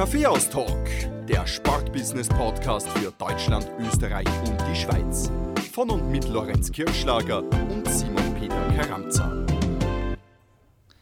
[0.00, 0.88] Kaffeehaus-Talk,
[1.28, 5.30] der Sportbusiness-Podcast für Deutschland, Österreich und die Schweiz.
[5.74, 9.44] Von und mit Lorenz Kirschlager und Simon Peter Karamza.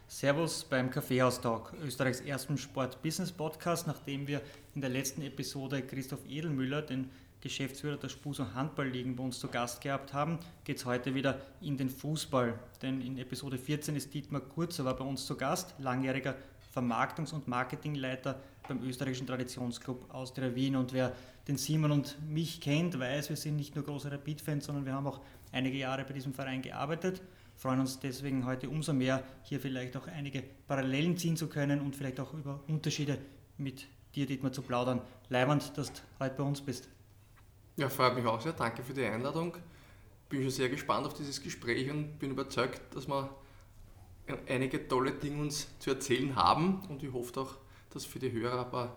[0.09, 3.87] Servus beim Kaffeehaus-Talk, Österreichs ersten Sport-Business-Podcast.
[3.87, 4.43] Nachdem wir
[4.75, 7.09] in der letzten Episode Christoph Edelmüller, den
[7.41, 11.41] Geschäftsführer der Spus- und Handballligen bei uns zu Gast gehabt haben, geht es heute wieder
[11.61, 12.59] in den Fußball.
[12.83, 16.35] Denn in Episode 14 ist Dietmar Kurzer bei uns zu Gast, langjähriger
[16.75, 20.77] Vermarktungs- und Marketingleiter beim österreichischen Traditionsclub Austria Wien.
[20.77, 21.13] Und wer
[21.49, 25.07] den Simon und mich kennt, weiß, wir sind nicht nur große Rapid-Fans, sondern wir haben
[25.07, 27.23] auch einige Jahre bei diesem Verein gearbeitet.
[27.57, 31.97] Freuen uns deswegen heute umso mehr, hier vielleicht auch einige Parallelen ziehen zu können und
[31.97, 33.19] vielleicht auch über Unterschiede
[33.57, 35.01] mit dir, Dietmar, zu plaudern.
[35.29, 36.89] Leiband, dass du heute bei uns bist.
[37.77, 38.53] Ja, freut mich auch sehr.
[38.53, 39.57] Danke für die Einladung.
[40.29, 43.31] Bin schon sehr gespannt auf dieses Gespräch und bin überzeugt, dass wir
[44.49, 47.57] einige tolle Dinge uns zu erzählen haben und ich hoffe auch,
[47.93, 48.97] dass für die Hörer ein paar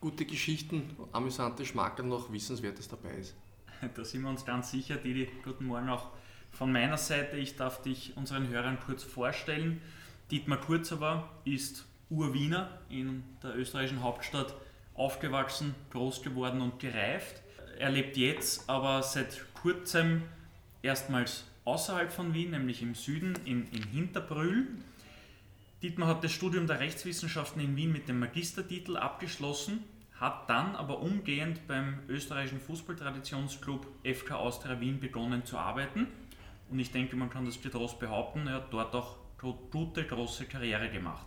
[0.00, 3.34] gute Geschichten, amüsante Schmackel noch Wissenswertes dabei ist.
[3.94, 4.96] Da sind wir uns ganz sicher.
[4.96, 6.08] Didi, guten Morgen auch
[6.52, 7.36] von meiner Seite.
[7.36, 9.82] Ich darf dich unseren Hörern kurz vorstellen.
[10.30, 14.54] Dietmar Kurzowa ist Urwiener in der österreichischen Hauptstadt
[14.94, 17.42] aufgewachsen, groß geworden und gereift.
[17.78, 20.22] Er lebt jetzt aber seit kurzem
[20.82, 24.68] erstmals außerhalb von Wien, nämlich im Süden, in, in Hinterbrühl.
[25.82, 31.00] Dietmar hat das Studium der Rechtswissenschaften in Wien mit dem Magistertitel abgeschlossen, hat dann aber
[31.00, 36.06] umgehend beim österreichischen Fußballtraditionsclub FK Austria Wien begonnen zu arbeiten.
[36.70, 40.88] Und ich denke, man kann das getrost behaupten, er hat dort auch gute, große Karriere
[40.88, 41.26] gemacht.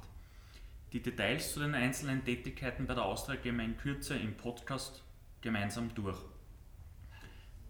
[0.94, 5.04] Die Details zu den einzelnen Tätigkeiten bei der Austria gehen wir in Kürze im Podcast
[5.42, 6.18] gemeinsam durch.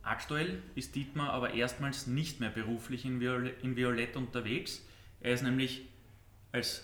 [0.02, 4.82] Aktuell ist Dietmar aber erstmals nicht mehr beruflich in, Viol in Violett unterwegs.
[5.20, 5.89] Er ist nämlich
[6.52, 6.83] als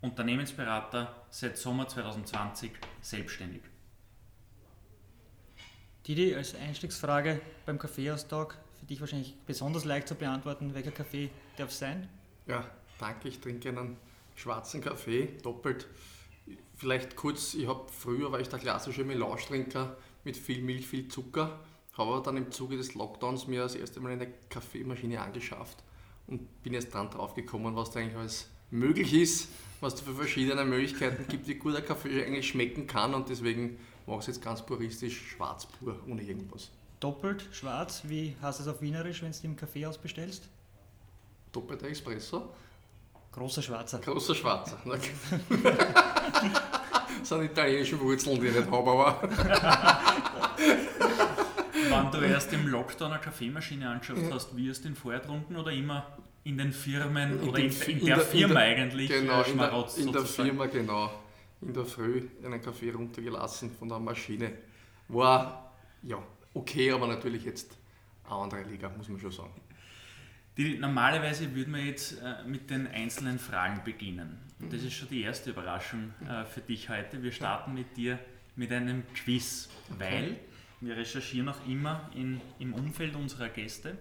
[0.00, 3.62] Unternehmensberater seit Sommer 2020 selbstständig.
[6.06, 11.70] Didi, als Einstiegsfrage beim Kaffeehaustag, für dich wahrscheinlich besonders leicht zu beantworten, welcher Kaffee darf
[11.70, 12.08] es sein?
[12.46, 13.96] Ja, danke, ich trinke einen
[14.34, 15.86] schwarzen Kaffee, doppelt.
[16.74, 21.60] Vielleicht kurz, ich habe früher war ich der klassische Melange-Trinker mit viel Milch, viel Zucker,
[21.94, 25.82] habe aber dann im Zuge des Lockdowns mir das erste Mal eine Kaffeemaschine angeschafft
[26.26, 29.48] und bin jetzt dann drauf gekommen, was da eigentlich alles möglich ist,
[29.80, 33.78] was es für verschiedene Möglichkeiten gibt, wie gut ein Kaffee eigentlich schmecken kann und deswegen
[34.06, 36.70] mache ich es jetzt ganz puristisch, schwarz pur, ohne irgendwas.
[37.00, 40.48] Doppelt, schwarz, wie heißt es auf Wienerisch, wenn du im Kaffeehaus bestellst?
[41.52, 42.50] Doppelter Espresso?
[43.32, 43.98] Großer Schwarzer.
[43.98, 44.78] Großer Schwarzer.
[44.84, 45.00] das
[47.28, 49.28] sind italienische Wurzeln, die ich nicht habe, aber.
[51.94, 55.56] Wann du erst im Lockdown eine Kaffeemaschine angeschafft hast, wie hast du den vorher getrunken
[55.56, 59.08] oder immer in den Firmen In oder den in, in, der, der- Firma der- eigentlich
[59.10, 60.22] Genau, äh, in der, in der?
[60.24, 61.22] Firma, genau.
[61.60, 64.52] In der Früh einen Kaffee runtergelassen von der Maschine.
[65.08, 65.72] War
[66.02, 66.18] ja
[66.52, 67.76] okay, aber natürlich jetzt
[68.24, 69.60] eine andere Liga, muss man schon sagen.
[70.56, 74.38] Die, normalerweise würden wir jetzt äh, mit den einzelnen Fragen beginnen.
[74.60, 77.22] Und das ist schon die erste Überraschung äh, für dich heute.
[77.22, 78.18] Wir starten mit dir
[78.56, 79.68] mit einem Quiz,
[79.98, 80.36] weil
[80.86, 83.96] wir recherchieren auch immer in, im Umfeld unserer Gäste.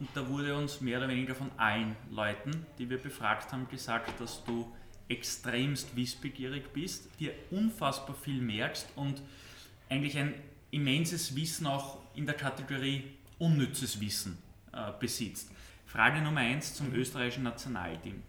[0.00, 4.20] Und da wurde uns mehr oder weniger von allen Leuten, die wir befragt haben, gesagt,
[4.20, 4.72] dass du
[5.08, 9.22] extremst wissbegierig bist, dir unfassbar viel merkst und
[9.88, 10.34] eigentlich ein
[10.70, 13.04] immenses Wissen auch in der Kategorie
[13.38, 14.38] unnützes Wissen
[14.72, 15.50] äh, besitzt.
[15.86, 18.22] Frage Nummer 1 zum österreichischen Nationalteam.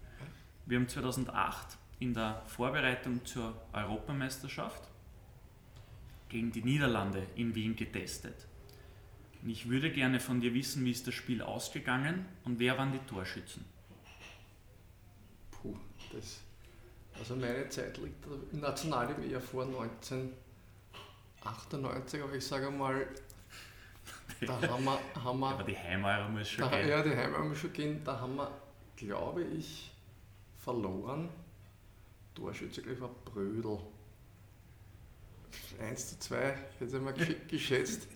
[0.66, 4.89] Wir haben 2008 in der Vorbereitung zur Europameisterschaft
[6.30, 8.48] gegen die Niederlande in Wien getestet.
[9.42, 12.92] Und ich würde gerne von dir wissen, wie ist das Spiel ausgegangen und wer waren
[12.92, 13.66] die Torschützen?
[15.52, 15.76] Puh,
[16.14, 16.40] das.
[17.18, 23.08] Also meine Zeit liegt im Nationalteam eher vor 1998, aber ich sage mal,
[24.46, 26.90] da haben wir, haben wir Aber die Heimeure muss schon Da, gehen.
[26.90, 28.04] ja, die Heim haben wir schon gehen.
[28.04, 28.52] Da haben wir,
[28.96, 29.92] glaube ich,
[30.58, 31.30] verloren.
[32.36, 33.80] Torschütze, glaube ich, war Brödel.
[35.82, 38.08] 1 zu 2, ich hätte mal gesch- geschätzt.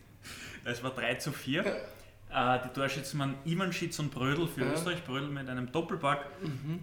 [0.66, 1.66] Es war 3 zu 4.
[1.66, 4.74] Äh, die Torschützen waren Ivanschitz und Brödel für Ja.
[4.74, 6.26] Österreich, Brödel mit einem Doppelpack.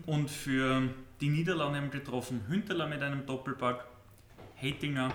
[0.06, 0.82] Und für
[1.20, 3.85] die Niederlande haben getroffen Hünteler mit einem Doppelpack,
[4.55, 5.12] Hetinger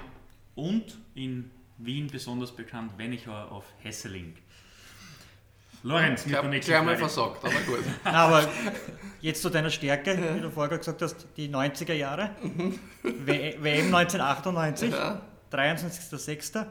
[0.55, 4.35] und in Wien besonders bekannt Wenichauer auf Hesseling.
[5.85, 7.09] Lorenz, mit der nächsten gleich mal Frage.
[7.11, 7.83] versagt, aber gut.
[8.03, 8.49] Aber
[9.21, 12.31] jetzt zu deiner Stärke, wie du vorher gesagt hast, die 90er Jahre.
[13.03, 15.21] WM 1998, Ja.
[15.51, 16.65] 23.06.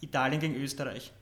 [0.00, 1.12] Italien gegen Österreich.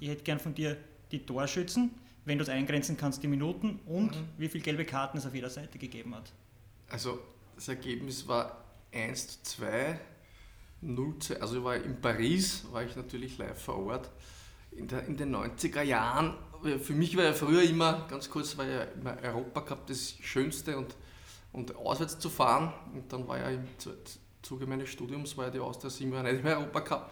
[0.00, 0.76] Ich hätte gern von dir
[1.12, 5.26] die Torschützen, wenn du es eingrenzen kannst, die Minuten und wie viele gelbe Karten es
[5.26, 6.32] auf jeder Seite gegeben hat.
[6.88, 7.20] Also
[7.54, 10.00] das Ergebnis war 1 zu 2
[10.82, 14.10] 0 also ich war in Paris, war ich natürlich live vor Ort.
[14.72, 16.34] In, der, in den 90er Jahren,
[16.78, 20.94] für mich war ja früher immer, ganz kurz, war ja immer Europacup das Schönste und,
[21.52, 22.72] und auswärts zu fahren.
[22.94, 23.66] Und dann war ja im
[24.42, 27.10] Zuge meines Studiums, war ja die Austria 7 Jahre nicht im Europacup.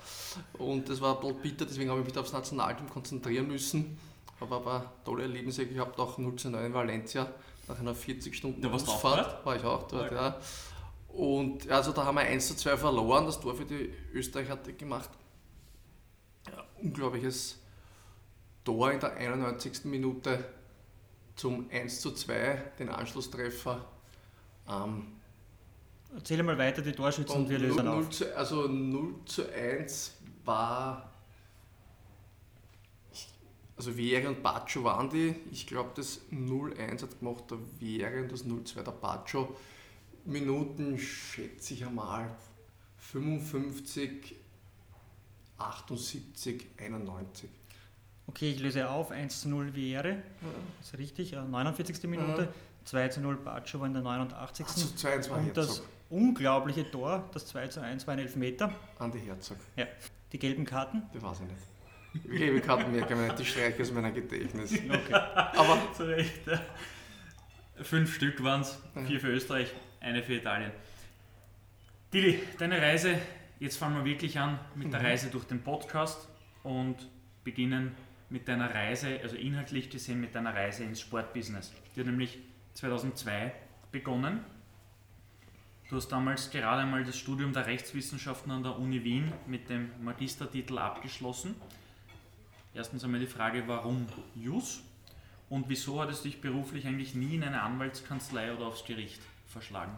[0.59, 3.99] Und das war total bitter, deswegen habe ich mich aufs Nationalteam konzentrieren müssen.
[4.41, 7.31] Habe aber tolle Erlebnisse gehabt, auch 0 zu 9 in Valencia,
[7.69, 9.45] nach einer 40 Stunden da Busfahrt.
[9.45, 10.29] War ich auch dort, ja.
[10.29, 10.41] ja.
[11.09, 13.27] Und also da haben wir 1 zu 2 verloren.
[13.27, 15.11] Das Tor für die Österreicher hat gemacht.
[16.47, 17.59] Ja, unglaubliches
[18.65, 19.85] Tor in der 91.
[19.85, 20.45] Minute
[21.37, 23.85] zum 1 zu 2, den Anschlusstreffer.
[24.69, 25.07] Ähm,
[26.15, 28.11] Erzähl mal weiter die Torschützen und wir lösen 0, auf.
[28.11, 31.11] Zu, also 0 zu 1 war.
[33.77, 35.35] Also Vieri und Baccio waren die.
[35.51, 39.57] Ich glaube, das 0-1 hat gemacht der Vieri und das 0-2 der Baccio.
[40.25, 42.31] Minuten schätze ich einmal
[42.99, 44.37] 55,
[45.59, 47.51] 78, 91.
[48.27, 50.19] Okay, ich löse auf, 1 zu 0 wäre, ja.
[50.81, 52.05] ist richtig, 49.
[52.05, 52.49] Minute, ja.
[52.85, 54.67] 2 zu 0 Baccio war in der 89.
[54.67, 58.73] Also 2 zu 2 Und das unglaubliche Tor, das 2 zu 1 war ein Elfmeter.
[58.99, 59.59] Andi Herzog.
[59.77, 59.87] Ja.
[60.33, 61.03] Die gelben Karten?
[61.13, 62.25] Die weiß ich nicht.
[62.25, 64.73] Die gelben Karten merke ich mir nicht, die streiche aus meiner Gedächtnis.
[64.89, 65.15] Okay.
[65.15, 66.41] Aber zu Recht.
[67.83, 70.71] Fünf Stück waren es, vier für Österreich, eine für Italien.
[72.13, 73.19] Dili, deine Reise,
[73.59, 75.07] jetzt fangen wir wirklich an mit der mhm.
[75.07, 76.29] Reise durch den Podcast
[76.63, 77.09] und
[77.43, 77.97] beginnen
[78.35, 81.73] mit deiner Reise, also inhaltlich gesehen mit deiner Reise ins Sportbusiness.
[81.95, 82.41] Die hat nämlich
[82.73, 83.55] 2002
[83.93, 84.41] begonnen.
[85.89, 89.89] Du hast damals gerade einmal das Studium der Rechtswissenschaften an der Uni Wien mit dem
[90.03, 91.55] Magistertitel abgeschlossen.
[92.75, 94.83] Erstens einmal die Frage, warum JUS
[95.49, 99.97] und wieso hat es dich beruflich eigentlich nie in eine Anwaltskanzlei oder aufs Gericht verschlagen?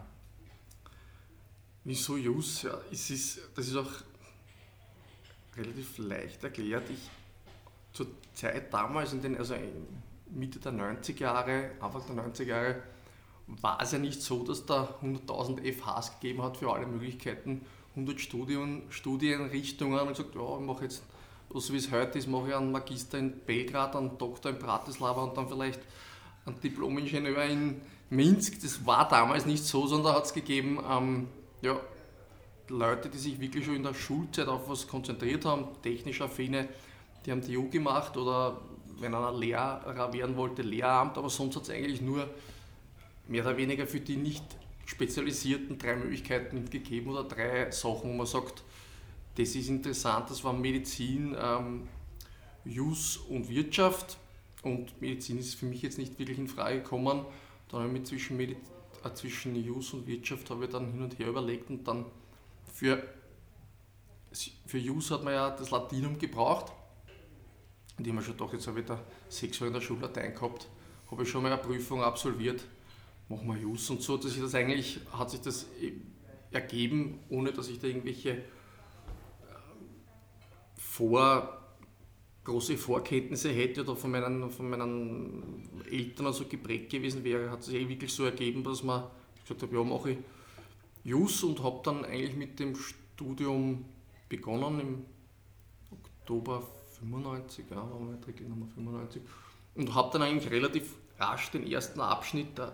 [1.83, 2.61] Wieso Jus?
[2.61, 3.91] Ja, es ist, das ist auch
[5.55, 6.87] relativ leicht erklärt.
[6.91, 6.99] Ich,
[7.97, 9.55] zur Zeit damals, in den, also
[10.29, 12.75] Mitte der 90er Jahre, Anfang der 90er Jahre,
[13.47, 17.65] war es ja nicht so, dass da 100.000 FHs gegeben hat für alle Möglichkeiten,
[17.95, 21.01] 100 Studien, Studienrichtungen und gesagt, ja, ich mache jetzt,
[21.53, 25.23] so wie es heute ist, mache ich einen Magister in Belgrad, einen Doktor in Bratislava
[25.23, 25.79] und dann vielleicht
[26.45, 28.61] einen Diplom-Ingenieur in Minsk.
[28.61, 31.27] Das war damals nicht so, sondern hat es gegeben, ähm,
[31.61, 31.79] ja,
[32.69, 36.67] Leute, die sich wirklich schon in der Schulzeit auf was konzentriert haben, technisch affine,
[37.27, 38.61] die haben EU gemacht oder
[38.99, 42.27] wenn einer Lehrer werden wollte, Lehramt, aber sonst hat es eigentlich nur
[43.27, 44.43] mehr oder weniger für die nicht
[44.85, 48.63] spezialisierten drei Möglichkeiten gegeben oder drei Sachen, wo man sagt,
[49.35, 51.87] das ist interessant, das waren Medizin, ähm,
[52.63, 54.17] Jus und Wirtschaft
[54.63, 57.25] und Medizin ist für mich jetzt nicht wirklich in Frage gekommen.
[57.69, 58.63] Dann habe ich mit zwischen Medizin
[59.03, 62.05] äh, zwischen Jus und Wirtschaft habe ich dann hin und her überlegt und dann
[62.73, 63.03] für,
[64.65, 66.71] für Jus hat man ja das Latinum gebraucht.
[67.97, 70.33] Und ich habe schon gedacht, jetzt habe ich da sechs Jahre in der Schule Latein
[70.33, 70.67] gehabt,
[71.09, 72.63] habe ich schon mal eine Prüfung absolviert,
[73.27, 75.65] machen wir Jus und so, dass ich das eigentlich, hat sich das
[76.51, 78.43] ergeben, ohne dass ich da irgendwelche ähm,
[80.75, 81.57] vor
[82.43, 87.75] große Vorkenntnisse hätte oder von meinen, von meinen Eltern also geprägt gewesen wäre, hat sich
[87.75, 89.03] eh wirklich so ergeben, dass man
[89.41, 90.17] gesagt habe, ja, mache ich
[91.03, 93.85] Jus und habe dann eigentlich mit dem Studium
[94.29, 95.05] begonnen im
[95.91, 96.67] Oktober
[96.99, 99.21] 95, ja, war Matrikel Nummer 95
[99.75, 102.73] und habe dann eigentlich relativ rasch den ersten Abschnitt da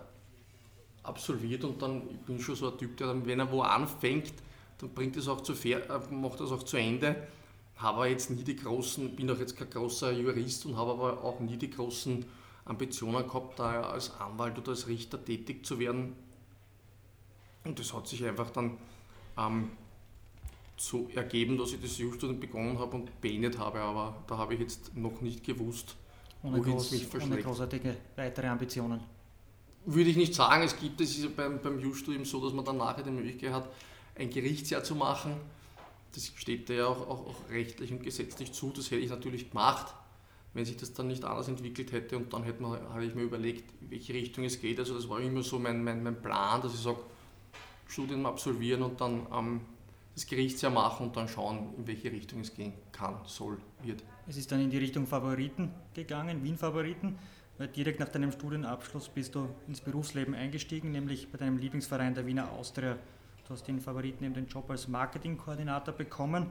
[1.02, 4.32] absolviert und dann, ich bin schon so ein Typ, der dann, wenn er wo anfängt,
[4.78, 7.16] dann bringt es auch zu, äh, macht das auch zu Ende
[7.76, 11.40] habe jetzt nie die großen, bin auch jetzt kein großer Jurist und habe aber auch
[11.40, 12.24] nie die großen
[12.64, 16.14] Ambitionen gehabt, da als Anwalt oder als Richter tätig zu werden.
[17.64, 18.78] Und das hat sich einfach dann
[19.36, 19.70] ähm,
[20.76, 24.60] so ergeben, dass ich das Jurastudium begonnen habe und beendet habe, aber da habe ich
[24.60, 25.96] jetzt noch nicht gewusst,
[26.42, 27.34] ohne groß, es mich verschlägt.
[27.34, 29.00] Ohne großartige weitere Ambitionen?
[29.86, 30.62] Würde ich nicht sagen.
[30.62, 33.68] Es gibt, es ist beim, beim Jurastudium so, dass man dann nachher die Möglichkeit hat,
[34.16, 35.34] ein Gerichtsjahr zu machen
[36.14, 38.72] das steht dir ja auch, auch, auch, rechtlich und gesetzlich zu.
[38.74, 39.94] Das hätte ich natürlich gemacht,
[40.52, 42.16] wenn sich das dann nicht anders entwickelt hätte.
[42.16, 44.78] Und dann hätte man, habe ich mir überlegt, in welche Richtung es geht.
[44.78, 47.00] Also das war immer so mein, mein, mein Plan, dass ich sage,
[47.88, 49.60] Studien absolvieren und dann ähm,
[50.14, 54.02] das Gerichtsjahr machen und dann schauen, in welche Richtung es gehen kann, soll, wird.
[54.26, 57.18] Es ist dann in die Richtung Favoriten gegangen, Wien-Favoriten.
[57.56, 62.26] Weil direkt nach deinem Studienabschluss bist du ins Berufsleben eingestiegen, nämlich bei deinem Lieblingsverein der
[62.26, 62.98] Wiener Austria
[63.46, 66.48] Du hast den Favoriten eben den Job als Marketingkoordinator bekommen.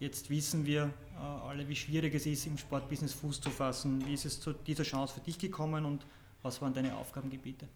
[0.00, 4.04] Jetzt wissen wir äh, alle, wie schwierig es ist, im Sportbusiness Fuß zu fassen.
[4.04, 6.04] Wie ist es zu dieser Chance für dich gekommen und
[6.42, 7.68] was waren deine Aufgabengebiete?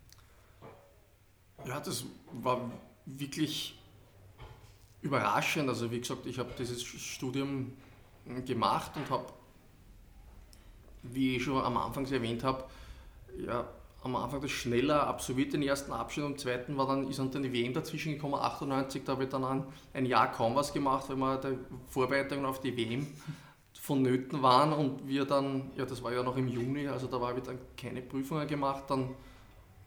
[1.64, 2.68] Ja, das war
[3.06, 3.78] wirklich
[5.02, 5.68] überraschend.
[5.68, 7.72] Also wie gesagt, ich habe dieses Studium
[8.44, 9.26] gemacht und habe,
[11.02, 12.64] wie ich schon am Anfang erwähnt habe,
[13.38, 13.68] ja,
[14.02, 17.42] am Anfang das schneller absolviert, den ersten Abschnitt, und im zweiten war dann, ist dann
[17.42, 21.08] die WM dazwischen gekommen, 98, da habe ich dann ein, ein Jahr kaum was gemacht,
[21.08, 23.06] weil wir die Vorbereitungen auf die WM
[23.80, 27.38] vonnöten waren und wir dann, ja das war ja noch im Juni, also da habe
[27.38, 29.14] ich dann keine Prüfungen gemacht, dann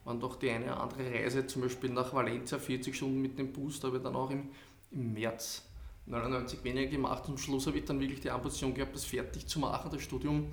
[0.04, 3.52] waren doch die eine oder andere Reise, zum Beispiel nach Valencia, 40 Stunden mit dem
[3.52, 4.50] Bus, da habe ich dann auch im,
[4.92, 5.62] im März
[6.06, 9.60] 99 weniger gemacht am Schluss habe ich dann wirklich die Ambition gehabt, das fertig zu
[9.60, 10.48] machen, das Studium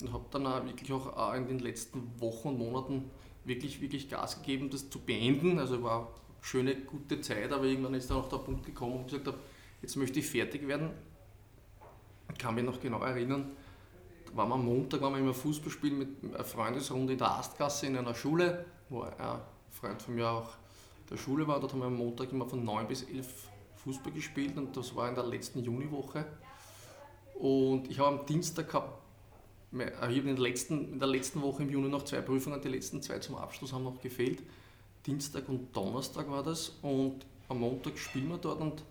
[0.00, 3.10] und habe dann auch wirklich auch in den letzten Wochen und Monaten
[3.44, 5.58] wirklich, wirklich Gas gegeben, das zu beenden.
[5.58, 6.08] Also war eine
[6.42, 9.38] schöne, gute Zeit, aber irgendwann ist dann auch der Punkt gekommen, wo ich gesagt habe,
[9.82, 10.90] jetzt möchte ich fertig werden.
[12.32, 13.50] Ich kann mich noch genau erinnern,
[14.26, 17.32] da waren wir am Montag waren wir immer Fußball spielen mit einer Freundesrunde in der
[17.32, 20.50] Astgasse in einer Schule, wo ein Freund von mir auch
[21.10, 21.58] der Schule war.
[21.58, 23.49] Dort haben wir am Montag immer von 9 bis 11
[23.84, 26.26] Fußball gespielt und das war in der letzten Juniwoche.
[27.34, 29.00] Und ich habe am Dienstag gehabt
[29.72, 33.02] ich habe in, letzten, in der letzten Woche im Juni noch zwei Prüfungen, die letzten
[33.02, 34.42] zwei zum Abschluss haben noch gefehlt.
[35.06, 38.82] Dienstag und Donnerstag war das und am Montag spielen wir dort und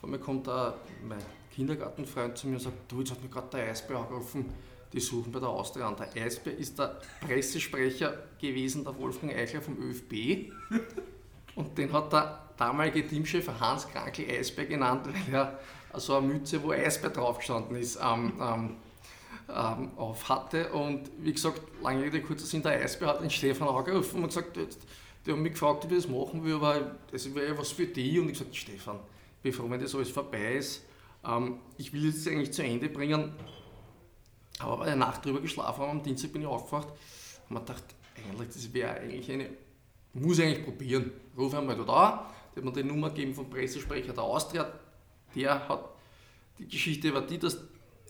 [0.00, 0.74] vor mir kommt da
[1.06, 1.18] mein
[1.54, 4.46] Kindergartenfreund zu mir und sagt, du, jetzt hat mir gerade der Eisbär angerufen,
[4.92, 5.96] die suchen bei der Austria an.
[5.96, 10.50] Der Eisbär ist der Pressesprecher gewesen, der Wolfgang Eichler vom ÖFB
[11.54, 15.58] und den hat der damalige Teamchef Hans Krankel Eisbär genannt, weil er
[15.94, 18.76] so eine Mütze, wo Eisbär draufgestanden ist, ähm, ähm,
[19.48, 20.72] ähm, auf hatte.
[20.72, 24.58] Und wie gesagt, lange Rede, kurzer Sinn, der Eisbär hat den Stefan angerufen und gesagt,
[25.26, 27.86] die haben mich gefragt, ob ich das machen will, aber das wäre ja was für
[27.86, 28.18] die.
[28.18, 28.98] Und ich gesagt, Stefan,
[29.52, 30.84] froh, wenn das alles vorbei ist.
[31.24, 33.32] Ähm, ich will jetzt eigentlich zu Ende bringen.
[34.58, 36.88] Aber bei der Nacht drüber geschlafen haben, am Dienstag bin ich aufgewacht
[37.48, 37.84] und mir gedacht,
[38.16, 39.50] eigentlich, das wäre eigentlich eine,
[40.14, 41.12] muss ich eigentlich probieren.
[41.36, 41.84] Ruf einmal der
[42.56, 44.72] hat mir die Nummer gegeben vom Pressesprecher der Austria.
[45.34, 45.90] Der hat,
[46.58, 47.58] die Geschichte war die, dass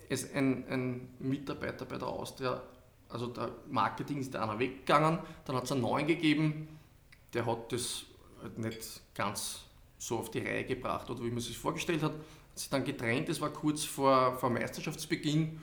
[0.08, 2.62] es ein, ein Mitarbeiter bei der Austria,
[3.08, 6.68] also der Marketing ist einer weggegangen, dann hat es einen neuen gegeben,
[7.32, 8.04] der hat das
[8.42, 9.60] halt nicht ganz
[9.98, 12.12] so auf die Reihe gebracht oder wie man sich vorgestellt hat.
[12.12, 15.60] Hat sich dann getrennt, das war kurz vor, vor Meisterschaftsbeginn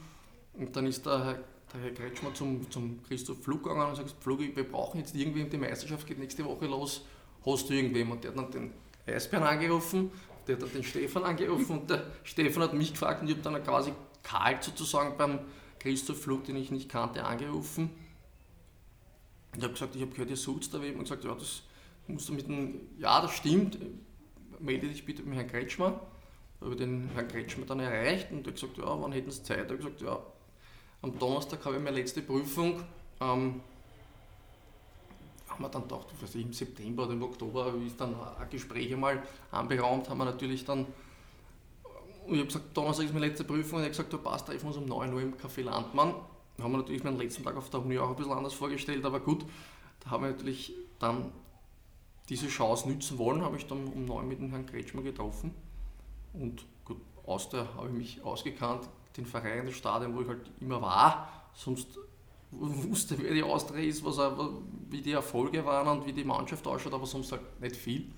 [0.53, 4.13] und dann ist der Herr, der Herr Kretschmer zum, zum Christoph Flug gegangen und sagt,
[4.19, 7.05] Flug, wir brauchen jetzt irgendwie, die Meisterschaft geht nächste Woche los,
[7.45, 8.11] hast du irgendwem?
[8.11, 8.73] Und der hat dann den
[9.05, 10.11] Eisbären angerufen,
[10.47, 13.43] der hat dann den Stefan angerufen und der Stefan hat mich gefragt und ich habe
[13.43, 15.39] dann quasi kalt sozusagen beim
[15.79, 17.89] Christoph Flug, den ich nicht kannte, angerufen.
[19.55, 21.63] Ich habe gesagt, ich habe gehört, ihr sucht da wem und gesagt, ja, das
[22.07, 23.77] musst du mit dem, ja, das stimmt,
[24.59, 25.99] melde dich bitte mit Herrn Kretschmer.
[26.61, 29.57] Habe den Herrn Kretschmer dann erreicht und er gesagt, ja, wann hätten Sie Zeit?
[29.57, 30.19] Ich habe gesagt, ja,
[31.01, 32.83] am Donnerstag habe ich meine letzte Prüfung.
[33.19, 33.61] Ähm,
[35.53, 35.83] haben wir dann
[36.21, 40.65] ich, im September oder im Oktober, ist dann ein Gespräch einmal anberaumt, haben wir natürlich
[40.65, 40.87] dann
[42.25, 44.61] ich habe gesagt, Donnerstag ist meine letzte Prüfung und er hat gesagt, du passt, treffen
[44.61, 46.13] wir uns um 9 Uhr im Café Landmann.
[46.57, 49.03] Da haben wir natürlich meinen letzten Tag auf der Uni auch ein bisschen anders vorgestellt,
[49.05, 49.45] aber gut,
[49.99, 51.31] da haben wir natürlich dann
[52.29, 55.53] diese Chance nützen wollen, habe ich dann um 9 mit dem Herrn Kretschmer getroffen.
[56.33, 60.49] Und gut, aus der habe ich mich ausgekannt, den Verein, das Stadion, wo ich halt
[60.61, 61.99] immer war, sonst
[62.59, 64.17] wusste, wer die Austria ist, was,
[64.89, 68.11] wie die Erfolge waren und wie die Mannschaft ausschaut, aber sonst halt nicht viel.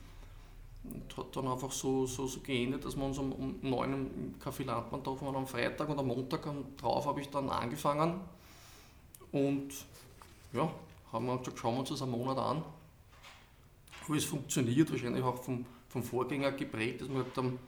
[0.83, 4.35] Und hat dann einfach so, so, so geendet, dass wir uns um, um 9 im
[4.39, 8.19] Café Landmann getroffen haben am Freitag und am Montag und drauf habe ich dann angefangen.
[9.31, 9.73] Und
[10.53, 10.71] ja,
[11.11, 12.63] haben wir gesagt, schauen wir uns das einen Monat an.
[14.07, 17.59] Wie es funktioniert, wahrscheinlich auch vom, vom Vorgänger geprägt, dass wir gesagt haben,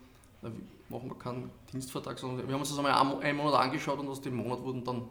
[0.90, 4.22] machen wir keinen Dienstvertrag, sondern wir haben uns das einmal einen Monat angeschaut und aus
[4.22, 5.10] dem Monat wurden dann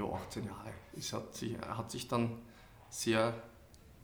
[0.00, 0.72] ja, 18 Jahre.
[0.96, 2.38] Es hat sich, hat sich dann
[2.88, 3.34] sehr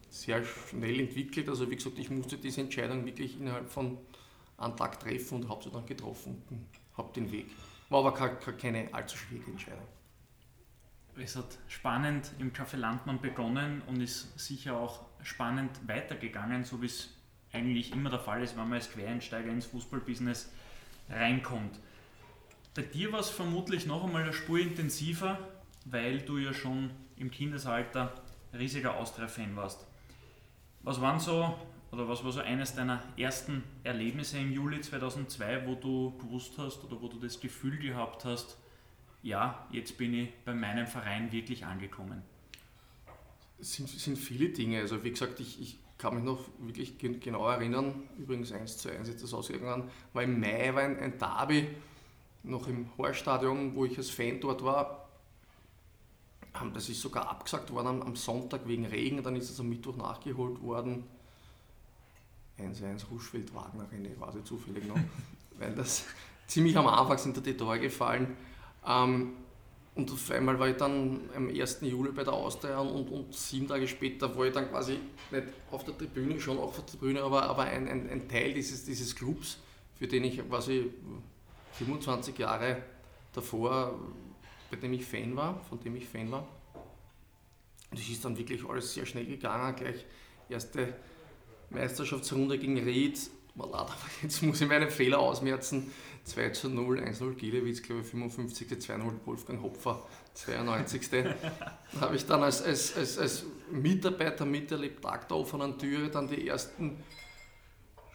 [0.09, 1.49] sehr schnell entwickelt.
[1.49, 3.97] Also wie gesagt, ich musste diese Entscheidung wirklich innerhalb von
[4.57, 7.47] einem Tag treffen und habe sie dann getroffen und habe den Weg.
[7.89, 9.87] War aber keine allzu schwierige Entscheidung.
[11.15, 16.85] Es hat spannend im Café Landmann begonnen und ist sicher auch spannend weitergegangen, so wie
[16.85, 17.09] es
[17.51, 20.51] eigentlich immer der Fall ist, wenn man als Quereinsteiger ins Fußballbusiness
[21.09, 21.79] reinkommt.
[22.75, 25.39] Bei dir war es vermutlich noch einmal eine Spur intensiver,
[25.89, 28.13] weil du ja schon im Kindesalter
[28.53, 29.85] riesiger Austria-Fan warst.
[30.81, 31.57] Was waren so,
[31.91, 36.83] oder was war so eines deiner ersten Erlebnisse im Juli 2002, wo du gewusst hast
[36.83, 38.57] oder wo du das Gefühl gehabt hast,
[39.23, 42.21] ja, jetzt bin ich bei meinem Verein wirklich angekommen?
[43.59, 44.79] Es sind, sind viele Dinge.
[44.79, 49.09] Also wie gesagt, ich, ich kann mich noch wirklich genau erinnern, übrigens 1 zu 1
[49.09, 51.67] ist das ausgegangen, war im Mai war ein, ein Derby,
[52.43, 55.06] noch im Horststadion, wo ich als Fan dort war,
[56.73, 60.61] das ist sogar abgesagt worden am, Sonntag wegen Regen, dann ist es am Mittwoch nachgeholt
[60.61, 61.03] worden.
[62.59, 64.97] 1-1 Ruschfeld-Wagner René, weiß ich zufällig noch,
[65.59, 66.05] weil das
[66.47, 68.35] ziemlich am Anfang sind da die Tore gefallen.
[68.85, 69.33] Ähm,
[69.97, 71.79] und auf einmal war ich dann am 1.
[71.81, 74.99] Juli bei der Austria und, und, sieben Tage später war ich dann quasi
[75.31, 78.85] nicht auf der Tribüne, schon auf der Tribüne, aber, aber ein, ein, ein Teil dieses,
[78.85, 79.57] dieses Clubs,
[79.95, 80.91] für den ich quasi
[81.73, 82.83] 25 Jahre
[83.33, 83.99] davor,
[84.69, 86.47] bei dem ich Fan war, von dem ich Fan war.
[87.91, 90.05] Und es ist dann wirklich alles sehr schnell gegangen, gleich
[90.49, 90.93] erste
[91.69, 93.19] Meisterschaftsrunde gegen Ried.
[94.21, 95.91] Jetzt muss ich meinen Fehler ausmerzen.
[96.25, 98.81] 2 zu 0, 1 0 Gielewitz, glaube ich, 55.
[98.81, 101.09] 2 0 Wolfgang Hopfer, 92.
[101.11, 101.35] da
[102.01, 106.47] habe ich dann als, als, als, als Mitarbeiter miterlebt, Tag der offenen Türe, dann die
[106.47, 106.97] ersten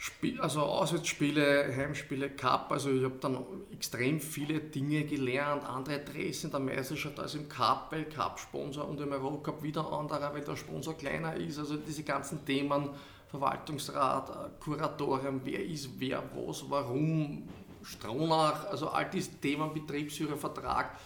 [0.05, 3.39] Spiel, also Auswärtsspiele, Heimspiele, Cup, also ich habe dann
[3.71, 9.01] extrem viele Dinge gelernt, andere Drehs in der Meisterschaft als im Cup, weil Cup-Sponsor und
[9.01, 12.91] im Eurocup wieder anderer, weil der Sponsor kleiner ist, also diese ganzen Themen,
[13.29, 17.49] Verwaltungsrat, Kuratorium, wer ist wer, was, warum,
[17.85, 20.99] Stronach, also all diese Themen, Betriebsführervertrag,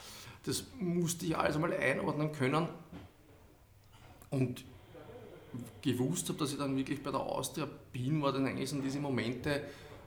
[0.42, 2.66] das musste ich alles einmal einordnen können.
[4.30, 4.64] Und
[5.82, 9.00] gewusst habe, dass ich dann wirklich bei der Austria bin, war dann eigentlich so diese
[9.00, 9.62] Momente,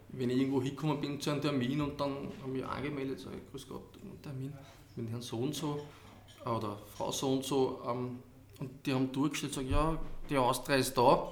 [0.10, 3.51] wenn ich irgendwo hingekommen bin zu einem Termin und dann habe ich angemeldet, sage ich,
[3.51, 3.84] grüß Gott,
[4.22, 4.53] Termin
[4.96, 5.82] mit Herrn so und so
[6.46, 8.20] oder Frau so und so ähm,
[8.60, 11.32] und die haben durchgestellt, sagen, ja, die Austria ist da,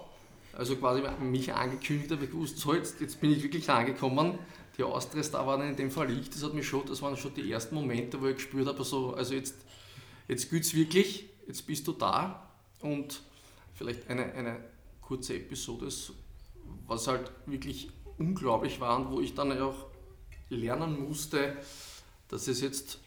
[0.53, 4.37] also quasi mich angekündigt, habe ich gewusst, so jetzt, jetzt bin ich wirklich angekommen,
[4.77, 7.01] die Austria ist da, war dann in dem Fall ich, das hat mich schon, das
[7.01, 9.55] waren schon die ersten Momente, wo ich gespürt habe, so, also jetzt,
[10.27, 12.47] jetzt gilt es wirklich, jetzt bist du da.
[12.81, 13.21] Und
[13.77, 14.57] vielleicht eine, eine
[15.01, 15.89] kurze Episode,
[16.87, 19.85] was halt wirklich unglaublich war und wo ich dann auch
[20.49, 21.55] lernen musste,
[22.27, 22.99] dass es jetzt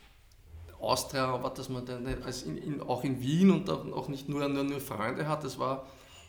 [0.79, 4.49] Austria war, dass man dann als in, in, auch in Wien und auch nicht nur,
[4.49, 5.45] nur, nur Freunde hat.
[5.45, 5.87] Das war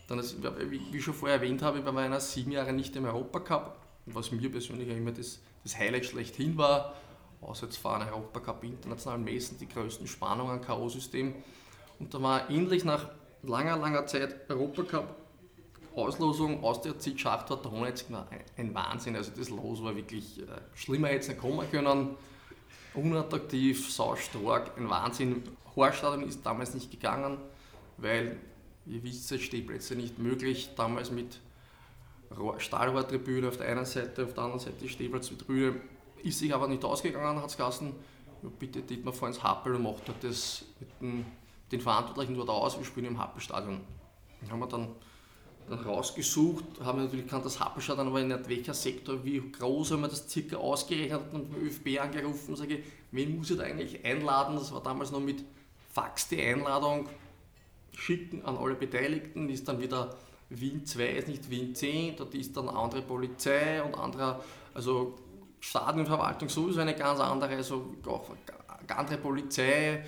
[0.07, 0.21] dann,
[0.69, 4.51] wie ich schon vorher erwähnt habe, bei meiner sieben Jahre nicht im Europacup, was mir
[4.51, 6.95] persönlich ja immer das, das Highlight schlechthin war.
[7.39, 11.33] Auswärtsfahren, Europacup, internationalen Messen, die größten Spannungen, K.O.-System.
[11.97, 13.09] Und da war ähnlich nach
[13.43, 15.15] langer, langer Zeit Europacup,
[15.95, 18.07] Auslosung, Austria zieht Schacht war Donetsk,
[18.57, 19.15] ein Wahnsinn.
[19.15, 22.15] Also das Los war wirklich äh, schlimmer hätte es nicht kommen können.
[22.93, 25.43] Unattraktiv, saustark, ein Wahnsinn.
[25.75, 27.37] Horstadion ist damals nicht gegangen,
[27.97, 28.37] weil,
[28.85, 30.71] ihr wisst, Stehplätze nicht möglich.
[30.75, 31.39] Damals mit
[32.57, 35.75] Stahlrohrtribüne auf der einen Seite, auf der anderen Seite Stehplatztribüne.
[36.23, 37.93] Ist sich aber nicht ausgegangen, hat es geheißen.
[38.59, 41.25] Bitte Dietmar, ins Happel und macht das mit dem
[41.71, 43.81] den Verantwortlichen dort aus, wir spielen im Happelstadion.
[44.49, 44.89] Haben wir dann,
[45.69, 50.01] dann rausgesucht, haben wir natürlich gekannt, das Happelstadion, aber nicht welcher Sektor, wie groß haben
[50.01, 54.03] wir das circa ausgerechnet und beim ÖFB angerufen, sage ich, wen muss ich da eigentlich
[54.03, 54.55] einladen?
[54.55, 55.43] Das war damals noch mit
[55.93, 57.07] Fax die Einladung,
[57.93, 60.15] schicken an alle Beteiligten, ist dann wieder
[60.49, 64.41] Wien 2, ist nicht Wien 10, dort ist dann andere Polizei und andere,
[64.73, 65.15] also
[65.59, 68.31] Stadionverwaltung sowieso eine ganz andere, also auch
[68.87, 70.03] andere Polizei,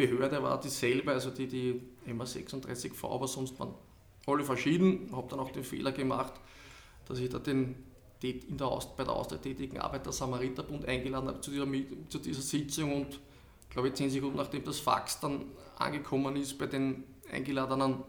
[0.00, 3.74] Behörde war dieselbe, also die, die MA36V, aber sonst waren
[4.26, 5.10] alle verschieden.
[5.12, 6.34] Habe dann auch den Fehler gemacht,
[7.06, 7.76] dass ich da den
[8.22, 11.66] in der Aust bei der Austria tätigen Arbeiter-Samariterbund eingeladen habe zu dieser,
[12.10, 13.20] zu dieser Sitzung und
[13.70, 15.46] glaube ich zehn Sekunden nachdem das Fax dann
[15.78, 18.02] angekommen ist bei den Eingeladenen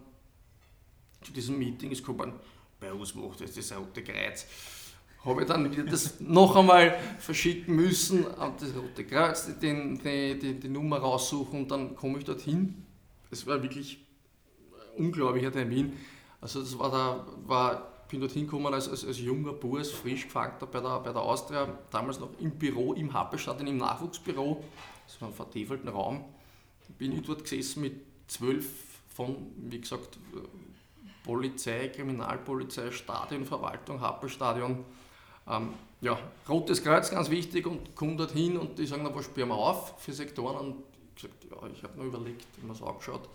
[1.23, 2.33] zu diesem Meeting ist gekommen,
[2.77, 4.47] bei uns macht das das Rote Kreuz
[5.23, 10.39] habe ich dann wieder das noch einmal verschicken müssen, an das Rote Kreuz die, die,
[10.39, 12.83] die, die Nummer raussuchen und dann komme ich dorthin.
[13.29, 14.03] Es war wirklich
[14.97, 15.93] ein unglaublicher Termin.
[16.41, 20.53] Also das war da, war, bin dorthin gekommen als, als, als junger Burs, frisch gefangen
[20.59, 24.63] bei der, bei der Austria, damals noch im Büro, im Happelstadt, im Nachwuchsbüro,
[25.05, 26.25] das war ein vertäfelten Raum.
[26.97, 28.67] Bin ich dort gesessen mit zwölf
[29.15, 30.17] von, wie gesagt,
[31.23, 34.83] Polizei, Kriminalpolizei, Stadion, Verwaltung, Happelstadion,
[35.51, 39.49] ähm, ja, Rotes Kreuz ganz wichtig und komme dorthin und die sagen, dann, was sperren
[39.49, 40.57] wir auf für Sektoren?
[40.57, 40.77] Und
[41.15, 43.29] ich gesagt, ja, ich habe mir überlegt, wenn man es angeschaut,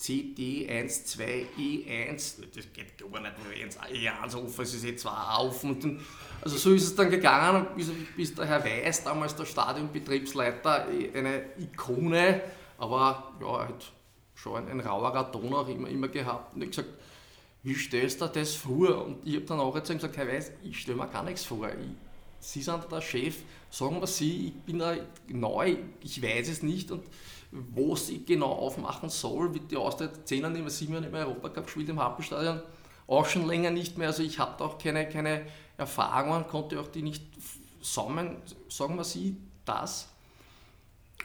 [0.00, 3.34] CD12E1, das geht gar nicht,
[3.78, 5.62] E1 offen, es ist jetzt zwar auf.
[5.64, 6.00] Und dann,
[6.42, 11.44] also so ist es dann gegangen, bis, bis der Herr Weiß, damals der Stadionbetriebsleiter, eine
[11.58, 12.40] Ikone,
[12.78, 13.92] aber ja, er hat
[14.34, 16.54] schon ein, ein rauerer Ton auch immer, immer gehabt.
[16.54, 16.88] Und ich gesagt,
[17.64, 19.06] wie stellst du das vor?
[19.06, 21.66] Und ich habe dann auch gesagt, Herr Weiß, ich stelle mir gar nichts vor.
[21.68, 21.74] Ich,
[22.38, 23.36] Sie sind der Chef,
[23.70, 24.94] sagen wir Sie, ich bin da
[25.28, 27.04] neu, ich weiß es nicht und
[27.50, 31.64] was ich genau aufmachen soll, wird die Austria 10 Jahre, nicht 7 Jahre im Europacup
[31.64, 32.60] gespielt im Happelstadion,
[33.06, 34.08] auch schon länger nicht mehr.
[34.08, 35.46] Also ich habe auch keine, keine
[35.78, 37.24] Erfahrungen, konnte auch die nicht
[37.80, 40.10] sammeln, sagen wir Sie das.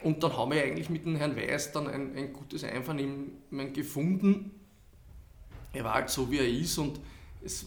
[0.04, 3.42] Und dann haben wir eigentlich mit dem Herrn Weiß dann ein, ein gutes Einvernehmen
[3.74, 4.59] gefunden
[5.74, 7.00] er war halt so, wie er ist und
[7.44, 7.66] es,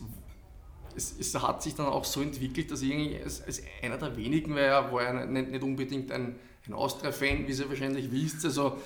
[0.97, 4.55] es, es, hat sich dann auch so entwickelt, dass ich als, als einer der wenigen
[4.55, 6.37] war, ja, war ja nicht, nicht unbedingt ein,
[6.67, 8.45] ein Austria-Fan, wie ihr wahrscheinlich wisst.
[8.45, 8.79] Also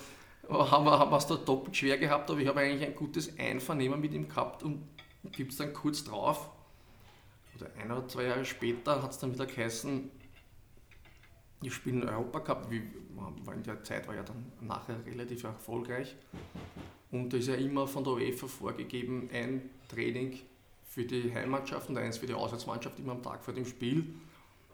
[0.49, 4.13] haben wir, es da doppelt schwer gehabt, aber ich habe eigentlich ein gutes Einvernehmen mit
[4.13, 4.83] ihm gehabt und
[5.31, 6.49] gibt es dann kurz drauf,
[7.55, 10.09] oder ein oder zwei Jahre später, hat es dann wieder geheißen,
[11.61, 12.83] ich spiele einen Europacup, wie,
[13.15, 16.15] war in der Zeit war ja dann nachher relativ erfolgreich.
[17.11, 20.39] Und da ist ja immer von der UEFA vorgegeben, ein Training
[20.89, 24.15] für die Heimmannschaft und eins für die Auswärtsmannschaft immer am Tag vor dem Spiel.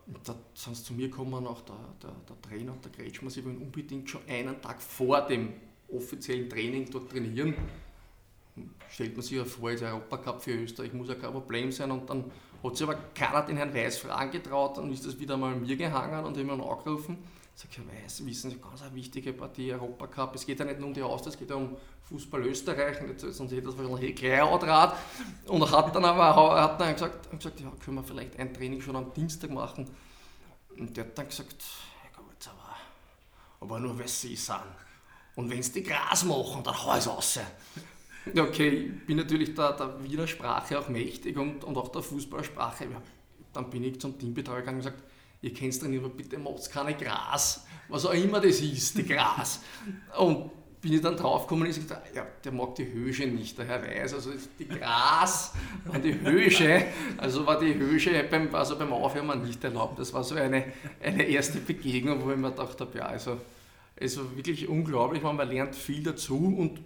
[0.07, 3.29] Und da sind sie zu mir gekommen, auch der, der, der Trainer und der Kretschmer,
[3.29, 5.53] sie wollen unbedingt schon einen Tag vor dem
[5.89, 7.55] offiziellen Training dort trainieren.
[8.89, 12.09] Stellt man sich ja vor, jetzt Europacup für Österreich muss ja kein Problem sein und
[12.09, 12.25] dann
[12.63, 15.75] hat sich aber keiner den Herrn Weiß fragen getraut, dann ist das wieder mal mir
[15.75, 17.17] gehangen und immer angerufen.
[17.55, 20.33] Sag Herr Weiß, wissen Sie, ganz eine wichtige Partie, Europacup.
[20.33, 21.77] Es geht ja nicht nur um die Austria, es geht ja um
[22.09, 24.97] Fußball Österreich, sonst hätte das wahrscheinlich andraht.
[25.45, 28.95] Und hat dann aber hat dann gesagt, gesagt, ja, können wir vielleicht ein Training schon
[28.95, 29.87] am Dienstag machen.
[30.77, 31.63] Und der hat dann gesagt,
[32.03, 32.75] ja gut, aber,
[33.59, 34.57] aber nur weil sie sind.
[35.35, 37.39] Und wenn sie die Gras machen, dann hau es raus.
[38.35, 40.25] Okay, ich bin natürlich der, der Wiener
[40.79, 42.87] auch mächtig und, und auch der Fußballsprache.
[43.51, 45.03] Dann bin ich zum Teambetreuer gegangen und gesagt,
[45.43, 49.59] ihr kennt trainieren, aber bitte macht keine Gras, was auch immer das ist, die Gras.
[50.17, 50.49] Und
[50.81, 53.81] bin ich dann draufgekommen und ich gesagt, ja, der mag die Hösche nicht, der Herr
[53.81, 55.53] Weiß, also die Gras
[55.85, 56.85] und die Hösche,
[57.17, 59.99] also war die Hösche beim, also beim Aufhören nicht erlaubt.
[59.99, 60.65] Das war so eine,
[61.01, 63.37] eine erste Begegnung, wo ich mir gedacht habe, ja, also
[63.95, 66.81] es war wirklich unglaublich, man lernt viel dazu und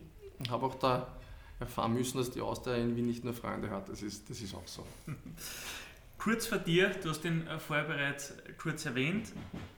[0.52, 1.08] habe auch da
[1.60, 3.90] erfahren müssen, dass die Austria Wien nicht nur Freunde hat.
[3.90, 4.86] Das ist, das ist auch so.
[6.18, 9.32] Kurz vor dir, du hast ihn äh, vorher bereits kurz erwähnt,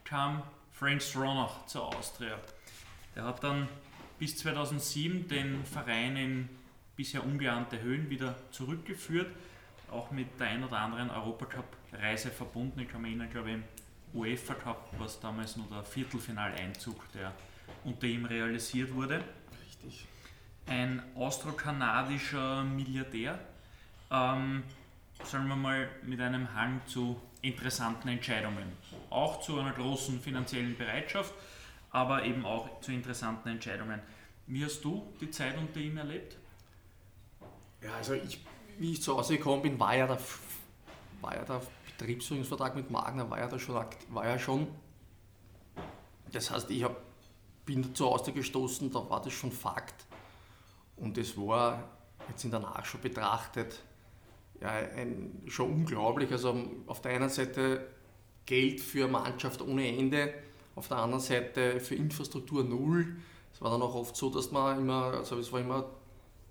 [0.03, 2.39] kam Frank Stronach zur Austria.
[3.15, 3.67] Der hat dann
[4.17, 6.49] bis 2007 den Verein in
[6.95, 9.29] bisher ungeahnte Höhen wieder zurückgeführt,
[9.91, 12.79] auch mit der ein oder anderen Europacup-Reise verbunden.
[12.79, 13.63] Ich kann mich erinnern, glaube ich, im
[14.13, 17.33] UEFA Cup war es damals nur der Viertelfinaleinzug, der
[17.83, 19.23] unter ihm realisiert wurde.
[19.65, 20.07] Richtig
[20.69, 23.39] ein austro-kanadischer Milliardär,
[24.11, 24.63] ähm,
[25.23, 28.71] sagen wir mal, mit einem Hang zu interessanten Entscheidungen.
[29.09, 31.33] Auch zu einer großen finanziellen Bereitschaft,
[31.91, 34.01] aber eben auch zu interessanten Entscheidungen.
[34.47, 36.37] Wie hast du die Zeit unter ihm erlebt?
[37.81, 38.43] Ja, also ich,
[38.77, 40.19] wie ich zu Hause gekommen bin, war ja der,
[41.21, 41.61] war ja der
[41.97, 44.67] Betriebsführungsvertrag mit Magner, war ja, da schon, war ja schon.
[46.31, 46.97] Das heißt, ich hab,
[47.65, 50.05] bin zu Hause gestoßen, da war das schon Fakt.
[50.97, 51.89] Und es war
[52.27, 53.81] jetzt in der Nachschau betrachtet
[54.61, 56.31] ja, ein, schon unglaublich.
[56.31, 56.55] Also
[56.87, 57.87] auf der einen Seite
[58.45, 60.33] Geld für Mannschaft ohne Ende,
[60.75, 63.17] auf der anderen Seite für Infrastruktur null.
[63.53, 65.85] Es war dann auch oft so, dass man immer, also es war immer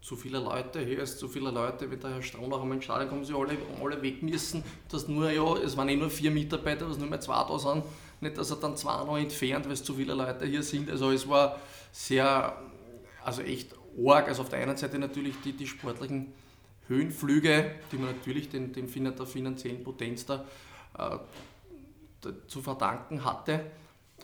[0.01, 3.09] zu viele Leute, hier ist zu viele Leute, wenn der Herr Stronach einmal ins Stadion
[3.09, 6.87] kommen, sie alle, alle weg müssen, dass nur, ja, es waren eh nur vier Mitarbeiter,
[6.87, 7.83] dass nur mehr zwei da sind,
[8.21, 11.11] nicht, dass er dann zwei noch entfernt, weil es zu viele Leute hier sind, also
[11.11, 11.59] es war
[11.91, 12.57] sehr,
[13.25, 14.29] also echt arg.
[14.29, 16.33] Also auf der einen Seite natürlich die, die sportlichen
[16.89, 20.45] Höhenflüge, die man natürlich den, dem, der finanziellen Potenz da,
[20.99, 21.19] äh,
[22.49, 23.65] zu verdanken hatte.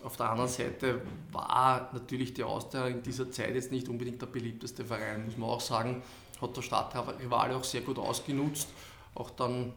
[0.03, 1.01] Auf der anderen Seite
[1.31, 5.49] war natürlich die Austria in dieser Zeit jetzt nicht unbedingt der beliebteste Verein, muss man
[5.49, 6.03] auch sagen.
[6.41, 8.67] Hat der Stadtrivale auch sehr gut ausgenutzt.
[9.13, 9.73] Auch dann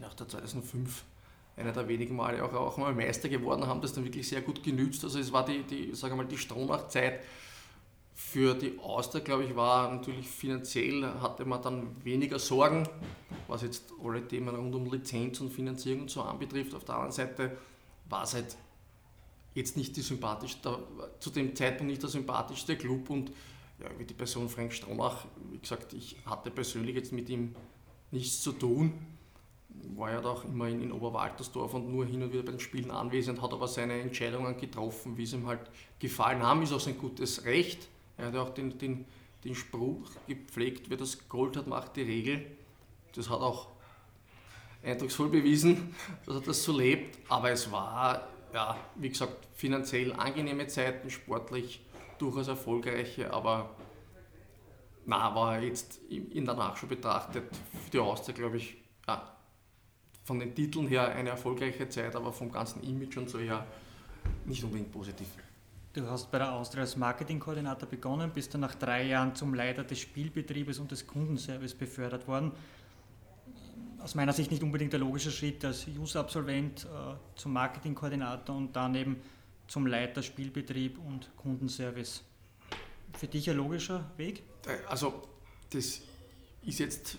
[0.00, 1.04] nach der 2005
[1.56, 4.62] einer der wenigen Male auch, auch mal Meister geworden, haben das dann wirklich sehr gut
[4.62, 5.04] genützt.
[5.04, 7.20] Also es war die, die, sage mal, die Stronach-Zeit
[8.14, 12.88] für die Austria, glaube ich, war natürlich finanziell, hatte man dann weniger Sorgen,
[13.48, 16.74] was jetzt alle Themen rund um Lizenz und Finanzierung und so anbetrifft.
[16.74, 17.56] Auf der anderen Seite
[18.08, 18.56] war es halt
[19.54, 20.78] jetzt nicht die sympathischste,
[21.18, 23.32] zu dem Zeitpunkt nicht der sympathischste Club und
[23.80, 27.54] ja, wie die Person Frank Stronach, wie gesagt, ich hatte persönlich jetzt mit ihm
[28.12, 28.92] nichts zu tun,
[29.96, 32.92] war ja auch immer in, in Oberwaltersdorf und nur hin und wieder bei den Spielen
[32.92, 36.96] anwesend, hat aber seine Entscheidungen getroffen, wie es ihm halt gefallen haben, ist auch sein
[36.96, 39.06] gutes Recht er hat auch den, den,
[39.44, 42.46] den Spruch gepflegt, wer das Gold hat, macht die Regel.
[43.14, 43.68] Das hat auch
[44.82, 45.94] eindrucksvoll bewiesen,
[46.26, 47.18] dass er das so lebt.
[47.28, 51.80] Aber es war, ja, wie gesagt, finanziell angenehme Zeiten, sportlich
[52.18, 53.74] durchaus erfolgreiche, aber
[55.06, 57.44] na, war jetzt in der Nachschau betrachtet
[57.84, 59.36] für die Austria, glaube ich, ja,
[60.22, 63.66] von den Titeln her eine erfolgreiche Zeit, aber vom ganzen Image und so her
[64.46, 65.28] nicht unbedingt positiv.
[65.94, 69.84] Du hast bei der Austria als Marketingkoordinator begonnen, bist dann nach drei Jahren zum Leiter
[69.84, 72.50] des Spielbetriebes und des Kundenservice befördert worden.
[74.00, 78.96] Aus meiner Sicht nicht unbedingt der logische Schritt als User-Absolvent äh, zum Marketingkoordinator und dann
[78.96, 79.22] eben
[79.68, 82.24] zum Leiter Spielbetrieb und Kundenservice.
[83.16, 84.42] Für dich ein logischer Weg?
[84.88, 85.22] Also,
[85.70, 86.00] das
[86.66, 87.18] ist jetzt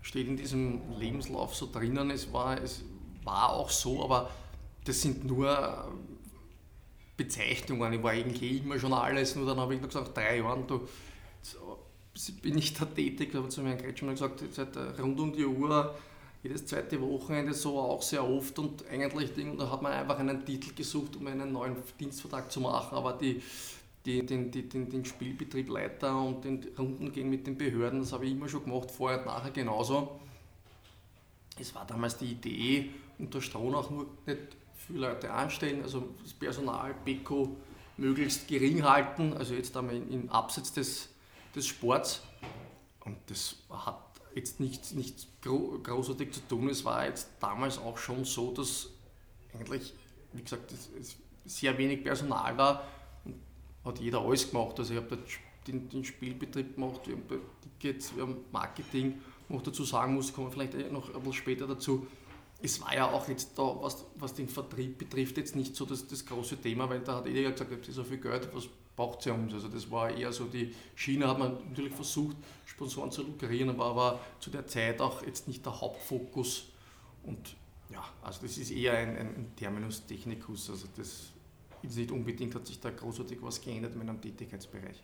[0.00, 2.10] steht in diesem Lebenslauf so drinnen.
[2.10, 2.82] Es war, es
[3.24, 4.30] war auch so, aber
[4.84, 5.92] das sind nur
[7.16, 7.92] Bezeichnungen.
[7.92, 10.86] Ich war eigentlich immer schon alles, nur dann habe ich noch gesagt, drei Jahren, du,
[12.42, 15.94] bin ich da tätig, habe zu Herrn Kretschmann gesagt, seit rund um die Uhr,
[16.42, 20.74] jedes zweite Wochenende so auch sehr oft und eigentlich da hat man einfach einen Titel
[20.74, 23.42] gesucht, um einen neuen Dienstvertrag zu machen, aber die,
[24.04, 28.32] den, den, den Spielbetrieb leiter und den Runden gehen mit den Behörden, das habe ich
[28.32, 30.20] immer schon gemacht, vorher und nachher genauso.
[31.58, 36.94] Es war damals die Idee, unter Stronach nur nicht viele Leute anstellen, also das Personal,
[37.04, 37.56] Beko
[37.96, 41.08] möglichst gering halten, also jetzt einmal im Abseits des,
[41.54, 42.22] des Sports.
[43.04, 44.00] Und das hat
[44.34, 46.68] jetzt nichts, nichts großartig zu tun.
[46.68, 48.90] Es war jetzt damals auch schon so, dass
[49.54, 49.94] eigentlich,
[50.32, 52.82] wie gesagt, es sehr wenig Personal war
[53.24, 53.34] und
[53.84, 54.78] hat jeder alles gemacht.
[54.78, 55.18] Also ich habe
[55.66, 60.48] den, den, Spielbetrieb gemacht, wir haben Tickets, wir haben Marketing, noch dazu sagen muss, kommen
[60.48, 62.06] wir vielleicht noch ein bisschen später dazu
[62.62, 66.06] es war ja auch jetzt da, was, was den Vertrieb betrifft, jetzt nicht so das,
[66.06, 69.22] das große Thema, weil da hat jeder gesagt, ihr habt so viel Geld, was braucht
[69.22, 69.52] sie uns?
[69.52, 73.94] Also das war eher so die Schiene, hat man natürlich versucht, Sponsoren zu lukrieren, aber
[73.94, 76.68] war zu der Zeit auch jetzt nicht der Hauptfokus.
[77.24, 77.56] Und
[77.90, 81.30] ja, also das ist eher ein, ein Terminus technicus, also das
[81.82, 85.02] ist nicht unbedingt, hat sich da großartig was geändert in meinem Tätigkeitsbereich.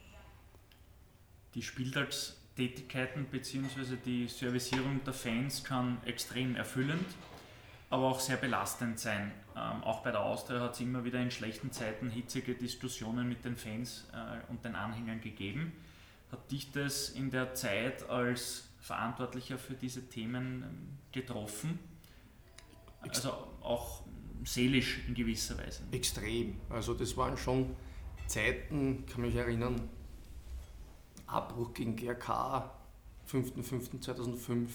[1.55, 3.97] Die Spieltagstätigkeiten bzw.
[4.03, 7.05] die Servicierung der Fans kann extrem erfüllend
[7.93, 9.33] aber auch sehr belastend sein.
[9.55, 13.45] Ähm, auch bei der Austria hat es immer wieder in schlechten Zeiten hitzige Diskussionen mit
[13.45, 15.73] den Fans äh, und den Anhängern gegeben.
[16.31, 21.79] Hat dich das in der Zeit als Verantwortlicher für diese Themen ähm, getroffen?
[23.03, 24.05] Also auch
[24.43, 25.83] seelisch in gewisser Weise.
[25.91, 26.59] Extrem.
[26.71, 27.77] Also das waren schon
[28.27, 29.91] Zeiten, kann mich erinnern,
[31.27, 32.71] Abbruch gegen GRK,
[33.31, 34.69] 5.5.2005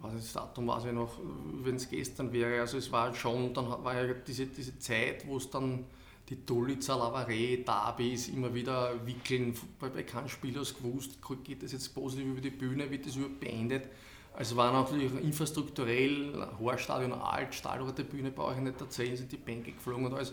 [0.00, 1.18] was das Datum weiß ich noch,
[1.62, 2.60] wenn es gestern wäre.
[2.60, 5.84] Also es war schon, dann war ja diese, diese Zeit, wo es dann
[6.28, 11.92] die Dulitzer Lavare, Derbys immer wieder wickeln, weil bei keinem Spieler gewusst, geht das jetzt
[11.94, 13.88] positiv über die Bühne, wird das überhaupt beendet.
[14.32, 19.72] Also war natürlich infrastrukturell, Horstadion alt, Stahlrote Bühne brauche ich nicht erzählen, sind die Bänke
[19.72, 20.32] geflogen und alles.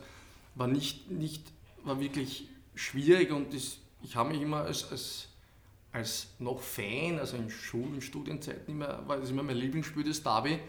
[0.54, 1.52] War nicht, nicht
[1.84, 5.30] war wirklich schwierig und das, ich habe mich immer als, als
[5.98, 10.24] als noch Fan, also in Schul- und Studienzeiten immer, war das immer mein Lieblingsspiel, das
[10.24, 10.60] Derby.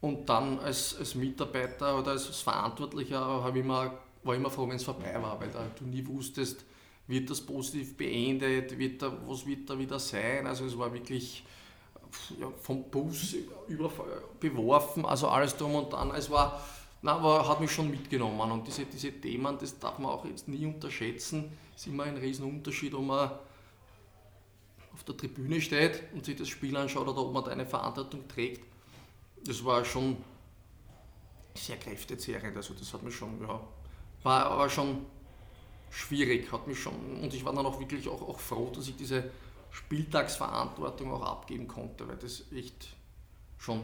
[0.00, 5.14] Und dann als, als Mitarbeiter oder als Verantwortlicher war ich immer froh, wenn es vorbei
[5.20, 6.64] war, weil da du nie wusstest,
[7.06, 10.46] wird das positiv beendet, wird da, was wird da wieder sein.
[10.46, 11.44] Also es war wirklich
[12.38, 13.34] ja, vom Bus
[13.68, 13.90] über,
[15.04, 16.12] also alles drum und dran.
[16.16, 16.64] Es war,
[17.02, 20.48] na, aber hat mich schon mitgenommen und diese, diese Themen, das darf man auch jetzt
[20.48, 21.52] nie unterschätzen.
[21.74, 23.30] Ist immer ein Riesenunterschied, ob man
[25.00, 28.28] auf der Tribüne steht und sich das Spiel anschaut oder ob man da eine Verantwortung
[28.28, 28.62] trägt.
[29.44, 30.18] Das war schon
[31.54, 32.54] sehr kräftezehrend.
[32.54, 33.60] Also das hat mich schon, ja,
[34.22, 35.06] war aber schon
[35.90, 38.96] schwierig, hat mich schon, und ich war dann auch wirklich auch, auch froh, dass ich
[38.96, 39.30] diese
[39.70, 42.94] Spieltagsverantwortung auch abgeben konnte, weil das echt
[43.56, 43.82] schon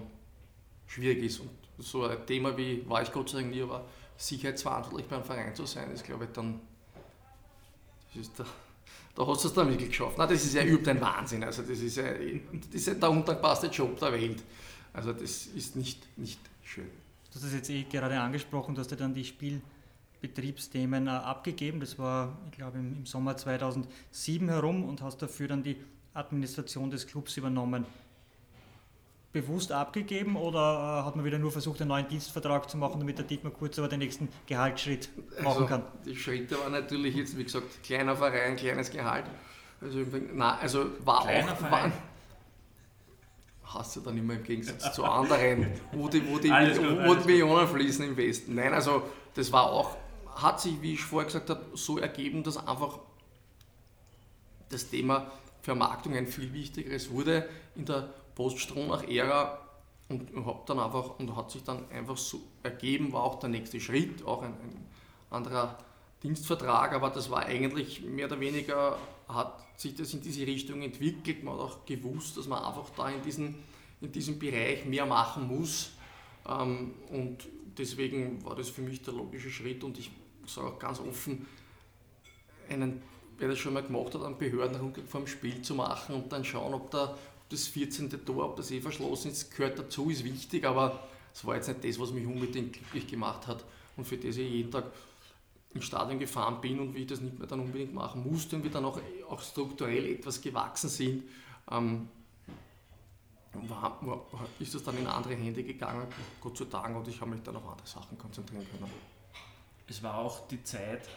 [0.87, 1.41] schwierig ist.
[1.41, 3.87] Und so ein Thema wie, war ich Gott sei Dank nie, aber
[4.19, 6.61] sicherheitsverantwortlich beim Verein zu sein, ist glaube ich dann,
[8.13, 8.47] das ist der
[9.17, 10.19] da hast du es dann wirklich geschafft.
[10.19, 11.43] Nein, das ist ja überhaupt ein Wahnsinn.
[11.43, 14.43] Also das ist, ja, das ist ja der undankbarste Job der Welt.
[14.93, 16.85] Also das ist nicht, nicht schön.
[16.85, 21.81] Du hast das jetzt eh gerade angesprochen, du hast ja dann die Spielbetriebsthemen äh, abgegeben.
[21.81, 25.77] Das war, ich glaube, im Sommer 2007 herum und hast dafür dann die
[26.13, 27.87] Administration des Clubs übernommen
[29.37, 33.19] bewusst abgegeben oder äh, hat man wieder nur versucht, einen neuen Dienstvertrag zu machen, damit
[33.19, 35.11] der Dietmar Kurz aber den nächsten Gehaltsschritt
[35.43, 35.83] machen also, kann?
[36.07, 39.25] Die Schritte waren natürlich jetzt, wie gesagt, kleiner Verein, kleines Gehalt.
[39.81, 39.99] Also,
[40.33, 41.57] na, also war kleiner auch.
[41.57, 41.93] Verein.
[43.65, 47.69] hast du dann immer im Gegensatz zu anderen, wo die, wo die, wo die Millionen
[47.69, 48.55] fließen im Westen.
[48.55, 49.03] Nein, also
[49.35, 49.99] das war auch,
[50.35, 53.01] hat sich, wie ich vorher gesagt habe, so ergeben, dass einfach
[54.71, 57.47] das Thema Vermarktung ein viel wichtigeres wurde.
[57.75, 59.59] In der Post-Stronach-Ära
[60.09, 63.81] und habe dann einfach und hat sich dann einfach so ergeben, war auch der nächste
[63.81, 64.87] Schritt, auch ein, ein,
[65.29, 65.77] anderer
[66.23, 68.97] Dienstvertrag, aber das war eigentlich mehr oder weniger,
[69.27, 71.43] hat sich das in diese Richtung entwickelt.
[71.43, 73.57] Man hat auch gewusst, dass man einfach da in, diesen,
[74.01, 75.91] in diesem Bereich mehr machen muss
[76.49, 77.39] ähm, und
[77.77, 80.11] deswegen war das für mich der logische Schritt und ich
[80.47, 81.47] sage auch ganz offen,
[82.69, 83.03] einen,
[83.39, 86.45] wer das schon mal gemacht hat, einen Behördenrundgang vor dem Spiel zu machen und dann
[86.45, 87.17] schauen, ob da
[87.49, 88.25] das 14.
[88.25, 91.85] Tor, ob das eh verschlossen ist, gehört dazu, ist wichtig, aber es war jetzt nicht
[91.85, 93.65] das, was mich unbedingt glücklich gemacht hat
[93.97, 94.91] und für das ich jeden Tag
[95.75, 98.65] im Stadion gefahren bin und wie ich das nicht mehr dann unbedingt machen musste und
[98.65, 101.25] wir dann auch, auch strukturell etwas gewachsen sind.
[101.71, 102.09] Ähm,
[103.53, 104.27] war, war,
[104.59, 106.07] ist das dann in andere Hände gegangen,
[106.41, 108.91] Gott sei Dank, und ich habe mich dann auf andere Sachen konzentrieren können.
[109.89, 111.09] Es war auch die Zeit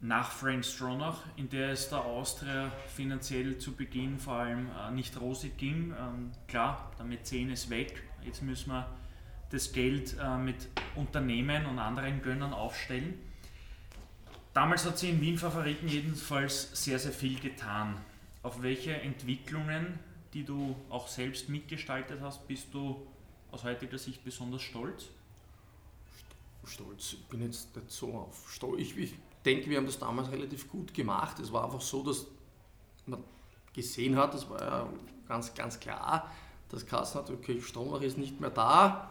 [0.00, 5.18] nach Frank Stronach, in der es der Austria finanziell zu Beginn vor allem äh, nicht
[5.20, 5.94] rosig ging.
[5.98, 8.86] Ähm, klar, der Mäzen ist weg, jetzt müssen wir
[9.50, 13.14] das Geld äh, mit Unternehmen und anderen Gönnern aufstellen.
[14.52, 17.96] Damals hat sie in Wien Favoriten jedenfalls sehr, sehr viel getan.
[18.42, 19.98] Auf welche Entwicklungen,
[20.32, 23.06] die du auch selbst mitgestaltet hast, bist du
[23.50, 25.06] aus heutiger Sicht besonders stolz?
[26.64, 28.80] Stolz, ich bin jetzt nicht so auf stolz.
[28.80, 29.14] Ich, ich
[29.46, 31.38] denke, wir haben das damals relativ gut gemacht.
[31.38, 32.26] Es war einfach so, dass
[33.06, 33.22] man
[33.72, 34.88] gesehen hat, das war ja
[35.28, 36.30] ganz, ganz klar,
[36.68, 39.10] dass Kassen hat, okay, Stromach ist nicht mehr da.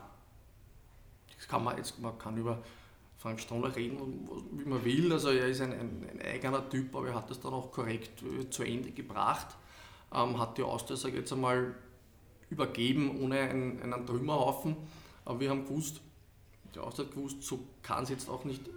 [1.38, 2.62] Das kann man jetzt, man kann über
[3.18, 5.12] Frank Stroller reden, wie man will.
[5.12, 8.22] Also er ist ein, ein, ein, eigener Typ, aber er hat das dann auch korrekt
[8.24, 9.48] äh, zu Ende gebracht.
[10.14, 11.76] Ähm, hat die Austria, sage jetzt einmal,
[12.50, 14.76] übergeben ohne einen, einen Trümmerhaufen.
[15.24, 16.02] Aber wir haben gewusst,
[16.76, 18.72] die Austria hat gewusst, so kann es jetzt auch nicht äh,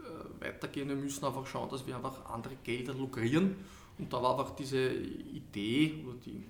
[0.45, 0.89] weitergehen.
[0.89, 3.57] Wir müssen einfach schauen, dass wir einfach andere Gelder lukrieren.
[3.99, 6.45] Und da war einfach diese Idee, oder die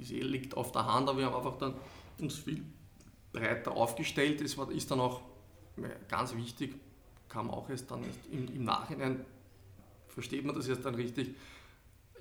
[0.00, 1.74] Idee liegt auf der Hand, aber wir haben einfach dann
[2.18, 2.62] uns viel
[3.32, 4.40] breiter aufgestellt.
[4.40, 5.22] Es war, ist dann auch
[6.08, 6.74] ganz wichtig,
[7.28, 9.24] kam auch erst dann erst im, im, Nachhinein,
[10.08, 11.34] versteht man das jetzt dann richtig,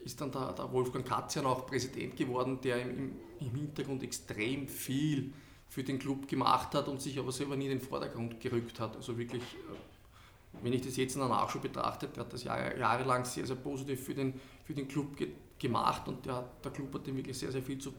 [0.05, 5.33] ist dann der, der Wolfgang Katzian auch Präsident geworden, der im, im Hintergrund extrem viel
[5.71, 8.93] für den Club gemacht hat und sich aber selber nie in den Vordergrund gerückt hat.
[8.97, 12.77] Also wirklich, äh, wenn ich das jetzt in der Nachschau betrachte, der hat das Jahr,
[12.77, 14.33] jahrelang sehr, sehr positiv für den,
[14.65, 17.77] für den Club ge gemacht und der, der Club hat ihm wirklich sehr, sehr viel
[17.77, 17.93] zu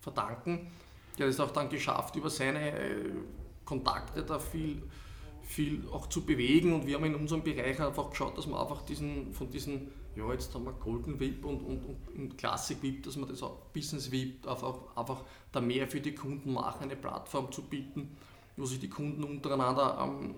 [0.00, 0.70] verdanken.
[1.18, 3.10] Der hat es auch dann geschafft, über seine äh,
[3.66, 4.82] Kontakte da viel,
[5.42, 8.80] viel auch zu bewegen und wir haben in unserem Bereich einfach geschaut, dass wir einfach
[8.82, 13.16] diesen, von diesen, ja jetzt haben wir Golden VIP und, und, und Classic VIP, dass
[13.16, 15.22] wir das auch Business VIP einfach, einfach
[15.52, 18.16] da mehr für die Kunden machen, eine Plattform zu bieten,
[18.56, 20.34] wo sich die Kunden untereinander ähm,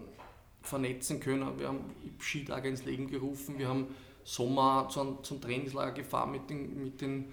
[0.62, 1.58] vernetzen können.
[1.58, 1.80] Wir haben
[2.18, 3.86] Skitage ins Leben gerufen, wir haben
[4.24, 7.32] Sommer zum, zum Trainingslager gefahren mit den, mit den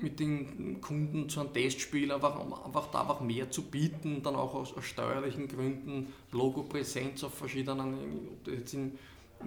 [0.00, 4.54] mit den Kunden zu einem Testspiel, einfach, einfach da einfach mehr zu bieten, dann auch
[4.54, 7.94] aus, aus steuerlichen Gründen, Logopräsenz auf verschiedenen,
[8.28, 8.98] ob das jetzt in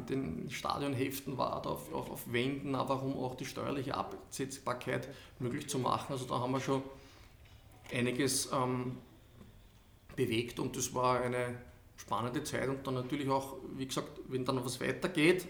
[0.09, 5.07] den Stadionheften war, auf, auf, auf Wänden, einfach um auch die steuerliche Absetzbarkeit
[5.39, 6.13] möglich zu machen.
[6.13, 6.81] Also da haben wir schon
[7.91, 8.97] einiges ähm,
[10.15, 11.55] bewegt und das war eine
[11.97, 15.47] spannende Zeit und dann natürlich auch, wie gesagt, wenn dann was weitergeht,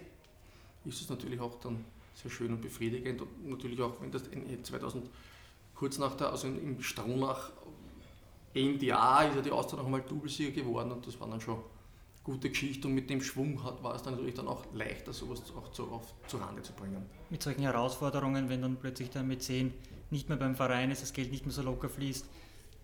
[0.85, 4.23] ist es natürlich auch dann sehr schön und befriedigend und natürlich auch, wenn das
[4.63, 5.09] 2000,
[5.73, 7.51] kurz nach der, also im Stronach,
[8.53, 11.59] NDA ist ja die Austria noch einmal Doublesieger geworden und das war dann schon
[12.25, 15.41] gute Geschichte und mit dem Schwung hat, war es dann natürlich dann auch leichter, sowas
[15.55, 17.05] auch zu, auf, zu Rande zu bringen.
[17.29, 19.73] Mit solchen Herausforderungen, wenn dann plötzlich der Mäzen
[20.09, 22.25] nicht mehr beim Verein ist, das Geld nicht mehr so locker fließt,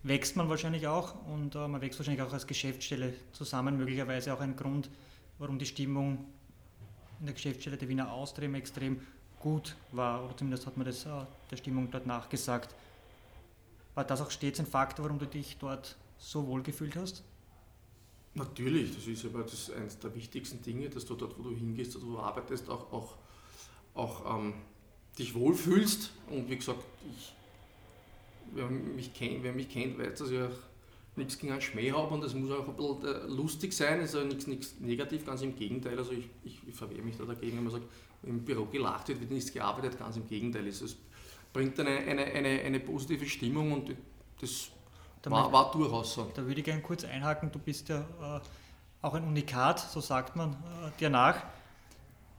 [0.04, 4.40] wächst man wahrscheinlich auch und äh, man wächst wahrscheinlich auch als Geschäftsstelle zusammen, möglicherweise auch
[4.40, 4.88] ein Grund,
[5.38, 6.24] warum die Stimmung
[7.18, 9.00] in der Geschäftsstelle der Wiener Austria extrem
[9.40, 11.10] gut war, oder zumindest hat man das äh,
[11.50, 12.74] der Stimmung dort nachgesagt.
[13.96, 17.24] War das auch stets ein Faktor, warum du dich dort so wohl gefühlt hast?
[18.34, 22.00] Natürlich, das ist aber das eines der wichtigsten Dinge, dass du dort, wo du hingehst,
[22.02, 23.14] wo du arbeitest, auch, auch,
[23.94, 24.54] auch ähm,
[25.18, 26.12] dich wohlfühlst.
[26.30, 26.82] Und wie gesagt,
[27.14, 27.32] ich,
[28.54, 30.48] wer, mich kennt, wer mich kennt, weiß, dass ich auch
[31.16, 34.10] nichts gegen einen Schmäh habe und es muss auch ein bisschen äh, lustig sein, es
[34.10, 35.98] ist also nichts, nichts negativ, ganz im Gegenteil.
[35.98, 37.84] Also ich, ich, ich verwehre mich da dagegen, wenn man sagt,
[38.22, 40.66] im Büro gelacht wird, wird nichts gearbeitet, ganz im Gegenteil.
[40.66, 40.96] Es
[41.52, 43.94] bringt eine, eine, eine, eine positive Stimmung und
[44.40, 44.70] das
[45.30, 46.30] war, war durchaus so.
[46.34, 48.40] Da würde ich gerne kurz einhaken, du bist ja äh,
[49.02, 51.42] auch ein Unikat, so sagt man äh, dir nach.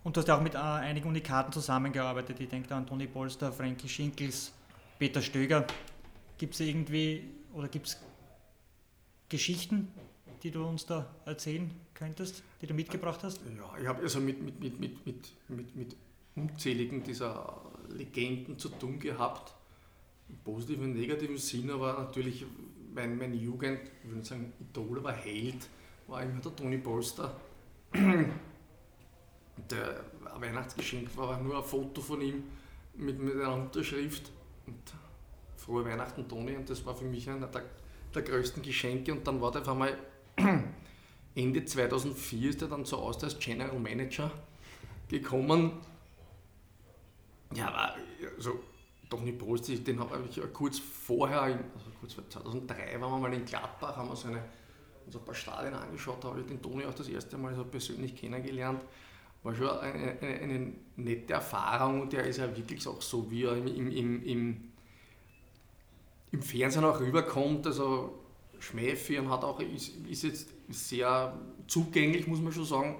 [0.03, 2.39] Und du hast ja auch mit äh, einigen Unikaten zusammengearbeitet.
[2.39, 4.51] Ich denke da an Toni Polster, Frankie Schinkels,
[4.99, 5.65] Peter Stöger.
[6.37, 7.97] Gibt es irgendwie oder gibt es
[9.29, 9.91] Geschichten,
[10.43, 13.39] die du uns da erzählen könntest, die du mitgebracht hast?
[13.57, 15.95] Ja, ich habe also mit, mit, mit, mit, mit, mit, mit
[16.35, 19.53] unzähligen dieser Legenden zu tun gehabt,
[20.29, 22.45] im positiven und negativen Sinn, aber natürlich
[22.93, 25.67] mein, meine Jugend, ich würde sagen Idol, aber Held,
[26.07, 27.35] war immer der Toni Polster.
[27.93, 30.03] Der
[30.39, 32.43] Weihnachtsgeschenk war nur ein Foto von ihm
[32.95, 34.31] mit, mit einer Unterschrift
[34.65, 34.79] und
[35.57, 37.63] frohe Weihnachten Toni und das war für mich einer der,
[38.13, 39.97] der größten Geschenke und dann war der auf einmal
[41.35, 44.31] Ende 2004 ist er dann zu Austria als General Manager
[45.07, 45.79] gekommen.
[47.55, 47.95] Ja, aber
[48.35, 48.59] also,
[49.13, 51.59] Toni Prost, den habe ich kurz vorher, also
[51.99, 54.43] kurz vor 2003 waren wir mal in Gladbach, haben wir so eine,
[55.05, 57.63] uns ein paar Stadien angeschaut, da habe ich den Toni auch das erste Mal so
[57.63, 58.83] persönlich kennengelernt.
[59.43, 63.43] War schon eine, eine, eine nette Erfahrung und der ist ja wirklich auch so, wie
[63.43, 64.71] er im, im, im,
[66.31, 67.67] im Fernsehen auch rüberkommt.
[67.67, 68.19] Also
[68.59, 71.37] Schmähfi und hat auch, ist, ist jetzt sehr
[71.67, 72.95] zugänglich, muss man schon sagen.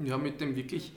[0.00, 0.92] Ja, mit dem wirklich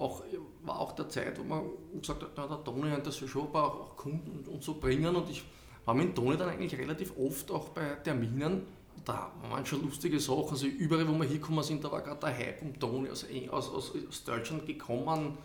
[0.00, 0.22] auch,
[0.62, 1.64] war auch der Zeit, wo man
[2.00, 4.74] gesagt hat, na, der Toni und das schon ein paar auch Kunden und, und so
[4.74, 5.14] bringen.
[5.14, 5.44] Und ich
[5.84, 8.62] war mit Toni dann eigentlich relativ oft auch bei Terminen.
[9.04, 10.50] Da waren schon lustige Sachen.
[10.50, 13.70] Also überall, wo wir hingekommen sind, da war gerade der Hype um Toni aus, aus,
[13.70, 15.38] aus, aus Deutschland gekommen.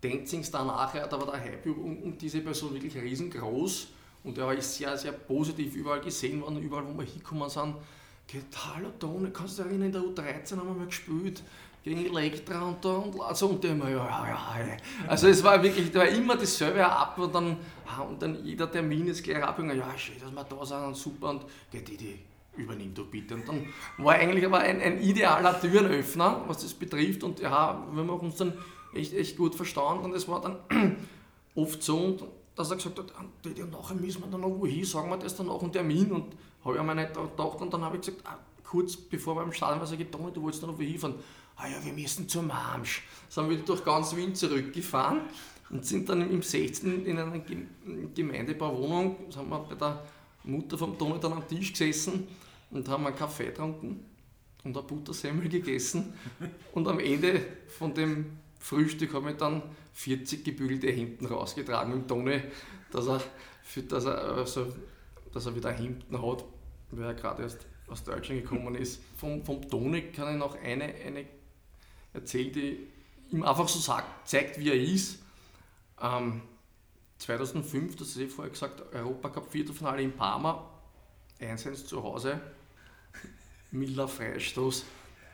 [0.00, 3.88] Dancings danach, da war der Hype um, um diese Person wirklich riesengroß.
[4.24, 7.74] Und er ist sehr, sehr positiv überall gesehen worden, überall, wo wir hingekommen sind.
[8.26, 11.42] Geht, hallo Toni, kannst du dich erinnern, in der U13 haben wir mal gespielt
[11.82, 14.76] gegen Elektra und da und immer, ja, ja, ja.
[15.08, 17.56] Also es war wirklich, da war immer dasselbe ab und dann,
[17.86, 20.84] ah, und dann jeder Termin ist gleich ab und ja, schön, dass wir da sind
[20.84, 22.18] und super und geht die, die
[22.56, 23.34] übernimm du bitte.
[23.34, 23.66] Und dann
[23.98, 28.36] war eigentlich aber ein, ein idealer Türenöffner, was das betrifft und ja, wir haben uns
[28.36, 28.52] dann
[28.94, 30.58] echt, echt gut verstanden und es war dann
[31.56, 32.16] oft so,
[32.54, 33.12] dass er gesagt hat,
[33.44, 36.12] die, die nachher müssen wir dann noch wohin, sagen wir das dann noch einen Termin
[36.12, 39.42] und habe ich mir nicht gedacht und dann habe ich gesagt, ah, kurz bevor wir
[39.42, 41.14] im Stadion sage ich, Toni, du wolltest noch wohin fahren
[41.62, 43.02] ah ja, wir müssen zum Marsch.
[43.28, 45.20] Sind wir durch ganz Wien zurückgefahren
[45.70, 47.06] und sind dann im 16.
[47.06, 47.40] in einer
[48.14, 50.02] Gemeindebauwohnung, sind wir bei der
[50.44, 52.26] Mutter vom Toni dann am Tisch gesessen
[52.70, 54.04] und haben einen Kaffee getrunken
[54.64, 56.12] und eine Buttersemmel gegessen.
[56.72, 59.62] Und am Ende von dem Frühstück habe ich dann
[59.94, 62.40] 40 gebügelte Hemden rausgetragen mit Toni,
[62.90, 63.22] dass er,
[63.62, 64.66] für, dass er, also,
[65.32, 66.44] dass er wieder Hemden hat,
[66.90, 69.00] weil er gerade erst aus Deutschland gekommen ist.
[69.16, 71.26] Vom, vom Toni kann ich noch eine, eine
[72.12, 75.18] erzählt, ihm einfach so sagt, zeigt, wie er ist.
[76.00, 76.42] Ähm,
[77.18, 80.68] 2005, das ist eh vorher gesagt, Europacup Viertelfinale in Parma,
[81.40, 82.40] 1-1 zu Hause,
[83.70, 84.84] milder Freistoß,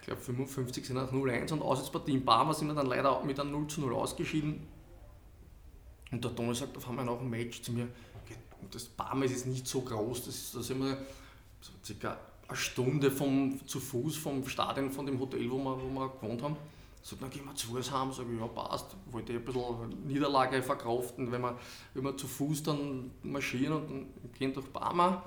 [0.00, 3.40] ich glaube 55 sind nach 0-1 und Auswärtspartie in Parma sind wir dann leider mit
[3.40, 4.66] einem 0 0 ausgeschieden.
[6.10, 7.88] Und der Toni sagt auf einmal nach dem Match zu mir,
[8.70, 10.98] das Parma ist jetzt nicht so groß, das, ist, da sind wir
[11.60, 12.18] so circa
[12.48, 16.42] eine Stunde vom, zu Fuß vom Stadion, von dem Hotel, wo wir, wo wir gewohnt
[16.42, 16.56] haben.
[17.02, 18.12] Sagt, dann gehen wir zu Fuß heim.
[18.12, 18.96] Sag ich, ja, passt.
[19.10, 21.58] Wollte ein bisschen Niederlage verkraften, wenn wir,
[21.94, 25.22] wenn wir zu Fuß dann marschieren und dann gehen durch Barmer.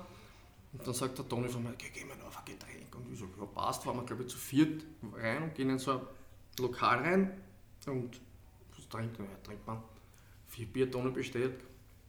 [0.72, 2.94] Und dann sagt der Toni von mir, gehen wir noch auf ein Getränk.
[2.94, 3.84] Und ich sage, ja, passt.
[3.84, 6.00] Fahren wir, glaube ich, zu viert rein und gehen in so ein
[6.58, 7.40] Lokal rein.
[7.86, 8.20] Und
[8.76, 9.28] was trinkt man?
[9.28, 9.82] Ja, trinkt man
[10.52, 11.64] vier Biertonnen bestellt,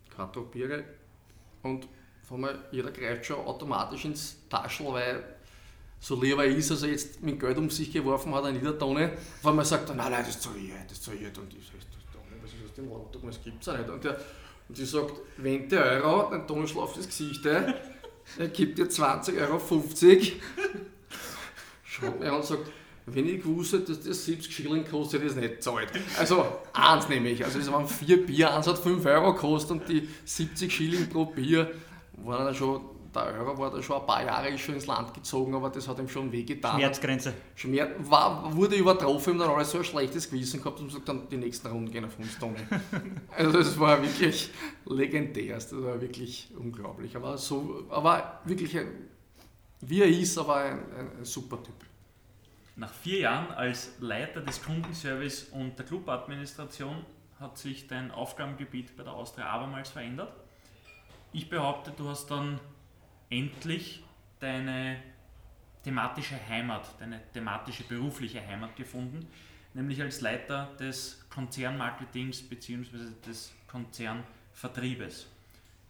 [0.09, 0.83] Karton Biere.
[1.61, 1.87] Und
[2.31, 5.23] mir, jeder greift schon automatisch ins Taschel, weil
[5.99, 9.11] so lieber ist, als er jetzt mit Geld um sich geworfen hat, ein Niedertone,
[9.41, 11.37] weil man sagt, nein, nein, das zahle ich, das zahle ich.
[11.37, 11.79] Und ich sage,
[12.41, 13.89] was ist aus dem Auto, das gibt es ja nicht.
[13.89, 14.19] Und, der,
[14.67, 17.45] und die sagt, 20 Euro, ein Toni schlaft das Gesicht
[18.37, 19.61] er gibt dir 20,50 Euro.
[21.83, 22.71] Schaut mir an und sagt,
[23.05, 25.89] wenn ich gewusst hätte, dass das 70 Schilling kostet, hätte ich das nicht zahlt.
[26.17, 30.07] Also eins nämlich, also es waren vier Bier, eins hat 5 Euro gekostet und die
[30.25, 31.69] 70 Schilling pro Bier
[32.17, 32.81] war dann schon,
[33.13, 35.99] der Euro war da schon ein paar Jahre schon ins Land gezogen, aber das hat
[35.99, 36.77] ihm schon wehgetan.
[36.77, 37.33] Schmerzgrenze.
[37.55, 41.37] Schmerz, war, wurde übertroffen, dann alles so ein schlechtes Gewissen gehabt und sagt dann, die
[41.37, 42.57] nächsten Runden gehen auf uns, Toni.
[43.37, 44.49] also das war wirklich
[44.85, 47.15] legendär, das war wirklich unglaublich.
[47.15, 48.87] Aber so, aber wirklich, ein,
[49.81, 51.75] wie er ist, aber ein, ein, ein super Typ.
[52.75, 57.05] Nach vier Jahren als Leiter des Kundenservice und der Clubadministration
[57.39, 60.33] hat sich dein Aufgabengebiet bei der Austria abermals verändert.
[61.35, 62.59] Ich behaupte, du hast dann
[63.31, 64.03] endlich
[64.39, 65.01] deine
[65.83, 69.27] thematische Heimat, deine thematische berufliche Heimat gefunden,
[69.73, 72.97] nämlich als Leiter des Konzernmarketings bzw.
[73.25, 75.25] des Konzernvertriebes.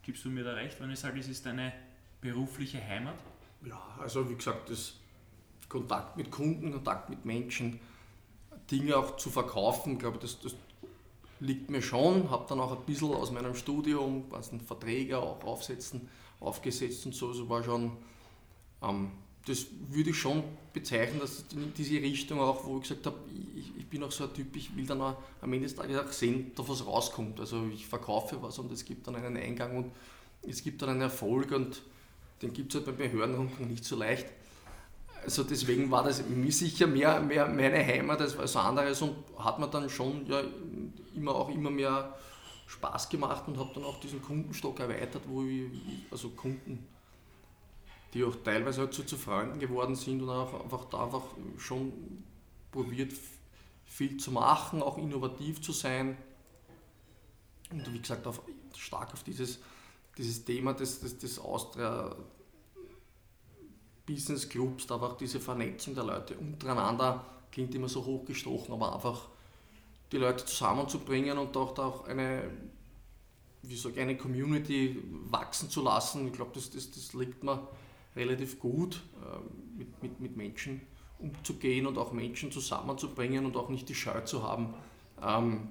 [0.02, 1.74] Gibst du mir da recht, wenn ich sage, es ist deine
[2.22, 3.16] berufliche Heimat?
[3.66, 4.98] Ja, also wie gesagt, das
[5.68, 7.82] Kontakt mit Kunden, Kontakt mit Menschen,
[8.72, 10.56] Dinge auch zu verkaufen, glaube das, das
[11.40, 16.10] liegt mir schon, habe dann auch ein bisschen aus meinem Studium, ganzen Verträge auch aufsetzen,
[16.40, 17.92] aufgesetzt und so, also war schon,
[18.82, 19.12] ähm,
[19.46, 21.46] das würde ich schon bezeichnen, dass
[21.78, 23.18] diese Richtung auch, wo ich gesagt habe,
[23.56, 26.00] ich, ich, bin auch so ein Typ, ich will dann auch am Ende des Tages
[26.00, 27.40] auch sehen, dass was rauskommt.
[27.42, 29.92] Also ich verkaufe was und es gibt dann einen Eingang und
[30.48, 31.82] es gibt dann einen Erfolg und
[32.42, 34.28] den gibt es halt bei Behördenrundfunk nicht so leicht.
[35.24, 39.60] Also deswegen war das mir sicher mehr, mehr meine Heimat als was anderes und hat
[39.60, 40.42] mir dann schon ja,
[41.16, 42.16] immer auch immer mehr
[42.68, 45.70] Spaß gemacht und habe dann auch diesen Kundenstock erweitert, wo ich,
[46.12, 46.88] also Kunden,
[48.14, 51.24] die auch teilweise halt so zu Freunden geworden sind und auch einfach da einfach
[51.58, 52.24] schon
[52.72, 53.14] probiert,
[53.86, 56.18] viel zu machen, auch innovativ zu sein.
[57.72, 58.42] Und wie gesagt, auf,
[58.76, 59.60] stark auf dieses,
[60.18, 62.16] dieses Thema des, des, des Austria
[64.06, 69.28] Business Clubs, da einfach diese Vernetzung der Leute untereinander, klingt immer so hochgestochen, aber einfach
[70.12, 72.50] die Leute zusammenzubringen und auch, auch eine
[73.64, 76.28] wie sage eine Community wachsen zu lassen.
[76.28, 77.66] Ich glaube, das, das, das liegt mir
[78.16, 80.82] relativ gut, äh, mit, mit, mit Menschen
[81.20, 84.74] umzugehen und auch Menschen zusammenzubringen und auch nicht die Scheu zu haben,
[85.22, 85.70] ähm,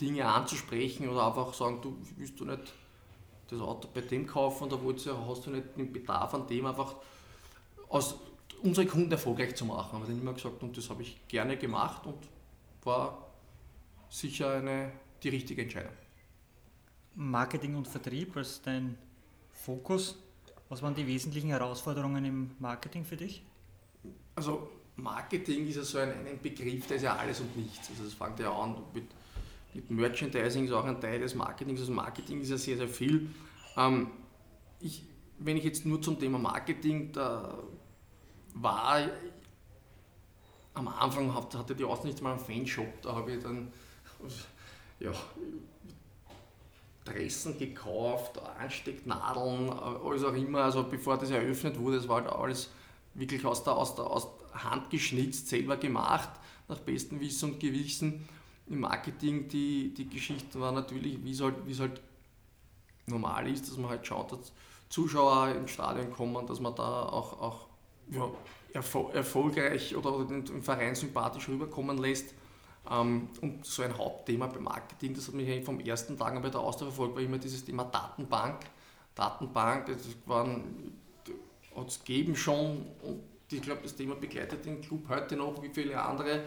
[0.00, 2.74] Dinge anzusprechen oder einfach sagen, du willst du nicht
[3.48, 4.78] das Auto bei dem kaufen oder
[5.26, 6.96] hast du nicht den Bedarf an dem einfach
[7.92, 8.16] aus
[8.62, 9.92] unsere Kunden erfolgreich zu machen.
[9.92, 12.16] Haben wir immer gesagt und das habe ich gerne gemacht und
[12.84, 13.28] war
[14.08, 15.92] sicher eine, die richtige Entscheidung.
[17.14, 18.96] Marketing und Vertrieb als dein
[19.52, 20.16] Fokus.
[20.70, 23.44] Was waren die wesentlichen Herausforderungen im Marketing für dich?
[24.34, 27.90] Also Marketing ist ja so ein, ein Begriff, der ist ja alles und nichts.
[27.90, 29.04] Also das fängt ja an mit,
[29.74, 31.80] mit Merchandising, ist auch ein Teil des Marketings.
[31.80, 33.28] Also Marketing ist ja sehr, sehr viel.
[33.76, 34.10] Ähm,
[34.80, 35.04] ich,
[35.38, 37.58] wenn ich jetzt nur zum Thema Marketing, da
[38.54, 39.00] war
[40.74, 43.72] am Anfang hatte die Außen mal einen Fanshop, da habe ich dann
[45.00, 45.12] ja,
[47.04, 52.70] Dressen gekauft, Anstecknadeln, alles auch immer, also bevor das eröffnet wurde, das war halt alles
[53.14, 56.30] wirklich aus der, aus der, aus Hand geschnitzt, selber gemacht,
[56.68, 58.26] nach bestem Wissen und Gewissen.
[58.68, 62.00] Im Marketing die, die Geschichte war natürlich, wie halt, es halt
[63.06, 64.52] normal ist, dass man halt schaut, dass
[64.88, 67.66] Zuschauer ins Stadion kommen, dass man da auch, auch
[68.12, 68.30] ja,
[69.12, 72.34] erfolgreich oder den Verein sympathisch rüberkommen lässt.
[72.90, 76.48] Ähm, und so ein Hauptthema beim Marketing, das hat mich vom ersten Tag an bei
[76.48, 78.60] der Austria verfolgt, war immer dieses Thema Datenbank.
[79.14, 79.98] Datenbank, das
[81.76, 85.68] hat es gegeben schon und ich glaube, das Thema begleitet den Club heute noch wie
[85.68, 86.42] viele andere.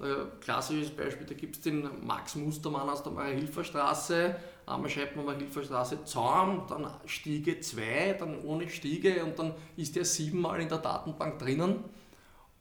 [0.00, 4.36] Ein klassisches Beispiel, da gibt es den Max Mustermann aus der Maria-Hilfer-Straße.
[4.66, 10.04] Einmal schreibt man Maria-Hilfer-Straße Zaun, dann Stiege 2, dann ohne Stiege und dann ist der
[10.04, 11.84] siebenmal in der Datenbank drinnen.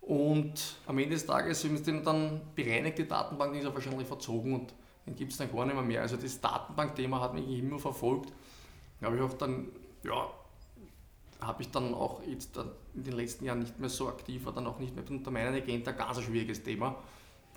[0.01, 4.53] Und am Ende des Tages, wenn es dann bereinigt, die Datenbank, ist ja wahrscheinlich verzogen
[4.53, 4.76] und
[5.08, 6.01] dann gibt es dann gar nicht mehr, mehr.
[6.03, 8.32] Also das Datenbankthema hat mich immer verfolgt.
[9.01, 9.70] Da habe ich auch dann,
[10.03, 10.30] ja,
[11.41, 12.56] habe ich dann auch jetzt
[12.93, 15.58] in den letzten Jahren nicht mehr so aktiv, war dann auch nicht mehr unter meiner
[15.58, 16.97] Agenda, ganz ein schwieriges Thema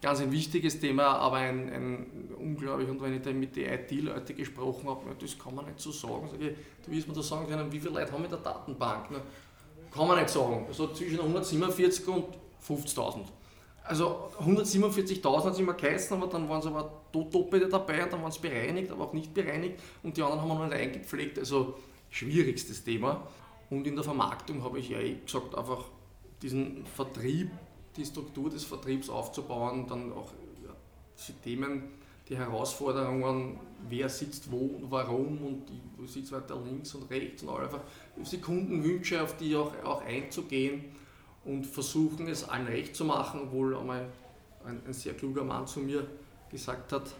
[0.01, 2.07] ganz ein wichtiges Thema, aber ein, ein
[2.39, 5.91] unglaublich, und wenn ich dann mit den IT-Leuten gesprochen habe, das kann man nicht so
[5.91, 6.29] sagen.
[6.31, 9.07] Sag ich, du willst mir da sagen können, wie viele Leute haben in der Datenbank?
[9.11, 9.21] Na,
[9.91, 10.65] kann man nicht sagen.
[10.69, 12.27] Also zwischen 147 und
[12.67, 13.21] 50.000.
[13.85, 18.21] Also 147.000 hat es immer geheißen, aber dann waren es aber Doppelte dabei und dann
[18.21, 21.39] waren es bereinigt, aber auch nicht bereinigt und die anderen haben wir noch nicht eingepflegt.
[21.39, 21.75] Also
[22.11, 23.27] schwierigstes Thema.
[23.71, 25.85] Und in der Vermarktung habe ich ja eh gesagt, einfach
[26.43, 27.51] diesen Vertrieb
[27.97, 30.33] die Struktur des Vertriebs aufzubauen, dann auch
[31.27, 31.85] die Themen,
[32.29, 33.59] die Herausforderungen,
[33.89, 35.63] wer sitzt wo und warum und
[35.97, 37.81] wo sitzt weiter links und rechts und einfach
[38.17, 40.85] die Kundenwünsche, auf die auch, auch einzugehen
[41.45, 44.09] und versuchen es allen recht zu machen, obwohl einmal
[44.65, 46.07] ein, ein sehr kluger Mann zu mir
[46.51, 47.15] gesagt hat,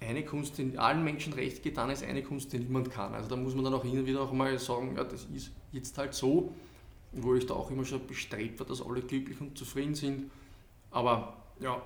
[0.00, 3.14] eine Kunst, die allen Menschen recht getan ist, eine Kunst, die niemand kann.
[3.14, 5.52] Also da muss man dann auch hin und wieder auch mal sagen, ja, das ist
[5.70, 6.52] jetzt halt so
[7.12, 10.30] wo ich da auch immer schon bestrebt war, dass alle glücklich und zufrieden sind.
[10.90, 11.80] Aber ja,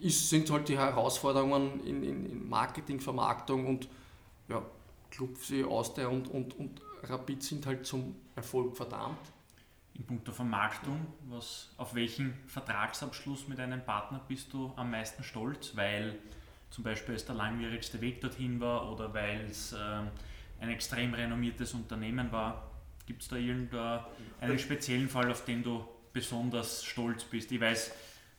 [0.00, 3.88] ist, sind halt die Herausforderungen in, in, in Marketing, Vermarktung und
[4.48, 4.62] ja,
[5.10, 5.36] Club
[5.68, 9.18] Austria und, und, und Rapid sind halt zum Erfolg verdammt.
[9.94, 15.76] In puncto Vermarktung, was, auf welchen Vertragsabschluss mit einem Partner bist du am meisten stolz?
[15.76, 16.18] Weil
[16.70, 19.76] zum Beispiel es der langwierigste Weg dorthin war oder weil es äh,
[20.60, 22.71] ein extrem renommiertes Unternehmen war?
[23.12, 25.84] Gibt es da irgendeinen speziellen Fall, auf den du
[26.14, 27.52] besonders stolz bist?
[27.52, 27.90] Ich weiß,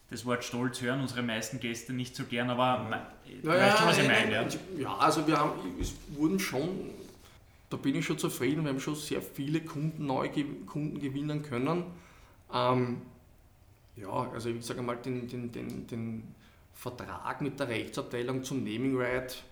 [0.09, 3.87] das Wort Stolz hören unsere meisten Gäste nicht so gern, aber du ja, weißt schon,
[3.87, 4.31] was ich meine.
[4.31, 4.47] Ja?
[4.79, 6.89] ja, also wir haben, es wurden schon,
[7.69, 10.31] da bin ich schon zufrieden, wir haben schon sehr viele Kunden, neue
[10.65, 11.83] Kunden gewinnen können.
[12.51, 13.03] Ähm,
[13.95, 16.35] ja, also ich sage mal, den, den, den, den
[16.73, 19.43] Vertrag mit der Rechtsabteilung zum Naming Right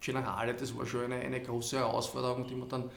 [0.00, 2.90] Generale, das war schon eine, eine große Herausforderung, die wir dann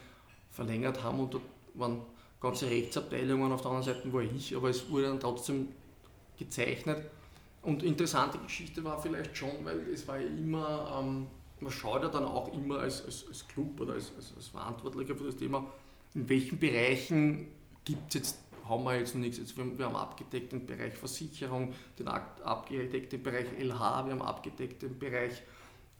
[0.50, 1.38] verlängert haben und
[1.80, 2.02] waren
[2.40, 5.70] ganze Rechtsabteilungen, auf der anderen Seite war ich, aber es wurde dann trotzdem
[6.38, 7.04] gezeichnet.
[7.64, 11.28] Und interessante Geschichte war vielleicht schon, weil es war ja immer, ähm,
[11.60, 15.16] man schaut ja dann auch immer als, als, als Club oder als, als, als, Verantwortlicher
[15.16, 15.66] für das Thema,
[16.14, 17.48] in welchen Bereichen
[17.84, 19.38] gibt es jetzt, haben wir jetzt noch nichts.
[19.38, 24.22] Jetzt, wir, wir haben abgedeckt den Bereich Versicherung, den abgedeckt den Bereich LH, wir haben
[24.22, 25.42] abgedeckt den Bereich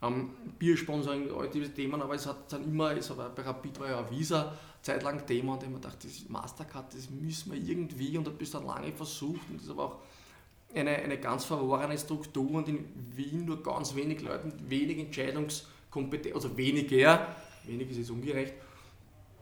[0.02, 3.90] ähm, Biersponsoring, all diese Themen, aber es hat dann immer, es war, bei Rapid war
[3.90, 8.26] ja Visa zeitlang Thema und ich habe gedacht, das Mastercard, das müssen wir irgendwie und
[8.26, 10.00] habe bis dann lange versucht und das ist aber auch
[10.74, 16.56] eine, eine ganz verworrene Struktur und in Wien nur ganz wenig Leuten, wenig Entscheidungskompetenz, also
[16.58, 18.54] weniger, wenig ist jetzt ungerecht.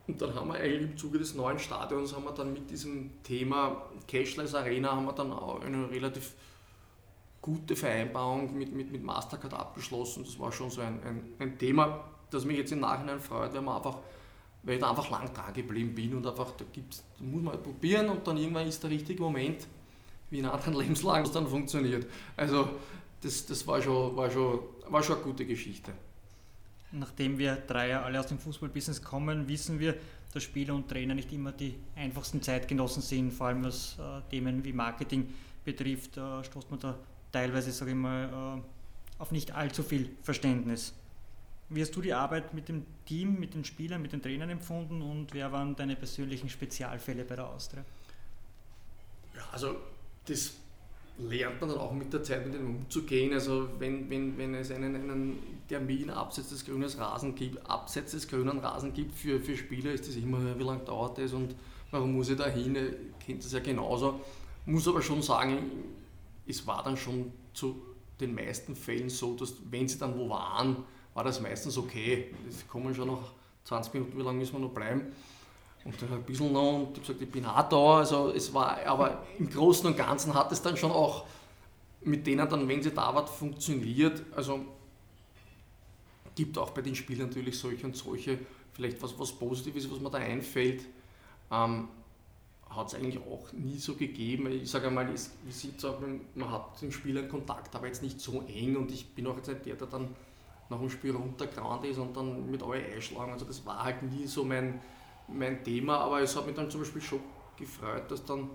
[0.06, 3.22] Und dann haben wir eigentlich im Zuge des neuen Stadions haben wir dann mit diesem
[3.24, 6.32] Thema Cashless Arena haben wir dann auch eine relativ
[7.42, 10.24] gute Vereinbarung mit, mit, mit Mastercard abgeschlossen.
[10.24, 12.04] Das war schon so ein, ein, ein Thema.
[12.30, 13.98] das mich jetzt im Nachhinein freut, weil man einfach
[14.66, 17.54] weil ich da einfach lang dran geblieben bin und einfach, da, gibt's, da muss man
[17.54, 19.66] halt probieren und dann irgendwann ist der richtige Moment,
[20.28, 22.06] wie in anderen Lebenslagen, was dann funktioniert.
[22.36, 22.68] Also
[23.22, 24.58] das, das war, schon, war, schon,
[24.88, 25.92] war schon eine gute Geschichte.
[26.90, 29.94] Nachdem wir drei ja alle aus dem Fußballbusiness kommen, wissen wir,
[30.34, 34.64] dass Spieler und Trainer nicht immer die einfachsten Zeitgenossen sind, vor allem was äh, Themen
[34.64, 35.32] wie Marketing
[35.64, 36.98] betrifft, äh, stoßt man da
[37.30, 40.92] teilweise, sage ich mal, äh, auf nicht allzu viel Verständnis.
[41.68, 45.02] Wie hast du die Arbeit mit dem Team, mit den Spielern, mit den Trainern empfunden
[45.02, 47.84] und wer waren deine persönlichen Spezialfälle bei der Austria?
[49.34, 49.76] Ja, also
[50.26, 50.54] das
[51.18, 53.32] lernt man dann auch mit der Zeit mit dem umzugehen.
[53.32, 55.38] Also wenn, wenn, wenn es einen, einen
[55.68, 60.06] Termin abseits des grünen Rasen gibt, abseits des grünen Rasen gibt für, für Spieler, ist
[60.06, 61.54] das immer, wie lange dauert das und
[61.90, 62.74] warum muss ich da hin?
[62.74, 62.94] Ihr
[63.24, 64.20] kennt das ja genauso.
[64.66, 65.58] Muss aber schon sagen,
[66.46, 67.80] es war dann schon zu
[68.20, 70.84] den meisten Fällen so, dass wenn sie dann wo waren,
[71.16, 72.26] war das meistens okay.
[72.46, 73.32] Es kommen schon noch
[73.64, 75.12] 20 Minuten, wie lange müssen wir noch bleiben?
[75.82, 77.98] Und dann ein bisschen noch und ich gesagt, ich bin auch da.
[77.98, 81.24] Also es war, aber im Großen und Ganzen hat es dann schon auch
[82.02, 84.22] mit denen dann, wenn sie da war, funktioniert.
[84.36, 84.60] Also
[86.34, 88.38] gibt auch bei den Spielern natürlich solche und solche,
[88.74, 90.84] vielleicht was, was Positives, was mir da einfällt.
[91.50, 91.88] Ähm,
[92.68, 94.50] hat es eigentlich auch nie so gegeben.
[94.50, 95.30] Ich sage einmal, es,
[96.34, 99.48] man hat den Spielern Kontakt, aber jetzt nicht so eng und ich bin auch jetzt
[99.48, 100.08] nicht der, der dann
[100.68, 103.32] nach dem Spiel runtergerannt ist und dann mit alle einschlagen.
[103.32, 104.80] Also das war halt nie so mein,
[105.28, 107.20] mein Thema, aber es hat mich dann zum Beispiel schon
[107.56, 108.50] gefreut, dass dann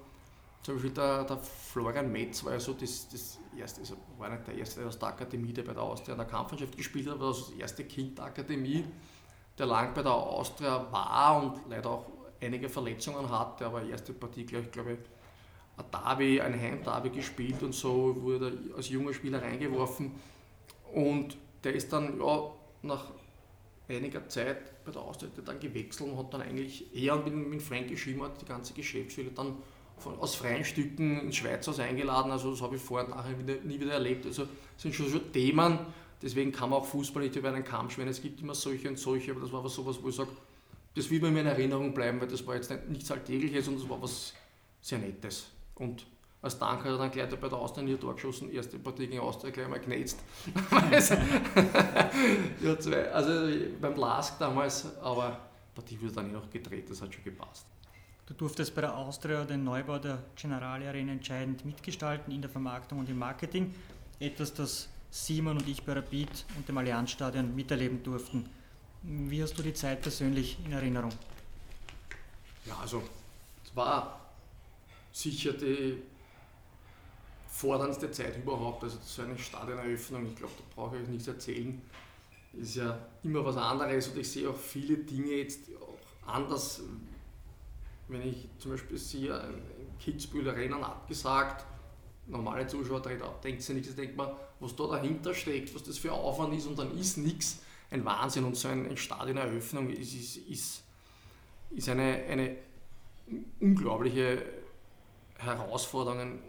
[0.64, 4.48] zum Beispiel der, der Florian Metz war ja so das, das erste, also war nicht
[4.48, 7.30] der erste aus der Akademie, der bei der Austria in der Kampfmannschaft gespielt hat, aber
[7.30, 8.86] das erste Kind der Akademie,
[9.58, 12.06] der lang bei der Austria war und leider auch
[12.40, 15.00] einige Verletzungen hatte, aber erste Partie gleich, glaube ich,
[15.78, 20.12] ein Derby, ein Heim-Derby gespielt und so, wurde als junger Spieler reingeworfen
[20.94, 22.52] und der ist dann ja,
[22.84, 23.06] nach
[23.88, 27.98] einiger Zeit bei der Austria dann gewechselt und hat dann eigentlich eher mit, mit Frankie
[27.98, 29.58] Schimmer die ganze Geschäftsführer dann
[29.98, 32.32] von, aus freien Stücken ins Schweizhaus eingeladen.
[32.32, 34.26] Also das habe ich vorher und nachher wieder, nie wieder erlebt.
[34.26, 35.80] Also das sind schon so Themen,
[36.22, 38.10] deswegen kann man auch Fußball nicht über einen Kamm schweren.
[38.10, 40.32] Es gibt immer solche und solche, aber das war aber sowas, wo ich sage,
[40.96, 43.88] das will mir in Erinnerung bleiben, weil das war jetzt nicht, nichts Alltägliches und das
[43.88, 44.34] war was
[44.82, 45.48] sehr Nettes.
[45.76, 46.06] Und
[46.42, 49.20] als Dank hat er dann gleich bei der Austria nie Tor geschossen, erste Partie gegen
[49.20, 50.20] Austria gleich mal genetzt.
[52.62, 53.32] ja, zwei, also
[53.80, 55.40] beim Lask damals, aber
[55.70, 57.66] die Partie wurde dann eh noch gedreht, das hat schon gepasst.
[58.26, 63.00] Du durftest bei der Austria den Neubau der Generale Arena entscheidend mitgestalten in der Vermarktung
[63.00, 63.76] und im Marketing.
[64.20, 68.50] Etwas, das Simon und ich bei Rapid und dem Allianzstadion miterleben durften.
[69.04, 71.12] Wie hast du die Zeit persönlich in Erinnerung?
[72.66, 73.04] Ja, also
[73.66, 74.22] es war
[75.12, 76.02] sicher die
[77.62, 78.84] forderndste Zeit überhaupt.
[78.84, 81.82] Also so eine Stadioneröffnung, ich glaube, da brauche ich euch nichts erzählen.
[82.54, 86.82] Ist ja immer was anderes und ich sehe auch viele Dinge jetzt auch anders.
[88.08, 89.62] Wenn ich zum Beispiel sehe, ein
[90.00, 91.66] Kitzbühler Rennen abgesagt,
[92.28, 95.98] normale Zuschauer dreht ab, denkt sich nichts, denkt man, was da dahinter steckt, was das
[95.98, 97.62] für Aufwand ist und dann ist nichts.
[97.90, 100.84] Ein Wahnsinn und so eine Stadioneröffnung ist, ist, ist,
[101.72, 102.56] ist eine, eine
[103.60, 104.44] unglaubliche
[105.38, 106.40] Herausforderung,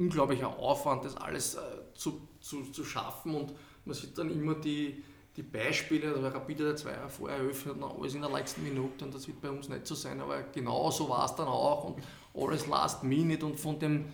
[0.00, 1.60] unglaublicher Aufwand, das alles äh,
[1.94, 3.52] zu, zu, zu schaffen und
[3.84, 5.04] man sieht dann immer die,
[5.36, 9.04] die Beispiele, also Rapid der zwei Jahre vorher eröffnet und alles in der letzten Minute
[9.04, 11.84] und das wird bei uns nicht so sein, aber genau so war es dann auch
[11.84, 12.02] und
[12.34, 14.06] alles last minute und von dem,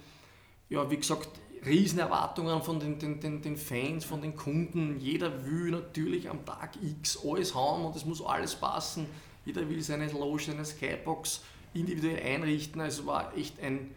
[0.68, 1.28] ja wie gesagt,
[1.64, 6.76] Riesenerwartungen von den, den, den, den Fans, von den Kunden, jeder will natürlich am Tag
[6.82, 9.06] X alles haben und es muss alles passen,
[9.44, 11.42] jeder will seine Loge, seine Skybox
[11.74, 13.94] individuell einrichten, also war echt ein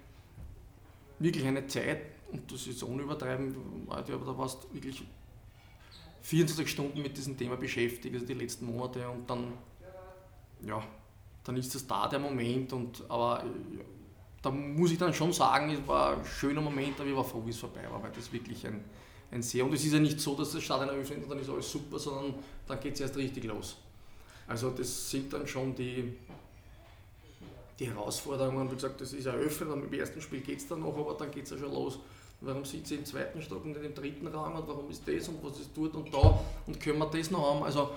[1.19, 2.01] wirklich eine Zeit,
[2.31, 3.55] und das ist ohne Übertreiben,
[3.87, 5.03] aber da warst du wirklich
[6.21, 9.53] 24 Stunden mit diesem Thema beschäftigt, also die letzten Monate und dann,
[10.65, 10.83] ja,
[11.43, 13.83] dann ist das da der Moment und aber ja,
[14.41, 17.41] da muss ich dann schon sagen, es war ein schöner Moment, aber ich war froh,
[17.45, 18.83] wie es vorbei war, weil das wirklich ein,
[19.31, 21.49] ein sehr, und es ist ja nicht so, dass das Stadion eröffnet und dann ist
[21.49, 22.35] alles super, sondern
[22.67, 23.77] dann geht es erst richtig los.
[24.47, 26.13] Also das sind dann schon die,
[27.79, 30.97] die Herausforderungen, wie gesagt, das ist eröffnet, und im ersten Spiel geht es dann noch,
[30.97, 31.99] aber dann geht es ja schon los.
[32.41, 35.27] Warum sitze ich im zweiten Stock und nicht im dritten Raum und warum ist das
[35.27, 37.63] und was ist dort und da und können wir das noch haben?
[37.63, 37.91] Also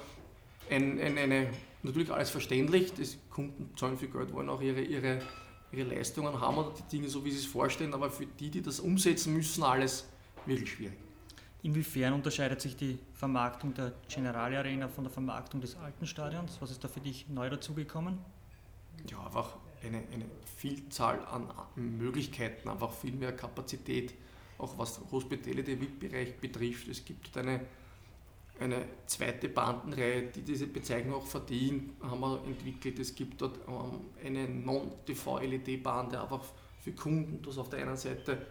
[0.68, 1.50] ein, ein, eine,
[1.82, 5.20] natürlich alles verständlich, die Kunden zahlen viel Geld, wollen auch ihre, ihre,
[5.70, 8.62] ihre Leistungen haben oder die Dinge so, wie sie es vorstellen, aber für die, die
[8.62, 10.08] das umsetzen müssen, alles
[10.44, 10.98] wirklich schwierig.
[11.62, 16.56] Inwiefern unterscheidet sich die Vermarktung der Generale Arena von der Vermarktung des alten Stadions?
[16.58, 18.18] Was ist da für dich neu dazugekommen?
[19.08, 20.24] Ja, einfach eine, eine
[20.56, 24.14] Vielzahl an Möglichkeiten, einfach viel mehr Kapazität,
[24.58, 26.88] auch was Hospitality VIP-Bereich betrifft.
[26.88, 27.60] Es gibt eine,
[28.60, 32.98] eine zweite Bandenreihe, die diese Bezeichnung auch verdient, haben wir entwickelt.
[32.98, 36.44] Es gibt dort ähm, eine Non-TV-LED-Bande, einfach
[36.80, 38.46] für Kunden, dass auf der einen Seite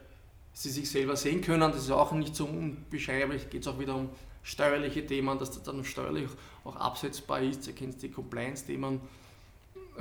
[0.53, 1.71] sie sich selber sehen können.
[1.71, 3.49] Das ist auch nicht so unbeschreiblich.
[3.49, 4.09] Geht es auch wieder um
[4.43, 6.29] steuerliche Themen, dass das dann steuerlich
[6.63, 7.67] auch absetzbar ist.
[7.67, 8.99] Ihr kennt die Compliance-Themen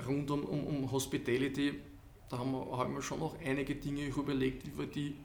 [0.07, 1.80] rund um, um, um Hospitality.
[2.28, 5.16] Da haben wir, haben wir schon noch einige Dinge überlegt, wie wir die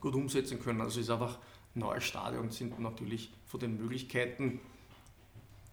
[0.00, 0.80] gut umsetzen können.
[0.80, 1.38] Also es ist einfach
[1.74, 4.60] neue Stadion sind natürlich von den Möglichkeiten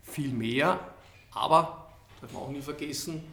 [0.01, 0.93] viel mehr,
[1.31, 1.91] aber
[2.21, 3.23] darf man auch nie vergessen,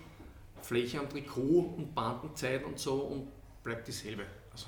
[0.62, 3.28] Fläche am Trikot und Bandenzeit und so und
[3.62, 4.26] bleibt dieselbe.
[4.50, 4.66] Also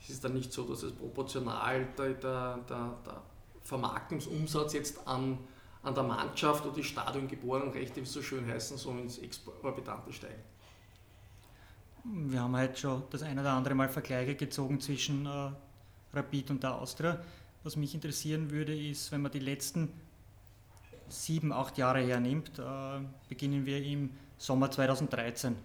[0.00, 3.22] es ist dann nicht so, dass es proportional der, der, der, der
[3.62, 5.38] Vermarktungsumsatz jetzt an,
[5.84, 10.42] an der Mannschaft oder die Stadiongeborenen-Rechte, wie es so schön heißen, so ins Exorbitante steigen.
[12.04, 15.50] Wir haben heute schon das ein oder andere Mal Vergleiche gezogen zwischen äh,
[16.12, 17.18] Rapid und der Austria.
[17.62, 19.90] Was mich interessieren würde, ist, wenn man die letzten
[21.08, 22.62] sieben, acht Jahre hernimmt, äh,
[23.28, 25.52] beginnen wir im Sommer 2013.
[25.52, 25.56] Mhm.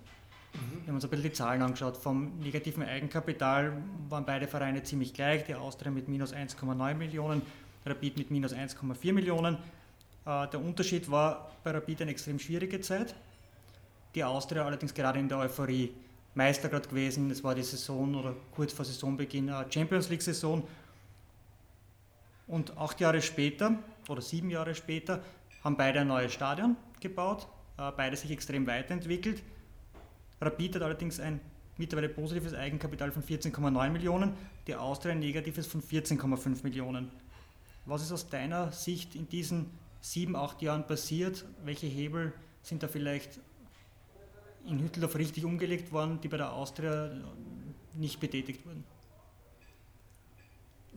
[0.82, 1.98] Wir haben uns ein bisschen die Zahlen angeschaut.
[1.98, 3.74] Vom negativen Eigenkapital
[4.10, 5.44] waren beide Vereine ziemlich gleich.
[5.46, 7.42] Die Austria mit minus 1,9 Millionen,
[7.86, 9.58] Rapid mit minus 1,4 Millionen.
[10.26, 13.16] Äh, der Unterschied war bei Rapid eine extrem schwierige Zeit.
[14.16, 15.94] Die Austria allerdings gerade in der Euphorie.
[16.36, 20.66] Meister gerade gewesen, es war die Saison oder kurz vor Saisonbeginn äh, Champions League-Saison.
[22.48, 23.76] Und acht Jahre später
[24.08, 25.22] oder sieben Jahre später
[25.64, 27.48] haben beide ein neues Stadion gebaut,
[27.78, 29.44] äh, beide sich extrem weiterentwickelt.
[30.42, 31.40] Rapid hat allerdings ein
[31.78, 34.34] mittlerweile positives Eigenkapital von 14,9 Millionen,
[34.68, 37.12] die Austria ein negatives von 14,5 Millionen.
[37.86, 41.46] Was ist aus deiner Sicht in diesen sieben, acht Jahren passiert?
[41.64, 43.40] Welche Hebel sind da vielleicht
[44.66, 47.12] in Hütteldorf richtig umgelegt worden, die bei der Austria
[47.94, 48.84] nicht betätigt wurden?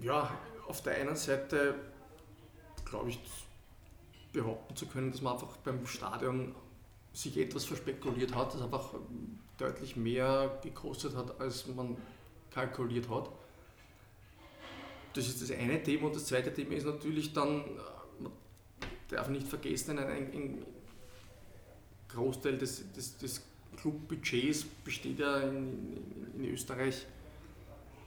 [0.00, 0.36] Ja,
[0.66, 1.74] auf der einen Seite
[2.84, 3.20] glaube ich
[4.32, 6.54] behaupten zu können, dass man einfach beim Stadion
[7.12, 8.94] sich etwas verspekuliert hat, das einfach
[9.58, 11.96] deutlich mehr gekostet hat, als man
[12.50, 13.30] kalkuliert hat.
[15.12, 17.64] Das ist das eine Thema und das zweite Thema ist natürlich dann,
[19.12, 20.66] darf nicht vergessen, ein, ein
[22.08, 23.42] Großteil des, des, des
[23.76, 25.96] Clubbudgets besteht ja in,
[26.36, 27.06] in, in Österreich.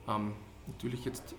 [0.08, 0.34] Ähm,
[0.66, 1.34] natürlich jetzt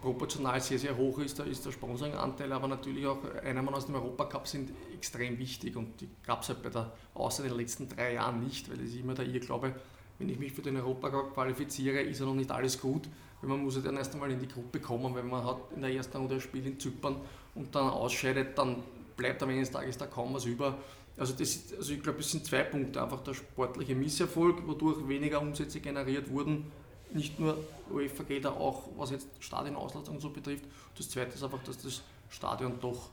[0.00, 3.96] proportional sehr, sehr hoch ist, da ist der Sponsoringanteil, aber natürlich auch Einnahmen aus dem
[3.96, 7.88] Europacup sind extrem wichtig und die gab es halt bei der Außer in den letzten
[7.88, 9.74] drei Jahren nicht, weil es immer der Irrglaube,
[10.18, 13.08] wenn ich mich für den Europacup qualifiziere, ist ja noch nicht alles gut,
[13.40, 15.82] weil man muss ja dann erst einmal in die Gruppe kommen, wenn man hat in
[15.82, 17.16] der ersten oder ein Spiel in Zypern
[17.54, 18.82] und dann ausscheidet, dann
[19.16, 20.78] bleibt am Ende des Tages da kaum was über.
[21.16, 23.02] Also, das, also ich glaube, es sind zwei Punkte.
[23.02, 26.70] Einfach der sportliche Misserfolg, wodurch weniger Umsätze generiert wurden.
[27.12, 27.58] Nicht nur
[27.90, 30.64] UEFA-Gelder, auch was jetzt Stadionauslastung und so betrifft.
[30.96, 33.10] Das zweite ist einfach, dass das Stadion doch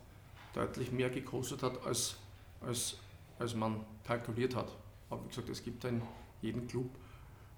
[0.54, 2.18] deutlich mehr gekostet hat, als,
[2.62, 2.98] als,
[3.40, 4.68] als man kalkuliert hat.
[5.10, 6.02] Aber wie gesagt, es gibt in
[6.42, 6.90] jedem Club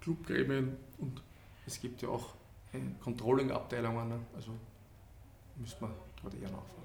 [0.00, 1.22] Clubgremien und
[1.66, 2.34] es gibt ja auch
[2.72, 4.08] äh, Controlling-Abteilungen.
[4.08, 4.20] Ne?
[4.34, 4.52] Also
[5.56, 6.78] müsste man gerade eher nachfragen.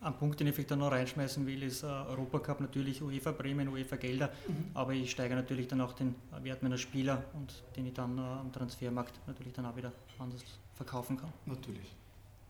[0.00, 4.70] Ein Punkt, den ich vielleicht noch reinschmeißen will, ist äh, Europacup natürlich UEFA-Prämien, UEFA-Gelder, mhm.
[4.74, 8.20] aber ich steige natürlich dann auch den Wert meiner Spieler und den ich dann äh,
[8.20, 10.42] am Transfermarkt natürlich dann auch wieder anders
[10.74, 11.32] verkaufen kann.
[11.46, 11.96] Natürlich.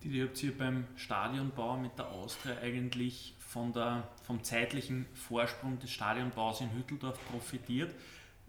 [0.06, 5.90] Die habt ihr beim Stadionbau mit der Austria eigentlich von der, vom zeitlichen Vorsprung des
[5.90, 7.92] Stadionbaus in Hütteldorf profitiert.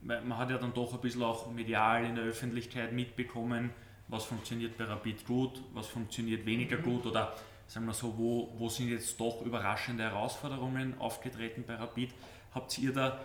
[0.04, 3.72] Man hat ja dann doch ein bisschen auch medial in der Öffentlichkeit mitbekommen,
[4.08, 7.36] was funktioniert bei Rapid gut, was funktioniert weniger gut oder
[7.66, 12.14] sagen wir so, wo, wo sind jetzt doch überraschende Herausforderungen aufgetreten bei Rapid?
[12.54, 13.20] Habt ihr da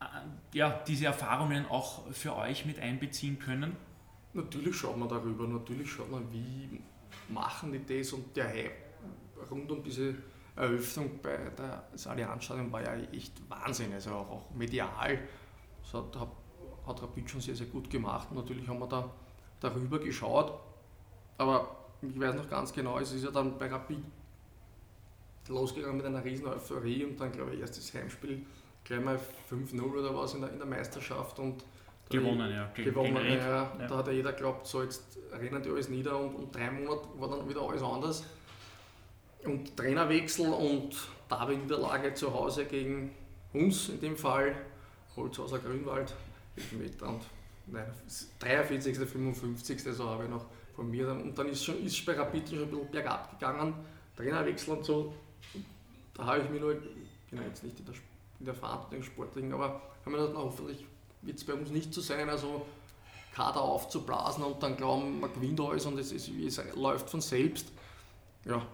[0.00, 0.04] äh,
[0.56, 3.76] ja, diese Erfahrungen auch für euch mit einbeziehen können?
[4.32, 6.80] Natürlich schaut man darüber, natürlich schaut man, wie
[7.28, 8.72] machen die das und der Hype
[9.50, 10.14] rund um diese
[10.56, 15.18] Eröffnung bei der Allianzstadion war ja echt Wahnsinn, also auch, auch medial.
[15.82, 16.28] Das hat, hat,
[16.86, 18.32] hat Rapid schon sehr, sehr gut gemacht.
[18.32, 19.08] Natürlich haben wir da
[19.60, 20.52] darüber geschaut,
[21.36, 24.02] aber ich weiß noch ganz genau, es ist ja dann bei Rapid
[25.48, 28.44] losgegangen mit einer riesen Euphorie und dann glaube ich erstes Heimspiel
[28.84, 29.18] gleich mal
[29.50, 31.64] 5-0 oder was in der, in der Meisterschaft und
[32.08, 32.70] gewonnen, ja.
[32.74, 33.72] Gegen, gewonnen, gegen ja.
[33.78, 33.86] ja.
[33.86, 37.08] Da hat ja jeder geglaubt, so jetzt rennen die alles nieder und um drei Monate
[37.18, 38.24] war dann wieder alles anders.
[39.44, 40.96] Und Trainerwechsel und
[41.30, 43.14] Derby-Niederlage zu Hause gegen
[43.52, 44.56] uns in dem Fall,
[45.16, 46.14] Holzhauser Grünwald,
[46.56, 47.22] Elfmeter und
[47.66, 47.86] nein,
[48.40, 48.96] 43.
[48.96, 49.82] 55.
[49.82, 51.10] so habe ich noch von mir.
[51.10, 53.74] Und dann ist schon ist bei Rapid schon ein bisschen bergab gegangen,
[54.16, 55.14] Trainerwechsel und so.
[56.14, 57.94] Da habe ich mir nur, ich bin jetzt nicht in der,
[58.40, 60.84] in der Verantwortung Sportling, aber habe mir gedacht, na, hoffentlich
[61.22, 62.66] wird es bei uns nicht so sein, also
[63.34, 67.66] Kader aufzublasen und dann glauben, man gewinnt alles und es, es, es läuft von selbst.
[68.44, 68.66] ja,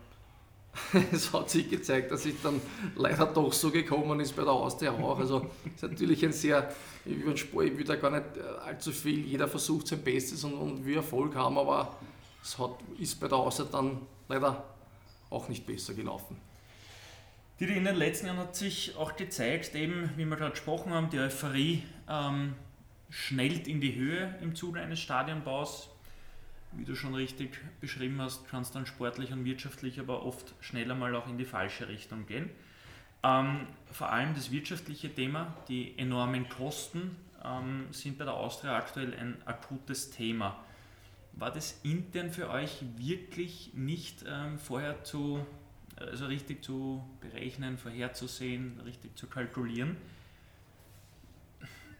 [1.12, 2.60] es hat sich gezeigt, dass es dann
[2.96, 5.18] leider doch so gekommen ist bei der Austria auch.
[5.18, 6.72] Also es ist natürlich ein sehr,
[7.04, 10.42] über den Sport, ich will da gar nicht äh, allzu viel, jeder versucht sein Bestes
[10.44, 11.96] und, und wir Erfolg haben, aber
[12.42, 14.64] es hat, ist bei der Austria dann leider
[15.30, 16.36] auch nicht besser gelaufen.
[17.60, 21.08] Die, in den letzten Jahren hat sich auch gezeigt, eben wie wir gerade gesprochen haben,
[21.10, 22.54] die Euphorie ähm,
[23.10, 25.90] schnellt in die Höhe im Zuge eines Stadionbaus
[26.76, 30.94] wie du schon richtig beschrieben hast, kann es dann sportlich und wirtschaftlich aber oft schneller
[30.94, 32.50] mal auch in die falsche Richtung gehen.
[33.22, 39.14] Ähm, vor allem das wirtschaftliche Thema, die enormen Kosten ähm, sind bei der Austria aktuell
[39.14, 40.62] ein akutes Thema.
[41.32, 45.44] War das intern für euch wirklich nicht ähm, vorher zu,
[45.96, 49.96] also richtig zu berechnen, vorherzusehen, richtig zu kalkulieren?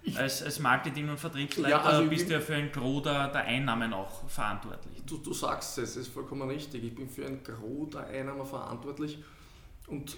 [0.16, 3.44] als, als Marketing- und Vertriebsleiter ja, also bist du ja für ein Gros der, der
[3.44, 5.02] Einnahmen auch verantwortlich.
[5.06, 6.84] Du, du sagst es, es ist vollkommen richtig.
[6.84, 9.18] Ich bin für ein Gros der Einnahmen verantwortlich
[9.86, 10.16] und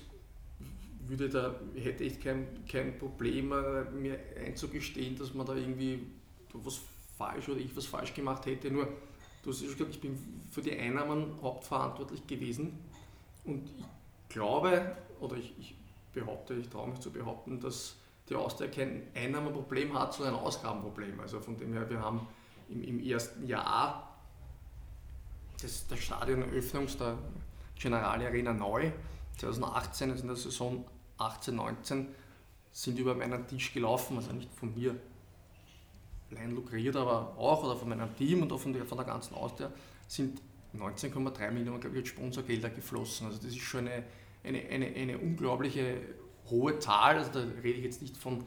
[1.08, 6.00] würde da, hätte ich kein, kein Problem, äh, mir einzugestehen, dass man da irgendwie
[6.52, 6.80] was
[7.16, 8.70] falsch oder ich was falsch gemacht hätte.
[8.70, 8.88] Nur,
[9.42, 10.18] du hast ja schon gesagt, ich bin
[10.50, 12.78] für die Einnahmen hauptverantwortlich gewesen
[13.44, 15.74] und ich glaube, oder ich, ich
[16.12, 17.96] behaupte, ich traue mich zu behaupten, dass
[18.28, 21.20] die Austria kein Einnahmenproblem hat, sondern ein Ausgabenproblem.
[21.20, 22.26] Also von dem her, wir haben
[22.68, 24.16] im, im ersten Jahr
[25.62, 27.16] des, der Stadioneröffnungs der
[27.78, 28.90] Generali Arena neu,
[29.38, 30.84] 2018, also in der Saison
[31.18, 32.06] 18-19,
[32.72, 34.96] sind über meinen Tisch gelaufen, also nicht von mir
[36.30, 39.34] allein lukriert, aber auch oder von meinem Team und auch von der, von der ganzen
[39.34, 39.70] Austria,
[40.08, 40.40] sind
[40.76, 43.26] 19,3 Millionen, glaube ich, Sponsorgelder geflossen.
[43.26, 44.04] Also das ist schon eine,
[44.44, 46.00] eine, eine, eine unglaubliche
[46.50, 48.44] hohe Zahl, also da rede ich jetzt nicht von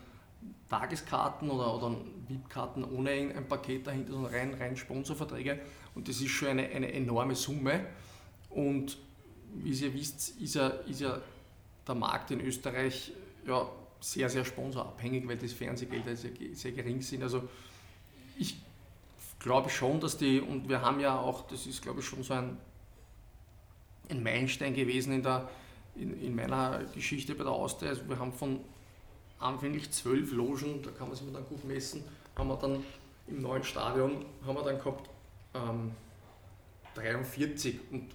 [0.70, 1.95] Tageskarten oder, oder
[2.28, 5.60] VIP-Karten ohne ein Paket dahinter, sondern rein, rein Sponsorverträge.
[5.95, 7.86] Und das ist schon eine, eine enorme Summe.
[8.50, 8.97] Und
[9.56, 11.20] wie ihr wisst, ist ja, ist ja
[11.88, 13.12] der Markt in Österreich
[13.47, 13.68] ja,
[14.00, 17.24] sehr, sehr sponsorabhängig, weil das Fernsehgelder sehr, sehr gering sind.
[17.24, 17.43] Also
[18.38, 18.58] ich
[19.39, 22.34] glaube schon, dass die, und wir haben ja auch, das ist glaube ich schon so
[22.34, 22.58] ein,
[24.10, 25.50] ein Meilenstein gewesen in der,
[26.00, 28.60] in, in meiner Geschichte bei der Austria, also wir haben von
[29.39, 32.04] anfänglich zwölf Logen, da kann man sich dann gut messen,
[32.36, 32.84] haben wir dann
[33.28, 35.10] im neuen Stadion, haben wir dann gehabt
[35.54, 35.91] ähm,
[36.95, 38.10] 43 und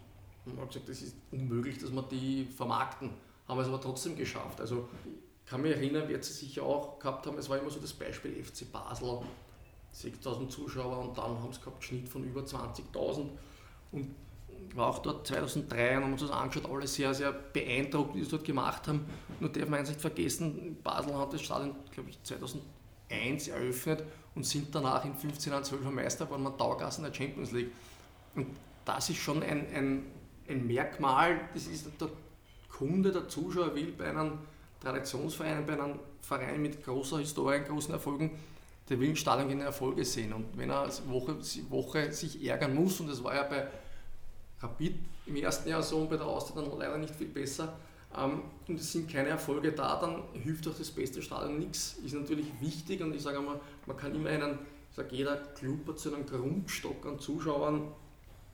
[0.46, 3.10] man hat gesagt, das ist unmöglich, dass wir die vermarkten.
[3.48, 4.60] Haben wir es aber trotzdem geschafft.
[4.60, 7.80] Also ich kann mich erinnern, wer sie sicher auch gehabt haben, es war immer so
[7.80, 9.20] das Beispiel FC Basel,
[9.92, 13.28] 6000 Zuschauer und dann haben sie gehabt Schnitt von über 20.000
[13.92, 14.14] und
[14.76, 18.24] war auch dort 2003 und haben uns das angeschaut, alle sehr, sehr beeindruckt, wie sie
[18.24, 19.04] es dort gemacht haben.
[19.40, 24.04] Nur darf man eins nicht vergessen, Basel hat das Stadion, glaube ich, 2001 eröffnet
[24.34, 27.70] und sind danach in 15 Jahren 12 Meister geworden, man in der Champions League.
[28.34, 28.46] Und
[28.84, 30.02] das ist schon ein, ein,
[30.48, 32.08] ein Merkmal, das ist der
[32.68, 34.38] Kunde, der Zuschauer will bei einem
[34.80, 38.32] Traditionsverein, bei einem Verein mit großer Historie, großen Erfolgen,
[38.88, 40.32] der will im Stadion keine Erfolge sehen.
[40.32, 41.36] Und wenn er Woche,
[41.70, 43.68] Woche sich ärgern muss, und das war ja bei
[44.64, 44.96] Rapid
[45.26, 47.74] im ersten Jahr so und bei der Austria dann leider nicht viel besser.
[48.16, 51.98] Ähm, und es sind keine Erfolge da, dann hilft auch das beste Stadion nichts.
[52.04, 54.58] Ist natürlich wichtig und ich sage einmal, man kann immer einen,
[54.90, 57.88] ich sage, jeder Club hat so einen Grundstock an Zuschauern,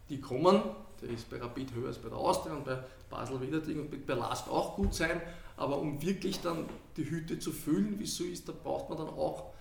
[0.09, 0.63] die kommen.
[1.03, 4.15] Der ist bei Rapid höher als bei der Austria und bei Basel Wiederding und bei
[4.15, 5.21] Last auch gut sein.
[5.57, 8.99] Aber um wirklich dann die Hütte zu füllen, wie es so ist, da braucht man
[8.99, 9.53] dann auch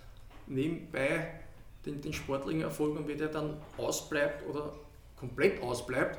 [0.46, 1.40] nebenbei
[1.86, 4.72] den, den sportlichen Erfolg und wenn der dann ausbleibt oder
[5.16, 6.18] komplett ausbleibt,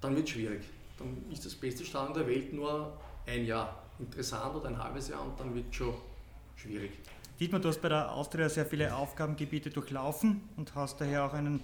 [0.00, 0.62] dann wird es schwierig.
[0.98, 2.96] Dann ist das beste Stadion der Welt nur
[3.26, 5.94] ein Jahr interessant oder ein halbes Jahr und dann wird es schon
[6.56, 6.92] schwierig.
[7.38, 11.60] Dietmar, du hast bei der Austria sehr viele Aufgabengebiete durchlaufen und hast daher auch einen,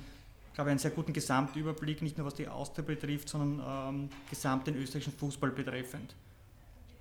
[0.54, 4.66] glaube ich, einen sehr guten Gesamtüberblick, nicht nur was die Austria betrifft, sondern ähm, gesamt
[4.66, 6.14] den österreichischen Fußball betreffend.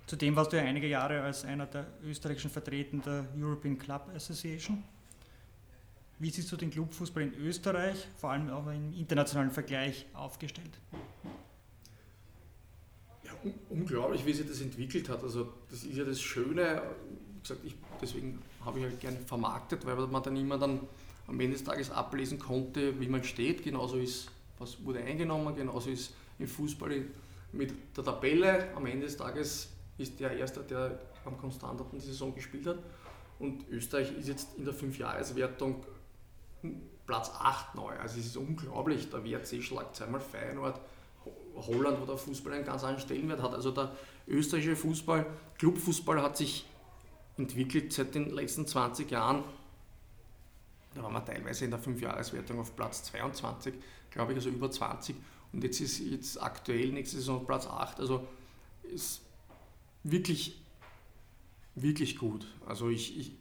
[0.06, 4.84] Zudem warst du ja einige Jahre als einer der österreichischen Vertretern der European Club Association.
[6.18, 10.70] Wie siehst du den Clubfußball in Österreich, vor allem auch im internationalen Vergleich, aufgestellt?
[13.22, 15.22] Ja, un unglaublich, wie sich das entwickelt hat.
[15.22, 16.82] Also das ist ja das Schöne.
[17.64, 20.80] Ich, deswegen habe ich halt gern vermarktet, weil man dann immer dann
[21.26, 23.62] am Ende des Tages ablesen konnte, wie man steht.
[23.62, 27.04] Genauso ist, was wurde eingenommen, genauso ist im Fußball
[27.52, 28.74] mit der Tabelle.
[28.74, 32.78] Am Ende des Tages ist der Erste, der am konstantesten die Saison gespielt hat.
[33.38, 35.84] Und Österreich ist jetzt in der Fünfjahreswertung
[37.06, 37.94] Platz 8 neu.
[37.96, 40.80] Also es ist unglaublich, der WRC schlagt zweimal Feyenoord,
[41.54, 43.54] Holland, wo der Fußball einen ganz anderen Stellenwert hat.
[43.54, 43.92] Also der
[44.26, 45.26] österreichische Fußball,
[45.58, 46.66] Clubfußball hat sich
[47.38, 49.44] entwickelt seit den letzten 20 Jahren.
[50.94, 53.74] Da waren wir teilweise in der Fünfjahreswertung auf Platz 22,
[54.10, 55.14] glaube ich, also über 20.
[55.52, 58.00] Und jetzt ist jetzt aktuell nächste Saison Platz 8.
[58.00, 58.26] Also
[58.82, 59.22] ist
[60.02, 60.60] wirklich,
[61.74, 62.46] wirklich gut.
[62.66, 63.32] Also ich, ich,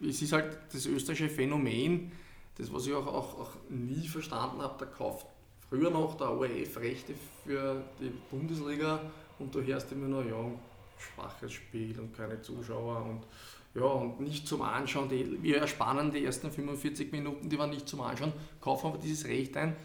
[0.00, 2.12] es ist halt das österreichische Phänomen,
[2.58, 5.26] das was ich auch, auch, auch nie verstanden habe, da kauft
[5.68, 9.00] früher noch der ORF Rechte für die Bundesliga
[9.38, 10.50] und du hörst immer nur, ja,
[10.98, 13.22] schwaches Spiel und keine Zuschauer und
[13.74, 15.08] ja, und nicht zum Anschauen.
[15.10, 19.26] Die, wir spannen die ersten 45 Minuten, die waren nicht zum Anschauen, kaufen aber dieses
[19.26, 19.76] Recht ein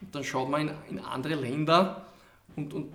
[0.00, 2.06] und dann schaut man in, in andere Länder
[2.54, 2.92] und, und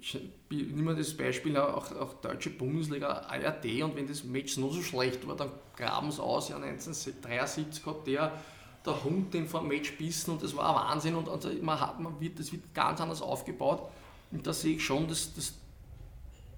[0.00, 4.82] ich nehme das Beispiel auch, auch deutsche Bundesliga, ARD und wenn das Match nur so
[4.82, 6.50] schlecht war, dann graben sie aus.
[6.50, 8.32] Ja, 1973 hat der,
[8.84, 11.80] der Hund den vor dem Match bissen und das war ein Wahnsinn und, und man
[11.80, 13.90] hat, man wird, das wird ganz anders aufgebaut
[14.30, 15.54] und da sehe ich schon das, das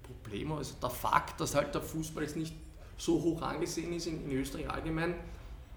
[0.03, 2.53] Problem, also der Fakt, dass halt der Fußball jetzt nicht
[2.97, 5.15] so hoch angesehen ist in, in Österreich allgemein,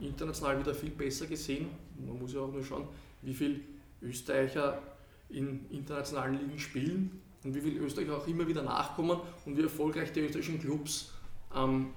[0.00, 1.68] international wieder viel besser gesehen.
[1.98, 2.88] Man muss ja auch nur schauen,
[3.22, 3.60] wie viele
[4.02, 4.80] Österreicher
[5.28, 10.12] in internationalen Ligen spielen und wie viele Österreicher auch immer wieder nachkommen und wie erfolgreich
[10.12, 11.12] die österreichischen Clubs
[11.54, 11.90] ähm,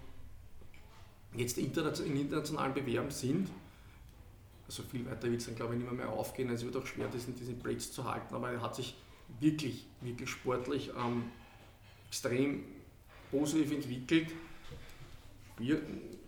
[1.36, 3.50] jetzt in internationalen Bewerben sind.
[4.74, 6.50] Also viel weiter wird es dann glaube ich nicht mehr, mehr aufgehen.
[6.50, 8.96] Also es wird auch schwer, diesen, diesen Platz zu halten, aber er hat sich
[9.40, 11.26] wirklich, wirklich sportlich ähm,
[12.08, 12.64] extrem
[13.30, 14.34] positiv entwickelt.
[15.60, 15.80] Wir,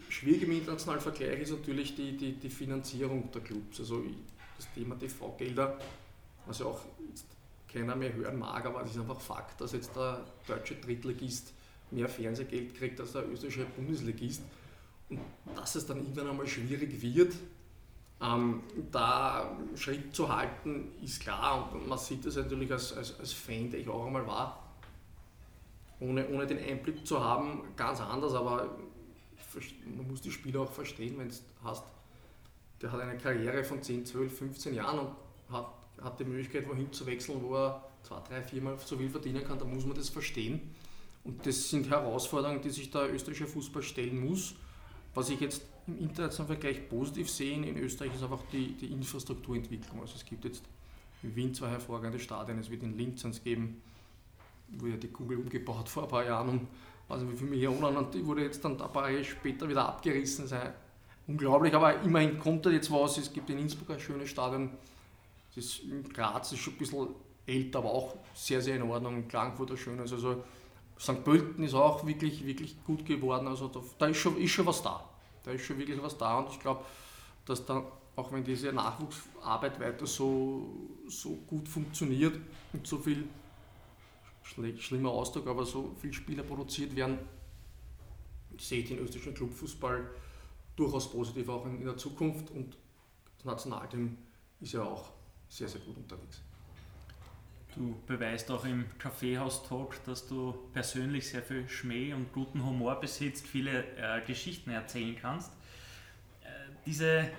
[0.10, 3.80] schwierig im internationalen Vergleich ist natürlich die, die, die Finanzierung der Clubs.
[3.80, 4.04] Also
[4.58, 5.80] das Thema TV-Gelder,
[6.46, 6.82] was ja auch
[7.68, 11.52] keiner mehr hören mag, aber es ist einfach Fakt, dass jetzt der deutsche Drittligist
[11.90, 14.44] mehr Fernsehgeld kriegt als der österreichische Bundesligist.
[15.10, 15.20] Und
[15.56, 17.34] dass es dann irgendwann einmal schwierig wird,
[18.22, 21.72] ähm, da Schritt zu halten, ist klar.
[21.74, 24.64] Und man sieht das natürlich als, als, als Fan, der ich auch einmal war,
[26.00, 28.34] ohne, ohne den Einblick zu haben, ganz anders.
[28.34, 28.78] Aber
[29.96, 31.84] man muss die Spieler auch verstehen, wenn du hast,
[32.82, 35.10] der hat eine Karriere von 10, 12, 15 Jahren und
[35.50, 35.68] hat,
[36.02, 39.58] hat die Möglichkeit, wohin zu wechseln, wo er zwei, drei, viermal so viel verdienen kann,
[39.58, 40.62] da muss man das verstehen.
[41.24, 44.56] Und das sind Herausforderungen, die sich der österreichische Fußball stellen muss.
[45.16, 50.02] Was ich jetzt im internationalen Vergleich positiv sehe in Österreich ist einfach die, die Infrastrukturentwicklung.
[50.02, 50.64] Also es gibt jetzt
[51.24, 53.82] in Wien zwei hervorragende Stadien, es wird in Linz eins geben,
[54.78, 56.68] wo ja die Kugel umgebaut vor ein paar Jahren um
[57.08, 60.50] also wie viele Millionen und die wurde jetzt dann ein paar Jahre später wieder abgerissen.
[60.50, 60.72] Das ist
[61.28, 63.18] unglaublich, aber immerhin kommt da jetzt was.
[63.18, 64.72] Es gibt in Innsbruck ein schönes Stadion,
[65.56, 67.08] das in Graz ist schon ein bisschen
[67.46, 69.18] älter, aber auch sehr, sehr in Ordnung.
[69.18, 70.12] In Klagenfurt ein schönes.
[70.12, 70.44] Also
[71.00, 71.24] St.
[71.24, 73.48] Pölten ist auch wirklich, wirklich gut geworden.
[73.48, 75.04] Also da, da ist, schon, ist schon was da.
[75.44, 76.84] Da ist schon wirklich was da und ich glaube,
[77.46, 77.84] dass dann,
[78.16, 80.66] auch wenn diese Nachwuchsarbeit weiter so,
[81.08, 82.40] so gut funktioniert
[82.74, 83.28] und so viel
[84.42, 87.20] schlimmer Ausdruck, aber so viele Spieler produziert werden,
[88.58, 90.10] sehe ich den österreichischen Clubfußball
[90.76, 92.78] durchaus positiv auch in, der Zukunft und
[93.38, 94.18] das Nationalteam
[94.62, 95.12] ist ja auch
[95.50, 96.42] sehr, sehr gut unterwegs.
[97.76, 103.46] Du beweist auch im Kaffeehaus-Talk, dass du persönlich sehr viel Schmäh und guten Humor besitzt,
[103.46, 105.52] viele äh, Geschichten erzählen kannst.
[106.44, 106.48] Äh,
[106.86, 107.30] diese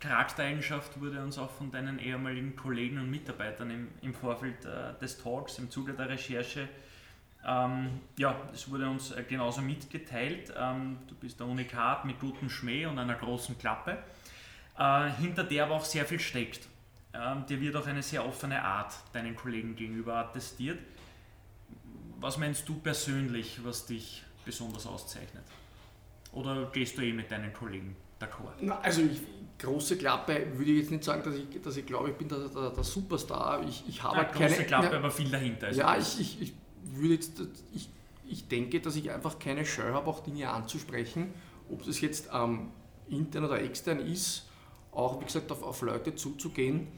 [0.00, 5.22] Charaktereigenschaft wurde uns auch von deinen ehemaligen Kollegen und Mitarbeitern im, im Vorfeld äh, des
[5.22, 6.68] Talks, im Zuge der Recherche,
[7.44, 10.52] ähm, ja, es wurde uns äh, genauso mitgeteilt.
[10.56, 13.98] Ähm, du bist der Unikat mit gutem Schmäh und einer großen Klappe,
[14.78, 16.68] äh, hinter der aber auch sehr viel steckt.
[17.14, 20.78] Ähm, dir wird auch eine sehr offene Art deinen Kollegen gegenüber attestiert.
[22.20, 25.44] Was meinst du persönlich, was dich besonders auszeichnet?
[26.32, 28.54] Oder gehst du eh mit deinen Kollegen d'accord?
[28.60, 29.20] Na, also ich,
[29.58, 32.48] große Klappe würde ich jetzt nicht sagen, dass ich, dass ich glaube, ich bin der,
[32.48, 33.62] der, der Superstar.
[33.68, 35.66] Ich, ich habe ja, halt große keine, Klappe, ne, aber viel dahinter.
[35.66, 36.54] Also ja, ich, ich, ich
[36.84, 37.42] würde jetzt,
[37.74, 37.88] ich,
[38.26, 41.32] ich denke, dass ich einfach keine Scheu habe, auch Dinge anzusprechen,
[41.70, 42.70] ob das jetzt ähm,
[43.08, 44.48] intern oder extern ist,
[44.90, 46.88] auch wie gesagt auf, auf Leute zuzugehen.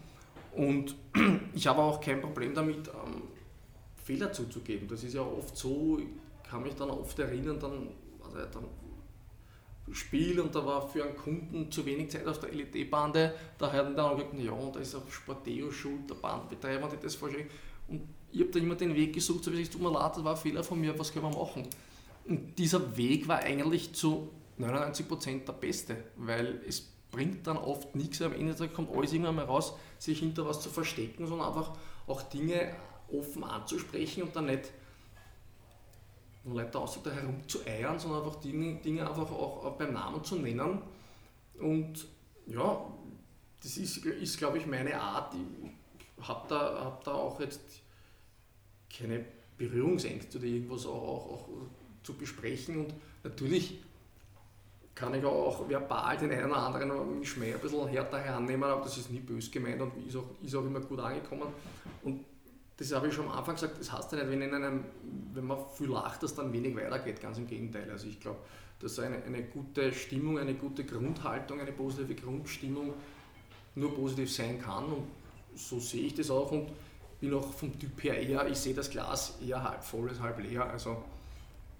[0.57, 0.95] Und
[1.55, 3.23] ich habe auch kein Problem damit, ähm,
[4.05, 4.87] Fehler zuzugeben.
[4.89, 7.89] Das ist ja oft so, ich kann mich dann oft erinnern, dann,
[8.23, 8.65] also dann
[9.93, 13.35] Spiel und da war für einen Kunden zu wenig Zeit auf der LED-Bande.
[13.59, 17.17] Da hat er dann gesagt, ja, da ist auch Sporteo schuld, der Bandbetreiber die das
[17.17, 17.51] vorschlägt.
[17.89, 18.03] Und
[18.33, 20.35] ich habe da immer den Weg gesucht, so wie es tut mir leid, das war
[20.35, 21.67] ein Fehler von mir, was können wir machen?
[22.27, 28.21] Und dieser Weg war eigentlich zu 99% der beste, weil es bringt dann oft nichts,
[28.23, 31.73] am Ende kommt alles irgendwann mal raus, sich hinter was zu verstecken, sondern einfach
[32.07, 32.75] auch Dinge
[33.13, 34.73] offen anzusprechen und dann nicht
[36.45, 40.23] und Leute außer da herum zu eiern, sondern einfach Dinge, Dinge einfach auch beim Namen
[40.23, 40.83] zu nennen.
[41.59, 42.07] Und
[42.47, 42.85] ja,
[43.63, 45.35] das ist, ist glaube ich, meine Art.
[45.35, 47.81] Ich habe da, hab da auch jetzt
[48.95, 49.25] keine
[49.57, 51.49] Berührungsängste oder irgendwas auch, auch, auch
[52.03, 52.85] zu besprechen.
[52.85, 53.79] Und natürlich
[54.95, 58.97] kann ich auch verbal den einen oder anderen Schmäh ein bisschen härter herannehmen, aber das
[58.97, 61.49] ist nie böse gemeint und ist auch, ist auch immer gut angekommen.
[62.03, 62.25] Und
[62.77, 64.85] das habe ich schon am Anfang gesagt, das heißt ja nicht, wenn, in einem,
[65.33, 67.91] wenn man viel lacht, dass dann wenig weitergeht, ganz im Gegenteil.
[67.91, 68.39] Also ich glaube,
[68.81, 72.95] dass eine, eine gute Stimmung, eine gute Grundhaltung, eine positive Grundstimmung
[73.77, 75.05] nur positiv sein kann und
[75.57, 76.71] so sehe ich das auch und
[77.21, 80.39] bin auch vom Typ her eher, ich sehe das Glas eher halb voll als halb
[80.41, 80.69] leer.
[80.69, 81.03] Also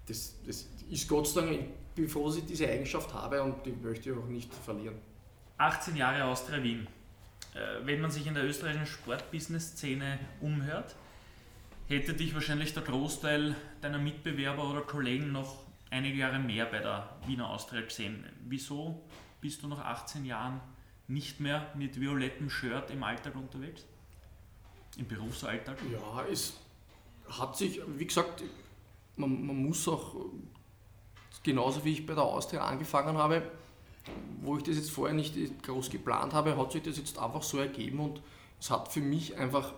[0.07, 1.59] das, das ist Gott sei Dank,
[1.95, 4.95] bin froh, dass ich diese Eigenschaft habe und die möchte ich auch nicht verlieren.
[5.57, 6.87] 18 Jahre Austria Wien.
[7.53, 10.95] Äh, wenn man sich in der österreichischen Sportbusiness-Szene umhört,
[11.87, 17.09] hätte dich wahrscheinlich der Großteil deiner Mitbewerber oder Kollegen noch einige Jahre mehr bei der
[17.25, 18.25] Wiener Austria gesehen.
[18.45, 19.01] Wieso
[19.39, 20.59] bist du nach 18 Jahren
[21.07, 23.85] nicht mehr mit violettem Shirt im Alltag unterwegs?
[24.97, 25.77] Im Berufsalltag?
[25.91, 26.59] Ja, es
[27.29, 28.43] hat sich, wie gesagt,
[29.15, 30.15] man, man muss auch,
[31.45, 33.43] genauso wie ich bei der Austria angefangen habe,
[34.41, 37.59] wo ich das jetzt vorher nicht groß geplant habe, hat sich das jetzt einfach so
[37.59, 38.21] ergeben und
[38.59, 39.73] es hat für mich einfach,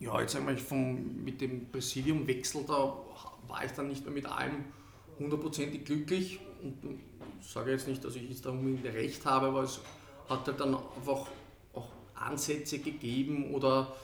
[0.00, 2.96] ja, jetzt einmal vom, mit dem Präsidiumwechsel, da
[3.46, 4.64] war ich dann nicht mehr mit allem
[5.18, 6.98] hundertprozentig glücklich und
[7.40, 9.80] ich sage jetzt nicht, dass ich jetzt da unbedingt recht habe, aber es
[10.28, 11.26] hat halt dann einfach
[11.74, 13.94] auch Ansätze gegeben oder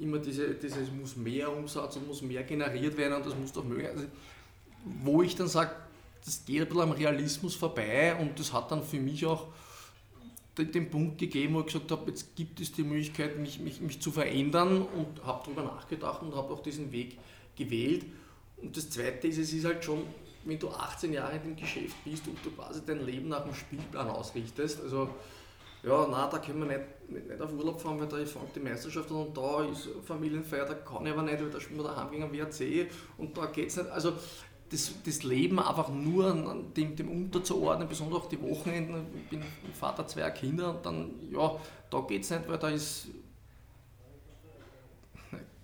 [0.00, 3.64] immer diese, dieses muss mehr Umsatz und muss mehr generiert werden und das muss doch
[3.64, 3.96] möglich sein.
[3.96, 4.08] Also,
[4.86, 5.72] wo ich dann sage,
[6.24, 9.48] das geht ein bisschen am Realismus vorbei und das hat dann für mich auch
[10.58, 14.00] den Punkt gegeben, wo ich gesagt habe, jetzt gibt es die Möglichkeit, mich, mich, mich
[14.00, 17.18] zu verändern und habe darüber nachgedacht und habe auch diesen Weg
[17.56, 18.06] gewählt.
[18.56, 20.04] Und das Zweite ist, es ist halt schon,
[20.44, 23.54] wenn du 18 Jahre in dem Geschäft bist und du quasi dein Leben nach dem
[23.54, 25.10] Spielplan ausrichtest, also
[25.82, 28.60] ja, nein, da können wir nicht, nicht, nicht auf Urlaub fahren, weil da fängt die
[28.60, 31.84] Meisterschaft an und da ist Familienfeier, da kann ich aber nicht, weil da spielen wir
[31.84, 33.90] daheim gegen einen WRC und da geht es nicht.
[33.90, 34.14] Also
[34.70, 39.06] das, das Leben einfach nur dem, dem unterzuordnen, besonders auch die Wochenenden.
[39.16, 39.42] Ich bin
[39.72, 41.56] Vater zweier Kinder und dann, ja,
[41.90, 43.08] da geht es nicht, weil da ist.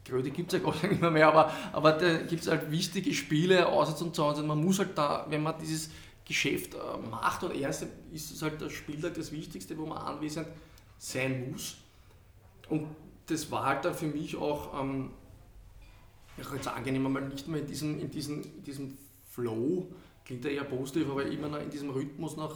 [0.04, 3.14] Gröde gibt es ja gar nicht mehr, mehr aber, aber da gibt es halt wichtige
[3.14, 4.42] Spiele auswärts und zu Hause.
[4.42, 5.90] Man muss halt da, wenn man dieses
[6.24, 10.48] Geschäft äh, macht und erst ist es halt das Spieltag das Wichtigste, wo man anwesend
[10.98, 11.76] sein muss.
[12.68, 12.88] Und
[13.26, 14.80] das war halt dann für mich auch.
[14.80, 15.10] Ähm,
[16.36, 18.98] jetzt angenehm, mal nicht mehr in diesem, in diesem, in diesem
[19.30, 19.88] Flow,
[20.24, 22.54] klingt ja eher positiv, aber immer noch in diesem Rhythmus nach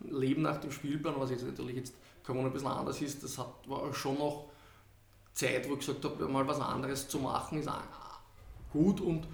[0.00, 1.94] Leben nach dem Spielplan, was jetzt natürlich jetzt
[2.24, 4.46] Corona ein bisschen anders ist, das hat, war schon noch
[5.32, 7.70] Zeit, wo ich gesagt habe, mal was anderes zu machen, ist
[8.72, 9.26] gut und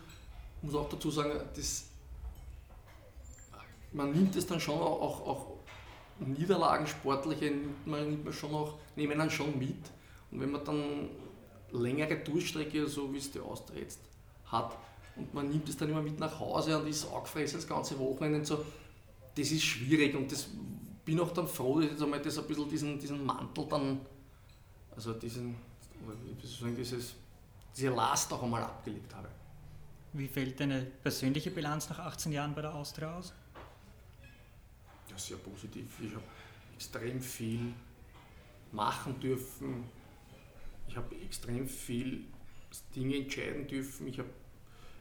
[0.63, 1.87] muss auch dazu sagen, das,
[3.93, 5.47] man nimmt es dann schon auch, auch, auch
[6.19, 9.91] Niederlagen, sportliche, nimmt man, nimmt man schon auch, nehmen dann schon mit.
[10.31, 11.09] Und wenn man dann
[11.73, 14.01] längere Durchstrecke, so wie es die Austria jetzt
[14.47, 14.77] hat.
[15.17, 18.39] Und man nimmt es dann immer mit nach Hause und ist angefressen das ganze Wochenende
[18.39, 18.65] und so.
[19.35, 20.49] Das ist schwierig und das
[21.05, 24.01] bin auch dann froh, dass ich jetzt einmal das ein bisschen diesen, diesen Mantel dann,
[24.95, 25.57] also diesen,
[26.41, 27.15] wie soll sagen, dieses,
[27.77, 29.29] diese Last auch einmal abgelegt habe.
[30.13, 33.33] Wie fällt deine persönliche Bilanz nach 18 Jahren bei der Austria aus?
[35.09, 35.87] Ja, sehr positiv.
[36.01, 36.25] Ich habe
[36.75, 37.73] extrem viel
[38.73, 39.85] machen dürfen,
[40.91, 42.25] ich habe extrem viel
[42.97, 44.09] Dinge entscheiden dürfen.
[44.09, 44.29] Ich habe,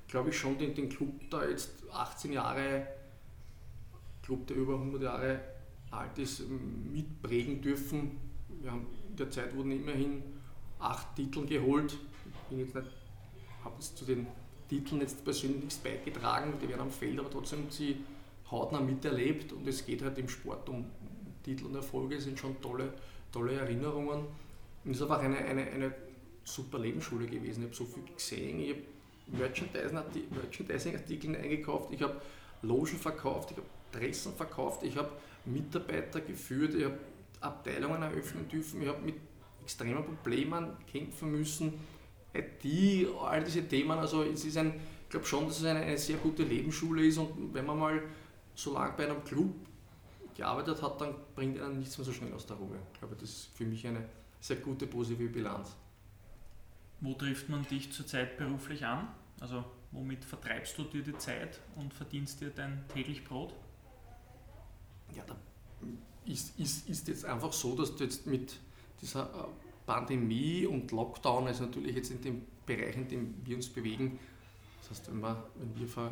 [0.07, 2.87] glaube ich, schon den, den Club da jetzt 18 Jahre,
[4.21, 5.39] Club, der über 100 Jahre
[5.89, 6.43] alt ist,
[6.93, 8.19] mitprägen dürfen.
[8.61, 10.21] Wir haben in der Zeit wurden immerhin
[10.77, 11.97] acht Titel geholt.
[12.51, 14.27] Ich habe jetzt zu den
[14.69, 17.97] Titeln jetzt persönlich nichts beigetragen, die werden am Feld, aber trotzdem sie
[18.51, 20.85] hautnah miterlebt und es geht halt im Sport um
[21.43, 22.93] Titel und Erfolge, sind schon tolle,
[23.31, 24.25] tolle Erinnerungen.
[24.83, 25.93] Und ist einfach eine, eine, eine
[26.43, 27.61] super Lebensschule gewesen.
[27.61, 28.81] Ich habe so viel gesehen, ich habe
[29.27, 32.19] Merchandising-Artikel eingekauft, ich habe
[32.61, 35.09] Logen verkauft, ich habe Dressen verkauft, ich habe
[35.45, 36.97] Mitarbeiter geführt, ich habe
[37.41, 39.15] Abteilungen eröffnen dürfen, ich habe mit
[39.63, 41.73] extremen Problemen kämpfen müssen,
[42.33, 43.97] IT, all diese Themen.
[43.97, 44.73] Also es ist ein,
[45.03, 47.17] ich glaube schon, dass es eine, eine sehr gute Lebensschule ist.
[47.17, 48.01] Und wenn man mal
[48.55, 49.53] so lange bei einem Club
[50.35, 52.77] gearbeitet hat, dann bringt einen nichts mehr so schnell aus der Ruhe.
[52.93, 54.05] Ich glaube, das ist für mich eine
[54.39, 55.75] sehr gute positive Bilanz.
[57.01, 59.07] Wo trifft man dich zurzeit beruflich an?
[59.39, 63.53] Also womit vertreibst du dir die Zeit und verdienst dir dein täglich Brot?
[65.15, 65.35] Ja, da
[66.25, 68.57] ist, ist, ist jetzt einfach so, dass du jetzt mit
[69.01, 69.47] dieser äh,
[69.85, 74.19] Pandemie und Lockdown, also natürlich jetzt in dem Bereich, in dem wir uns bewegen,
[74.81, 76.11] das heißt, wenn wir, wenn wir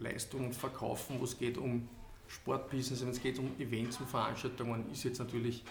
[0.00, 1.88] Leistungen verkaufen, wo es geht um
[2.26, 5.64] Sportbusiness, wenn es geht um Events und Veranstaltungen, ist jetzt natürlich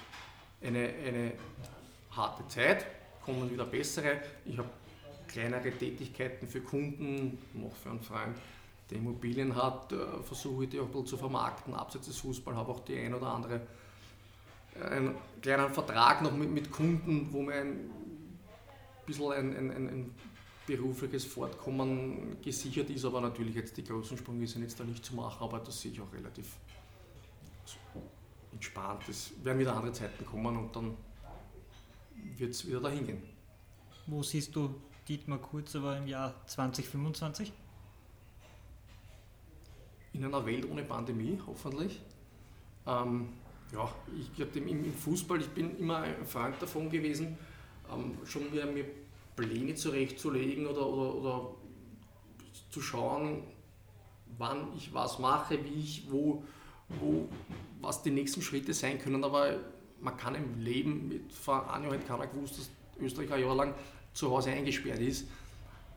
[0.61, 1.33] eine, eine
[2.11, 2.85] harte Zeit,
[3.23, 4.21] kommen wieder bessere.
[4.45, 4.69] Ich habe
[5.27, 8.37] kleinere Tätigkeiten für Kunden, noch für einen Freund,
[8.89, 12.57] der Immobilien hat, äh, versuche ich die auch ein bisschen zu vermarkten, abseits des Fußballs,
[12.57, 13.61] habe auch die ein oder andere
[14.79, 17.89] äh, einen kleinen Vertrag noch mit, mit Kunden, wo mir ein
[19.05, 20.15] bisschen ein, ein, ein, ein
[20.65, 25.15] berufliches Fortkommen gesichert ist, aber natürlich jetzt die großen Sprünge sind jetzt da nicht zu
[25.15, 26.45] machen, aber das sehe ich auch relativ
[28.57, 29.07] entspannt.
[29.07, 30.97] Es werden wieder andere Zeiten kommen und dann
[32.37, 33.21] wird es wieder dahin gehen.
[34.07, 34.73] Wo siehst du
[35.07, 37.53] Dietmar Kurz aber im Jahr 2025?
[40.13, 42.01] In einer Welt ohne Pandemie, hoffentlich.
[42.87, 43.29] Ähm,
[43.71, 47.37] ja, ich glaube, im, im, Fußball, ich bin immer ein Freund davon gewesen,
[47.93, 48.85] ähm, schon mir, mir
[49.35, 51.51] Pläne zurechtzulegen oder, oder, oder
[52.71, 53.43] zu schauen,
[54.37, 56.43] wann ich was mache, wie ich, wo,
[56.87, 57.27] wo,
[57.81, 59.23] was die nächsten Schritte sein können.
[59.23, 59.59] Aber
[60.01, 63.55] man kann im Leben, mit, vor einem Jahr hat keiner gewusst, dass Österreich ein Jahr
[63.55, 63.73] lang
[64.13, 65.27] zu Hause eingesperrt ist.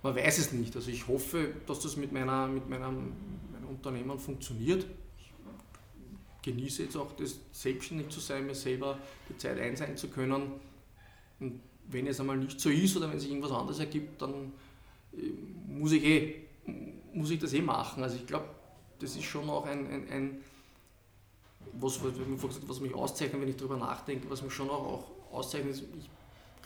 [0.03, 0.75] Man weiß es nicht.
[0.77, 3.13] Also ich hoffe, dass das mit, meiner, mit meinem,
[3.53, 4.87] meinem Unternehmen funktioniert.
[5.17, 8.99] Ich genieße jetzt auch das selbstständig zu sein, mir selber
[9.29, 10.53] die Zeit einsehen zu können.
[11.39, 14.53] Und wenn es einmal nicht so ist oder wenn sich irgendwas anderes ergibt, dann
[15.13, 15.33] äh,
[15.67, 16.47] muss ich, eh,
[17.13, 18.03] muss ich das eh machen.
[18.03, 18.47] Also ich glaube,
[19.01, 20.41] das ist schon auch ein, ein, ein
[21.73, 25.83] was, was, mich auszeichnet, wenn ich darüber nachdenke, was mich schon auch, auch auszeichnet, ist,
[25.83, 26.11] ich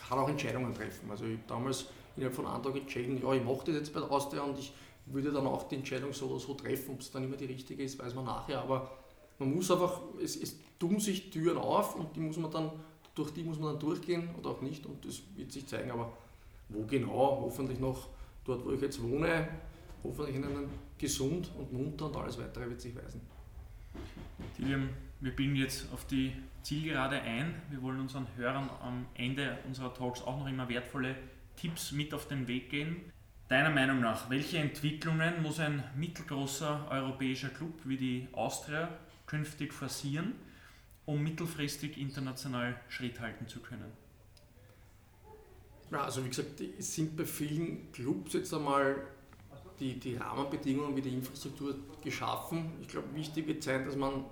[0.08, 1.10] kann auch Entscheidungen treffen.
[1.10, 1.86] Also ich habe damals
[2.16, 4.72] innerhalb von einem Tag entschieden, ja, ich mache das jetzt bei der Austria und ich
[5.06, 6.94] würde dann auch die Entscheidung so oder so treffen.
[6.94, 8.60] Ob es dann immer die richtige ist, weiß man nachher.
[8.60, 8.90] Aber
[9.38, 12.70] man muss einfach, es, es tun sich Türen auf und die muss man dann
[13.14, 15.90] durch die muss man dann durchgehen oder auch nicht und das wird sich zeigen.
[15.90, 16.12] Aber
[16.68, 18.08] wo genau, hoffentlich noch
[18.44, 19.48] dort, wo ich jetzt wohne,
[20.02, 20.68] hoffentlich in einem
[20.98, 23.20] gesund und munter und alles weitere wird sich weisen.
[24.64, 24.88] Tilium,
[25.20, 26.32] wir biegen jetzt auf die
[26.62, 27.54] Zielgerade ein.
[27.68, 31.16] Wir wollen unseren Hörern am Ende unserer Talks auch noch immer wertvolle
[31.54, 32.96] Tipps mit auf den Weg gehen.
[33.48, 38.88] Deiner Meinung nach, welche Entwicklungen muss ein mittelgroßer europäischer Club wie die Austria
[39.26, 40.32] künftig forcieren,
[41.04, 43.92] um mittelfristig international Schritt halten zu können?
[45.90, 48.96] Ja, also wie gesagt, es sind bei vielen Clubs jetzt einmal
[49.78, 52.72] die, die Rahmenbedingungen wie die Infrastruktur geschaffen.
[52.80, 54.24] Ich glaube, wichtig wird sein, dass man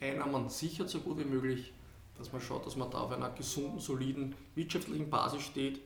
[0.00, 1.72] einer, man sichert so gut wie möglich,
[2.16, 5.80] dass man schaut, dass man da auf einer gesunden, soliden wirtschaftlichen Basis steht,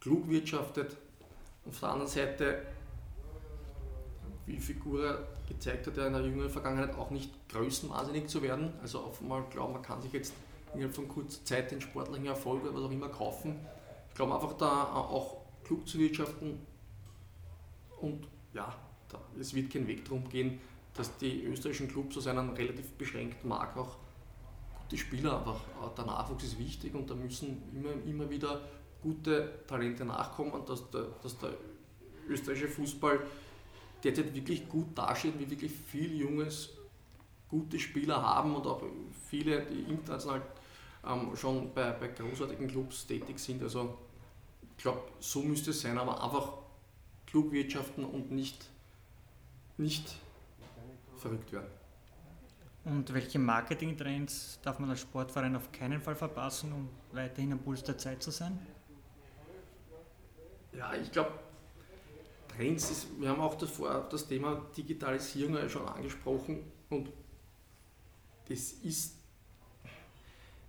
[0.00, 0.96] klug wirtschaftet
[1.64, 2.62] und auf der anderen Seite,
[4.46, 5.18] wie Figura
[5.48, 8.72] gezeigt hat, ja in der jüngeren Vergangenheit auch nicht größenwahnsinnig zu werden.
[8.80, 10.32] Also auf einmal glauben, man kann sich jetzt
[10.72, 13.56] innerhalb von kurzer Zeit den sportlichen Erfolg oder was auch immer kaufen.
[14.08, 16.60] Ich glaube einfach da auch klug zu wirtschaften
[18.00, 18.72] und ja,
[19.08, 20.60] da, es wird kein Weg darum gehen,
[20.96, 23.96] dass die österreichischen Clubs aus einem relativ beschränkten Markt auch
[24.82, 25.60] gute Spieler einfach,
[25.96, 28.62] der Nachwuchs ist wichtig und da müssen immer, immer wieder
[29.02, 31.50] gute Talente nachkommen und dass der, dass der
[32.28, 33.20] österreichische Fußball
[34.02, 36.70] derzeit wirklich gut dasteht, wie wirklich viel junges,
[37.48, 38.82] gute Spieler haben und auch
[39.28, 40.42] viele, die international
[41.06, 43.62] ähm, schon bei, bei großartigen Clubs tätig sind.
[43.62, 43.96] Also
[44.76, 46.52] ich glaube, so müsste es sein, aber einfach
[47.26, 48.66] klug wirtschaften und nicht,
[49.78, 50.16] nicht
[51.26, 51.70] verrückt werden.
[52.84, 57.82] Und welche Marketingtrends darf man als Sportverein auf keinen Fall verpassen, um weiterhin am Puls
[57.82, 58.58] der Zeit zu sein?
[60.72, 61.32] Ja, ich glaube,
[62.48, 67.10] Trends ist, wir haben auch davor das Thema Digitalisierung schon angesprochen und
[68.48, 69.16] das ist,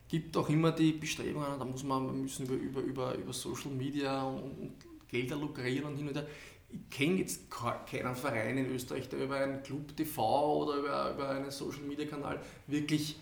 [0.07, 3.71] gibt auch immer die Bestrebungen, da muss man, wir müssen über, über, über, über Social
[3.71, 4.73] Media und, und
[5.07, 6.27] Gelder lukrieren und hin und her.
[6.69, 11.29] Ich kenne jetzt keinen Verein in Österreich, der über einen Club TV oder über, über
[11.29, 13.17] einen Social Media Kanal wirklich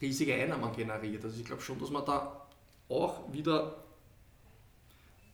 [0.00, 1.24] riesige Einnahmen generiert.
[1.24, 2.46] Also ich glaube schon, dass man da
[2.88, 3.84] auch wieder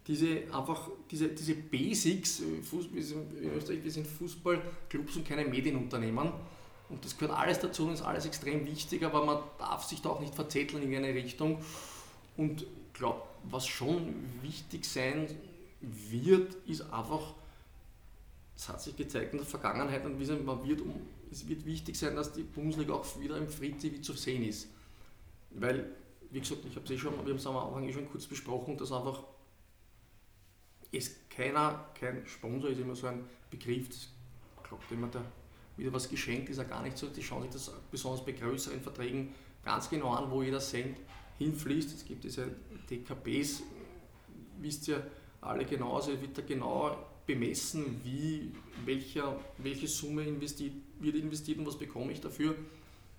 [0.07, 6.33] diese einfach diese, diese Basics, äh, Fußball, in Österreich, wir sind Fußballclubs und keine Medienunternehmen.
[6.91, 10.11] Und das gehört alles dazu und ist alles extrem wichtig, aber man darf sich da
[10.11, 11.59] auch nicht verzetteln in eine Richtung.
[12.37, 15.29] Und ich glaube, was schon wichtig sein
[16.11, 17.35] wird, ist einfach,
[18.57, 20.81] es hat sich gezeigt in der Vergangenheit und man wird,
[21.31, 24.69] es wird wichtig sein, dass die Bundesliga auch wieder im Free TV zu sehen ist.
[25.51, 25.91] Weil,
[26.31, 28.27] wie gesagt, ich habe es eh schon, wir haben es am Anfang eh schon kurz
[28.27, 29.23] besprochen, dass einfach
[30.91, 34.09] ist keiner, kein Sponsor ist immer so ein Begriff, das
[34.63, 35.25] glaubt jemand, der
[35.77, 37.09] wieder was geschenkt ist, er gar nicht so.
[37.09, 39.35] Die schauen sich das besonders bei größeren Verträgen
[39.65, 40.99] ganz genau an, wo jeder Cent
[41.39, 41.97] hinfließt.
[41.97, 42.55] Es gibt diese
[42.91, 43.63] DKBs,
[44.61, 45.05] wisst ihr
[45.45, 46.97] alle genau, also wird da genau
[47.27, 48.53] bemessen, wie,
[48.85, 52.55] welcher, welche Summe investiert, wird investiert und was bekomme ich dafür.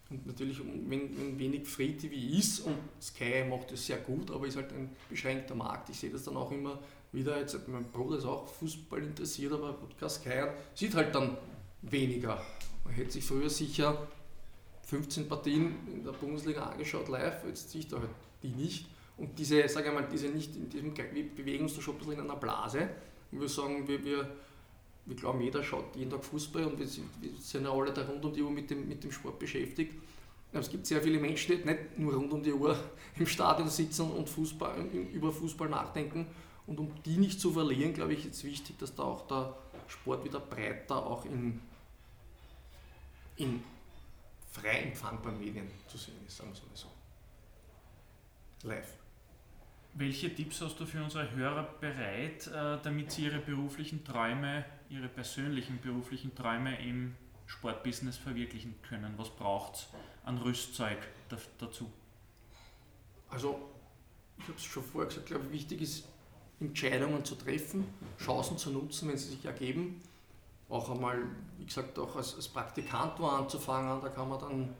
[0.09, 4.45] Und natürlich, wenn, wenn wenig Free TV ist und Sky macht das sehr gut, aber
[4.45, 5.89] ist halt ein beschränkter Markt.
[5.89, 6.79] Ich sehe das dann auch immer
[7.11, 7.39] wieder.
[7.39, 10.43] Jetzt, mein Bruder ist auch Fußball interessiert, aber Podcast Sky
[10.75, 11.37] sieht halt dann
[11.81, 12.39] weniger.
[12.83, 14.07] Man hätte sich früher sicher
[14.83, 18.11] 15 Partien in der Bundesliga angeschaut live, jetzt sieht er halt
[18.43, 18.85] die nicht.
[19.17, 21.97] Und diese, sage ich mal, diese nicht in diesem, wir bewegen uns da schon ein
[21.99, 22.89] bisschen in einer Blase.
[23.31, 24.29] Und wir sagen, wir, wir,
[25.05, 28.05] wir glauben, jeder schaut jeden Tag Fußball und wir sind, wir sind ja alle da
[28.05, 29.95] rund um die Uhr mit dem, mit dem Sport beschäftigt.
[30.51, 32.77] Aber es gibt sehr viele Menschen, die nicht nur rund um die Uhr
[33.17, 36.27] im Stadion sitzen und Fußball, über Fußball nachdenken.
[36.67, 39.55] Und um die nicht zu verlieren, glaube ich, ist es wichtig, dass da auch der
[39.87, 41.61] Sport wieder breiter auch in,
[43.37, 43.63] in
[44.51, 46.89] frei empfangbaren Medien zu sehen ist, sagen wir es mal
[48.61, 48.67] so.
[48.67, 49.04] Live.
[49.97, 55.07] Welche Tipps hast du für unsere Hörer bereit, äh, damit sie ihre beruflichen Träume, ihre
[55.07, 57.15] persönlichen beruflichen Träume im
[57.45, 59.13] Sportbusiness verwirklichen können?
[59.17, 59.87] Was braucht es
[60.25, 60.97] an Rüstzeug
[61.57, 61.89] dazu?
[63.29, 63.69] Also,
[64.37, 66.07] ich habe es schon vorher gesagt, glaube wichtig ist,
[66.59, 67.85] Entscheidungen zu treffen,
[68.19, 70.01] Chancen zu nutzen, wenn sie sich ergeben
[70.69, 71.17] auch einmal,
[71.57, 74.01] wie gesagt, auch als, als Praktikant wo anzufangen.
[74.01, 74.75] Da kann man dann,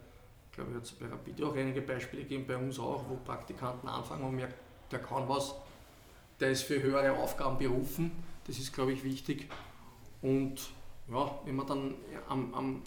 [0.52, 4.24] glaube ich, jetzt bei Rapid auch einige Beispiele geben, bei uns auch, wo Praktikanten anfangen
[4.24, 4.56] und merken,
[4.92, 5.56] der kann was,
[6.40, 8.12] der ist für höhere Aufgaben berufen.
[8.46, 9.48] Das ist, glaube ich, wichtig.
[10.22, 10.70] Und
[11.10, 11.96] ja, wenn man dann
[12.28, 12.82] am, am,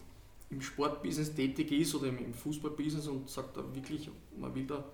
[0.50, 4.84] im Sportbusiness tätig ist oder im, Fußballbusiness und sagt da wirklich, man will da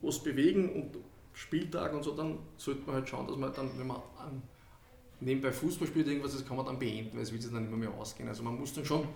[0.00, 0.96] was bewegen und
[1.32, 4.42] Spieltag und so, dann sollte man halt schauen, dass man dann, wenn man an
[5.20, 7.76] nebenbei Fußball spielt, irgendwas, das kann man dann beenden, weil es wird sich dann immer
[7.76, 8.28] mehr ausgehen.
[8.28, 9.06] Also man muss dann schon,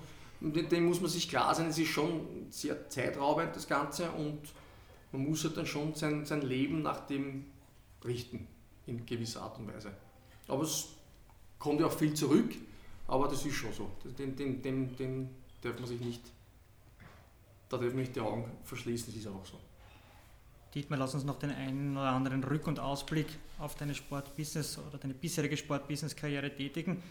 [0.41, 4.41] dem muss man sich klar sein, es ist schon sehr zeitraubend das Ganze und
[5.13, 7.45] man muss halt dann schon sein, sein Leben nach dem
[8.05, 8.47] richten,
[8.87, 9.93] in gewisser Art und Weise.
[10.49, 10.89] Aber es
[11.59, 12.55] kommt ja auch viel zurück,
[13.07, 13.91] aber das ist schon so.
[14.19, 15.31] Den, den, den, den
[15.61, 16.23] darf man sich nicht,
[17.69, 19.59] da darf man nicht die Augen verschließen, das ist auch so.
[20.75, 23.27] Dietmar, lass uns noch den einen oder anderen Rück- und Ausblick
[23.59, 27.03] auf deine Sportbusiness oder deine bisherige Sportbusiness-Karriere tätigen.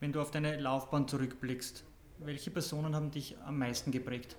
[0.00, 1.84] Wenn du auf deine Laufbahn zurückblickst,
[2.18, 4.36] welche Personen haben dich am meisten geprägt?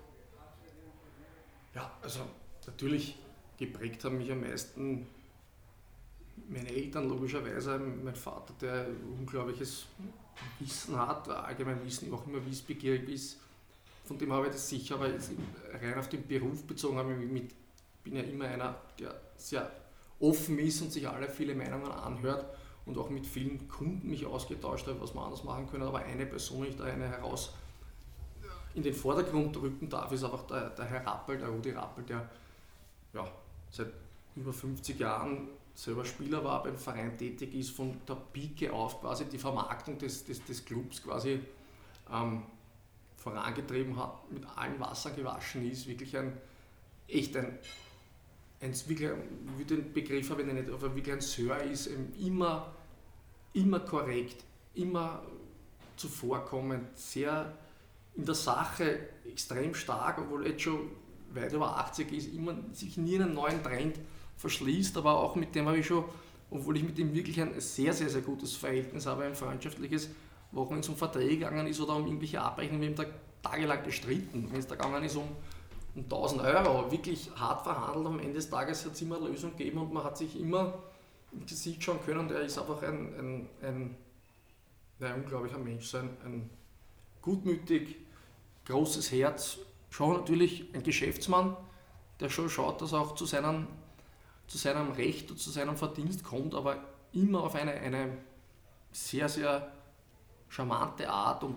[1.74, 2.20] Ja, also
[2.68, 3.16] natürlich
[3.58, 5.06] geprägt haben mich am meisten
[6.48, 8.86] meine Eltern logischerweise, mein Vater, der
[9.18, 9.86] unglaubliches
[10.60, 13.38] Wissen hat, allgemein Wissen, auch immer wissbegierig ist.
[14.04, 17.50] Von dem habe ich das sicher, aber rein auf den Beruf bezogen habe ich mit
[18.04, 19.70] bin ja immer einer, der sehr
[20.20, 22.46] offen ist und sich alle viele Meinungen anhört
[22.86, 25.82] und auch mit vielen Kunden mich ausgetauscht habe, was man anders machen können.
[25.82, 27.52] Aber eine Person, ich da eine heraus
[28.74, 32.30] in den Vordergrund rücken darf, ist einfach der, der Herr Rappel, der Rudi Rappel, der
[33.18, 33.32] ja,
[33.70, 33.88] seit
[34.36, 39.26] über 50 Jahren selber Spieler war, beim Verein tätig ist, von der Pike auf quasi
[39.26, 41.40] die Vermarktung des, des, des Clubs quasi
[42.12, 42.42] ähm,
[43.16, 46.36] vorangetrieben hat, mit allen Wasser gewaschen ist, wirklich ein
[47.06, 47.58] echt ein
[48.60, 49.10] ein, wirklich,
[49.58, 51.88] ich den Begriff habe ich nicht, aber wirklich ein Sir ist,
[52.20, 52.74] immer,
[53.52, 55.22] immer korrekt, immer
[55.96, 57.56] zuvorkommend, sehr
[58.16, 60.90] in der Sache extrem stark, obwohl jetzt schon
[61.34, 63.98] weit über 80 ist, immer sich nie einen neuen Trend
[64.36, 66.04] verschließt, aber auch mit dem habe ich schon,
[66.50, 70.10] obwohl ich mit ihm wirklich ein sehr, sehr, sehr gutes Verhältnis habe, ein freundschaftliches,
[70.52, 73.10] wo es um Verträge gegangen ist oder um irgendwelche Abrechnungen, wir haben
[73.42, 75.28] da tagelang gestritten, wenn es da gegangen ist um
[75.98, 78.06] um 1000 Euro wirklich hart verhandelt.
[78.06, 80.74] Am Ende des Tages hat es immer eine Lösung gegeben und man hat sich immer
[81.32, 82.28] im Gesicht schauen können.
[82.28, 83.96] Der ist einfach ein, ein, ein,
[85.00, 86.50] ein unglaublicher Mensch, so ein, ein
[87.20, 87.96] gutmütig,
[88.66, 89.58] großes Herz.
[89.90, 91.56] Schon natürlich ein Geschäftsmann,
[92.20, 93.66] der schon schaut, dass er auch zu seinem,
[94.46, 98.18] zu seinem Recht und zu seinem Verdienst kommt, aber immer auf eine, eine
[98.92, 99.72] sehr, sehr
[100.48, 101.56] charmante Art und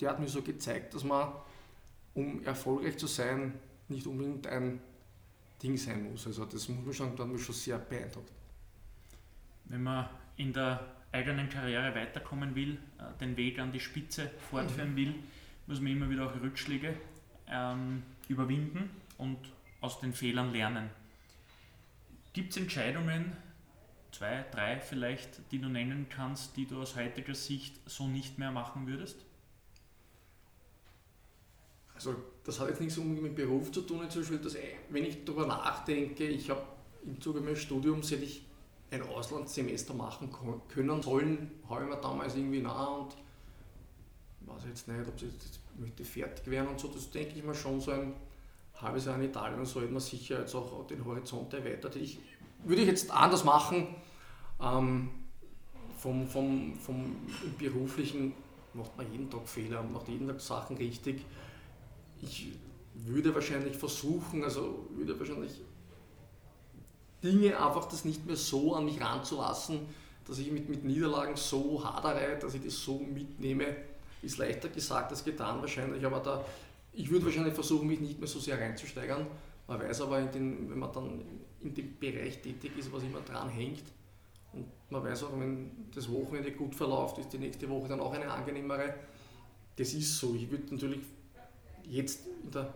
[0.00, 1.32] der hat mir so gezeigt, dass man,
[2.14, 3.54] um erfolgreich zu sein,
[3.88, 4.80] nicht unbedingt ein
[5.62, 6.26] Ding sein muss.
[6.26, 8.32] Also das muss man schon, dann schon sehr beeindruckt.
[9.64, 14.92] Wenn man in der eigenen Karriere weiterkommen will, äh, den Weg an die Spitze fortführen
[14.92, 14.96] mhm.
[14.96, 15.14] will,
[15.66, 16.94] muss man immer wieder auch Rückschläge
[17.48, 19.38] ähm, überwinden und
[19.80, 20.90] aus den Fehlern lernen.
[22.32, 23.36] Gibt es Entscheidungen,
[24.12, 28.50] zwei, drei vielleicht, die du nennen kannst, die du aus heutiger Sicht so nicht mehr
[28.50, 29.16] machen würdest?
[31.94, 32.14] Also
[32.44, 34.56] das hat jetzt nichts unbedingt mit Beruf zu tun, zum Beispiel, dass,
[34.90, 36.62] wenn ich darüber nachdenke, ich habe
[37.06, 38.44] im Zuge meines Studiums hätte ich
[38.90, 40.30] ein Auslandssemester machen
[40.68, 43.16] können sollen, habe ich mir damals irgendwie nach und
[44.42, 47.44] ich weiß jetzt nicht, ob ich jetzt möchte fertig werden und so, das denke ich
[47.44, 48.14] mir schon so ein
[48.74, 51.96] halbes Jahr in Italien und so hätte man sicher jetzt auch den Horizont erweitert.
[51.96, 52.18] Ich,
[52.64, 53.88] würde ich jetzt anders machen,
[54.60, 55.10] ähm,
[55.98, 57.16] vom, vom, vom
[57.58, 58.34] beruflichen
[58.74, 61.22] macht man jeden Tag Fehler, macht jeden Tag Sachen richtig
[62.22, 62.52] ich
[62.94, 65.52] würde wahrscheinlich versuchen, also würde wahrscheinlich
[67.22, 69.80] Dinge einfach das nicht mehr so an mich ranzulassen,
[70.26, 73.76] dass ich mit, mit Niederlagen so hadere, dass ich das so mitnehme,
[74.26, 76.44] ist leichter gesagt als getan wahrscheinlich, aber da,
[76.92, 79.26] ich würde wahrscheinlich versuchen, mich nicht mehr so sehr reinzusteigern.
[79.66, 81.22] Man weiß aber, den, wenn man dann
[81.60, 83.84] in dem Bereich tätig ist, was immer dran hängt,
[84.52, 88.12] und man weiß auch, wenn das Wochenende gut verläuft, ist die nächste Woche dann auch
[88.12, 88.94] eine angenehmere.
[89.76, 90.34] Das ist so.
[90.34, 91.00] Ich würde natürlich
[91.84, 92.72] jetzt in der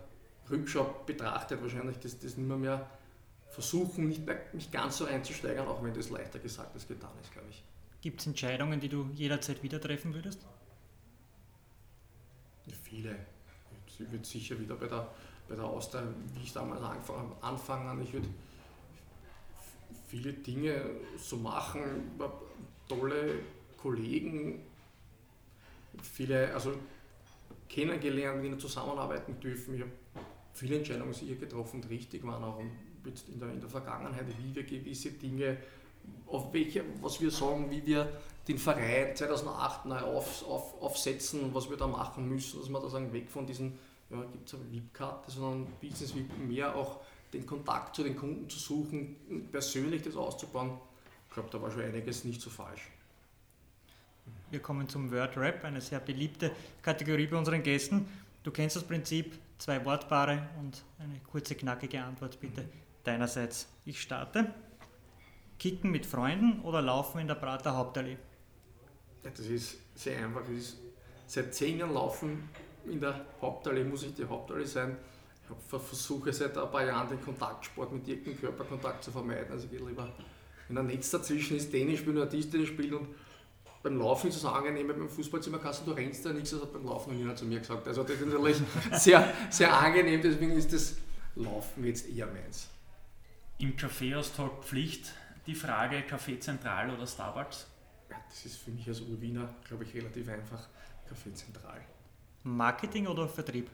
[0.51, 2.91] Rückschau betrachtet wahrscheinlich das, das nicht mehr, mehr
[3.49, 7.33] versuchen, nicht mehr, mich ganz so einzusteigern, auch wenn das leichter gesagt als getan ist,
[7.33, 7.65] glaube ich.
[8.03, 10.47] Gibt es Entscheidungen, die du jederzeit wieder treffen würdest?
[12.75, 13.17] Viele.
[13.87, 15.09] Ich würde sicher wieder bei der,
[15.49, 16.03] bei der Austria,
[16.35, 18.03] wie ich damals angefangen habe, anfangen.
[18.03, 18.29] Ich würde
[20.09, 20.83] viele Dinge
[21.19, 21.81] so machen,
[22.89, 23.41] tolle
[23.77, 24.61] Kollegen,
[26.03, 26.75] viele, also
[27.69, 29.75] kennengelernt, mit ihnen zusammenarbeiten dürfen.
[29.75, 29.93] Ich habe
[30.53, 34.65] viele Entscheidungen sicher getroffen, die richtig waren, auch in der, in der Vergangenheit, wie wir
[34.65, 35.57] gewisse Dinge,
[36.27, 41.69] auf welche, was wir sagen, wie wir den Verein 2008 neu auf, auf, aufsetzen, was
[41.69, 43.79] wir da machen müssen, dass wir da sagen, weg von diesen,
[44.11, 47.01] ja, gibt es eine VIP-Karte, sondern Business VIP mehr auch
[47.33, 49.17] den Kontakt zu den Kunden zu suchen,
[49.53, 50.73] persönlich das auszubauen.
[51.29, 52.91] Ich glaube, da war schon einiges nicht so falsch.
[54.51, 56.51] Wir kommen zum Word Rap, eine sehr beliebte
[56.83, 58.09] Kategorie bei unseren Gästen.
[58.43, 62.65] Du kennst das Prinzip, zwei Wortpaare und eine kurze, knackige Antwort bitte
[63.05, 63.69] deinerseits.
[63.85, 64.53] Ich starte.
[65.59, 68.17] Kicken mit Freunden oder laufen in der Prater Hauptallee?
[69.23, 70.43] Das ist sehr einfach.
[70.43, 70.79] Das ist
[71.27, 72.49] seit zehn Jahren laufen
[72.87, 74.97] in der Hauptallee, muss ich die Hauptallee sein
[75.69, 79.51] versuche seit ein paar Jahren den Kontaktsport mit irgendeinem Körperkontakt zu vermeiden.
[79.51, 80.09] Also ich gehe lieber,
[80.69, 83.09] wenn ein Netz dazwischen ist, Tennis spielen oder Tischtennis spielen und
[83.83, 86.73] beim Laufen ist es angenehm, beim Fußballzimmer kannst du, du rennst da nichts, das hat
[86.73, 87.89] beim Laufen noch niemand zu mir gesagt.
[87.89, 88.59] Also das ist natürlich
[88.93, 90.97] sehr, sehr angenehm, deswegen ist das
[91.35, 92.69] Laufen jetzt eher meins.
[93.59, 95.15] Im Kaffeeaustausch Pflicht
[95.47, 97.67] die Frage Kaffee Zentral oder Starbucks?
[98.31, 100.69] Das ist für mich als Urwiener, glaube ich, relativ einfach.
[101.09, 101.81] Kaffee Zentral.
[102.45, 103.69] Marketing oder Vertrieb?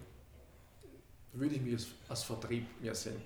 [1.39, 3.21] würde ich mich als, als Vertrieb mehr sehen.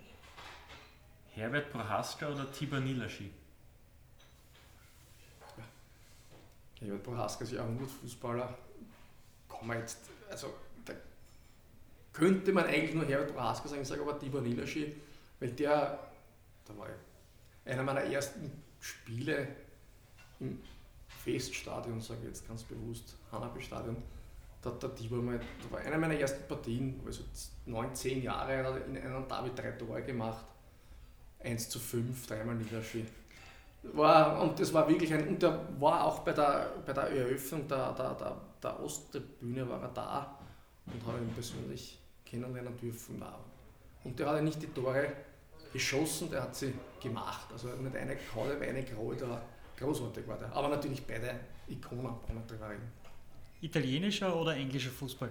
[1.32, 3.30] Herbert Prohaska oder Tibor Nilaschi?
[5.56, 5.64] Ja.
[6.80, 7.66] Herbert Prohaska ist ja
[8.02, 8.58] Fußballer.
[9.48, 9.98] Kann man jetzt,
[10.28, 10.52] also
[10.84, 10.92] da
[12.12, 14.94] könnte man eigentlich nur Herbert Prohaska sagen, ich sage aber Tibor Nilaschi,
[15.38, 15.98] weil der,
[16.64, 16.88] da war
[17.64, 18.50] einer meiner ersten
[18.80, 19.48] Spiele
[20.40, 20.60] im
[21.24, 23.96] Feststadion, sage ich jetzt ganz bewusst, Hanabi-Stadion,
[24.62, 27.22] da hat der Tibor mal, das war eine meiner ersten Partien, also
[27.66, 30.44] neun, zehn Jahre, in einem David drei Tore gemacht.
[31.42, 33.06] 1 zu 5, dreimal Niederschied.
[33.82, 37.66] War, und das war wirklich ein, und der war auch bei der, bei der Eröffnung
[37.66, 40.38] der, der, der, der Osttribüne war er da
[40.86, 43.22] und habe ihn persönlich kennenlernen dürfen.
[44.04, 45.10] Und der hat nicht die Tore
[45.72, 47.46] geschossen, der hat sie gemacht.
[47.52, 49.40] Also nicht eine Kaule, eine Graue, der
[49.80, 50.52] großartig war der.
[50.52, 52.92] Aber natürlich beide Ikonen, brauchen wir drüber reden.
[53.60, 55.30] Italienischer oder englischer Fußball?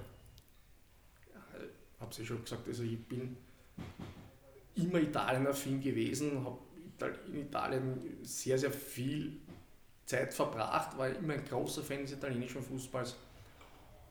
[1.95, 3.37] Ich habe es ja schon gesagt, also ich bin
[4.75, 6.57] immer Italien-affin gewesen, habe
[7.27, 9.37] in Italien sehr, sehr viel
[10.05, 13.15] Zeit verbracht, war immer ein großer Fan des italienischen Fußballs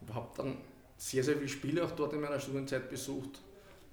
[0.01, 0.59] und habe dann
[0.97, 3.41] sehr, sehr viele Spiele auch dort in meiner Studienzeit besucht.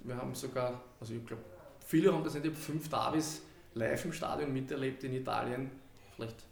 [0.00, 1.42] Wir haben sogar, also ich glaube,
[1.84, 3.42] viele haben das nicht, ich habe fünf Davis
[3.74, 5.70] live im Stadion miterlebt in Italien.
[6.16, 6.44] Vielleicht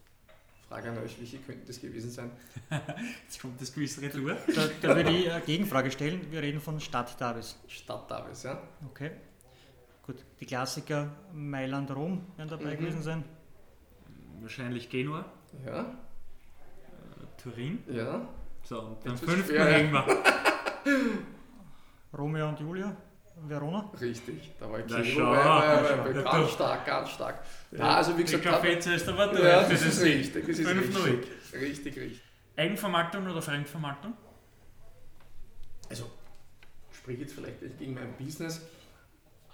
[0.68, 2.30] Frage an euch, welche könnten das gewesen sein?
[3.24, 4.36] Jetzt kommt das Quiz Retour.
[4.54, 6.30] Da, da würde ich eine Gegenfrage stellen.
[6.30, 7.58] Wir reden von Stadt Davis.
[7.68, 8.62] Stadt Davis, ja.
[8.90, 9.12] Okay.
[10.02, 12.78] Gut, die Klassiker Mailand-Rom werden dabei mhm.
[12.78, 13.24] gewesen sein.
[14.40, 15.24] Wahrscheinlich Genua.
[15.64, 15.80] Ja.
[15.80, 17.82] Äh, Turin.
[17.88, 18.28] Ja.
[18.64, 20.06] So, und dann fünften hängen wir.
[22.18, 22.96] Romeo und Julia.
[23.36, 23.90] Verona?
[24.00, 27.44] Richtig, da war ich bei, ganz stark, ganz stark.
[27.72, 29.42] Ja, also wie gesagt, Kaffee ist aber durch.
[29.42, 30.46] Ja, das ist richtig.
[30.46, 31.06] Das ist richtig.
[31.52, 32.22] richtig, richtig.
[32.56, 34.14] Eigenvermarktung oder Fremdvermarktung?
[35.88, 36.10] Also,
[36.90, 38.62] ich spreche jetzt vielleicht nicht gegen mein Business,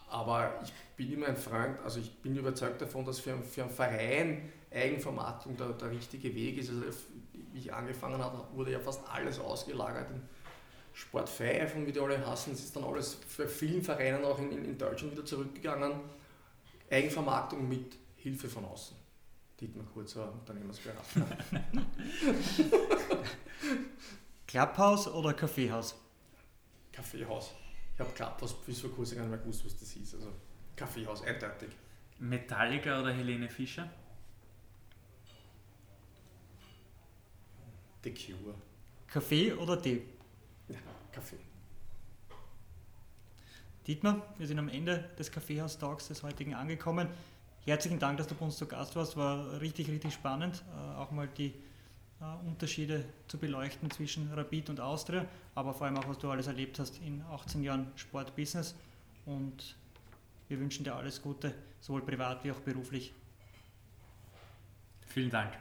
[0.08, 3.70] aber ich bin immer ein Freund, also ich bin überzeugt davon, dass für, für einen
[3.70, 6.70] Verein Eigenvermarktung der, der richtige Weg ist.
[6.70, 6.84] Also,
[7.52, 10.22] wie ich angefangen habe, wurde ja fast alles ausgelagert in
[11.00, 14.38] Sport 5 und wie die alle hassen, es ist dann alles für vielen Vereinen auch
[14.38, 15.92] in, in Deutschland wieder zurückgegangen.
[16.90, 18.96] Eigenvermarktung mit Hilfe von außen.
[19.58, 21.26] Dietmar Kurzer, Unternehmensberater.
[24.46, 25.94] Klapphaus oder Kaffeehaus?
[26.92, 27.52] Kaffeehaus.
[27.94, 30.14] Ich habe Klapphaus bis vor kurzem gar nicht mehr gewusst, was das ist.
[30.14, 30.28] Also
[30.76, 31.70] Kaffeehaus, eindeutig.
[32.18, 33.88] Metallica oder Helene Fischer?
[38.04, 38.54] The Cure.
[39.06, 40.02] Kaffee oder Tee?
[41.12, 41.38] Kaffee.
[43.86, 47.08] Dietmar, wir sind am Ende des Kaffeehaustags des heutigen angekommen.
[47.64, 49.16] Herzlichen Dank, dass du bei uns zu Gast warst.
[49.16, 51.54] War richtig, richtig spannend, äh, auch mal die
[52.20, 56.46] äh, Unterschiede zu beleuchten zwischen Rapid und Austria, aber vor allem auch, was du alles
[56.46, 58.74] erlebt hast in 18 Jahren Sportbusiness.
[59.26, 59.76] Und
[60.48, 63.12] wir wünschen dir alles Gute, sowohl privat wie auch beruflich.
[65.06, 65.52] Vielen Dank.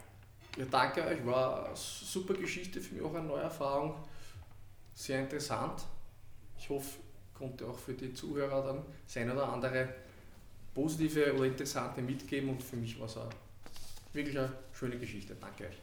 [0.58, 1.26] Ja, danke euch.
[1.26, 3.96] War eine super Geschichte, für mich auch eine neue Erfahrung.
[5.00, 5.86] Sehr interessant.
[6.58, 7.00] Ich hoffe,
[7.34, 9.88] konnte auch für die Zuhörer dann sein oder andere
[10.74, 13.30] positive oder interessante mitgeben und für mich war es auch
[14.12, 15.38] wirklich eine schöne Geschichte.
[15.40, 15.78] Danke euch.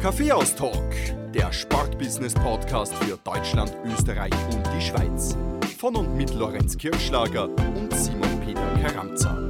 [0.00, 5.36] Kaffeehaus-Talk, der Sportbusiness-Podcast für Deutschland, Österreich und die Schweiz.
[5.76, 9.43] Von und mit Lorenz Kirschlager und Simon Peter Karamza.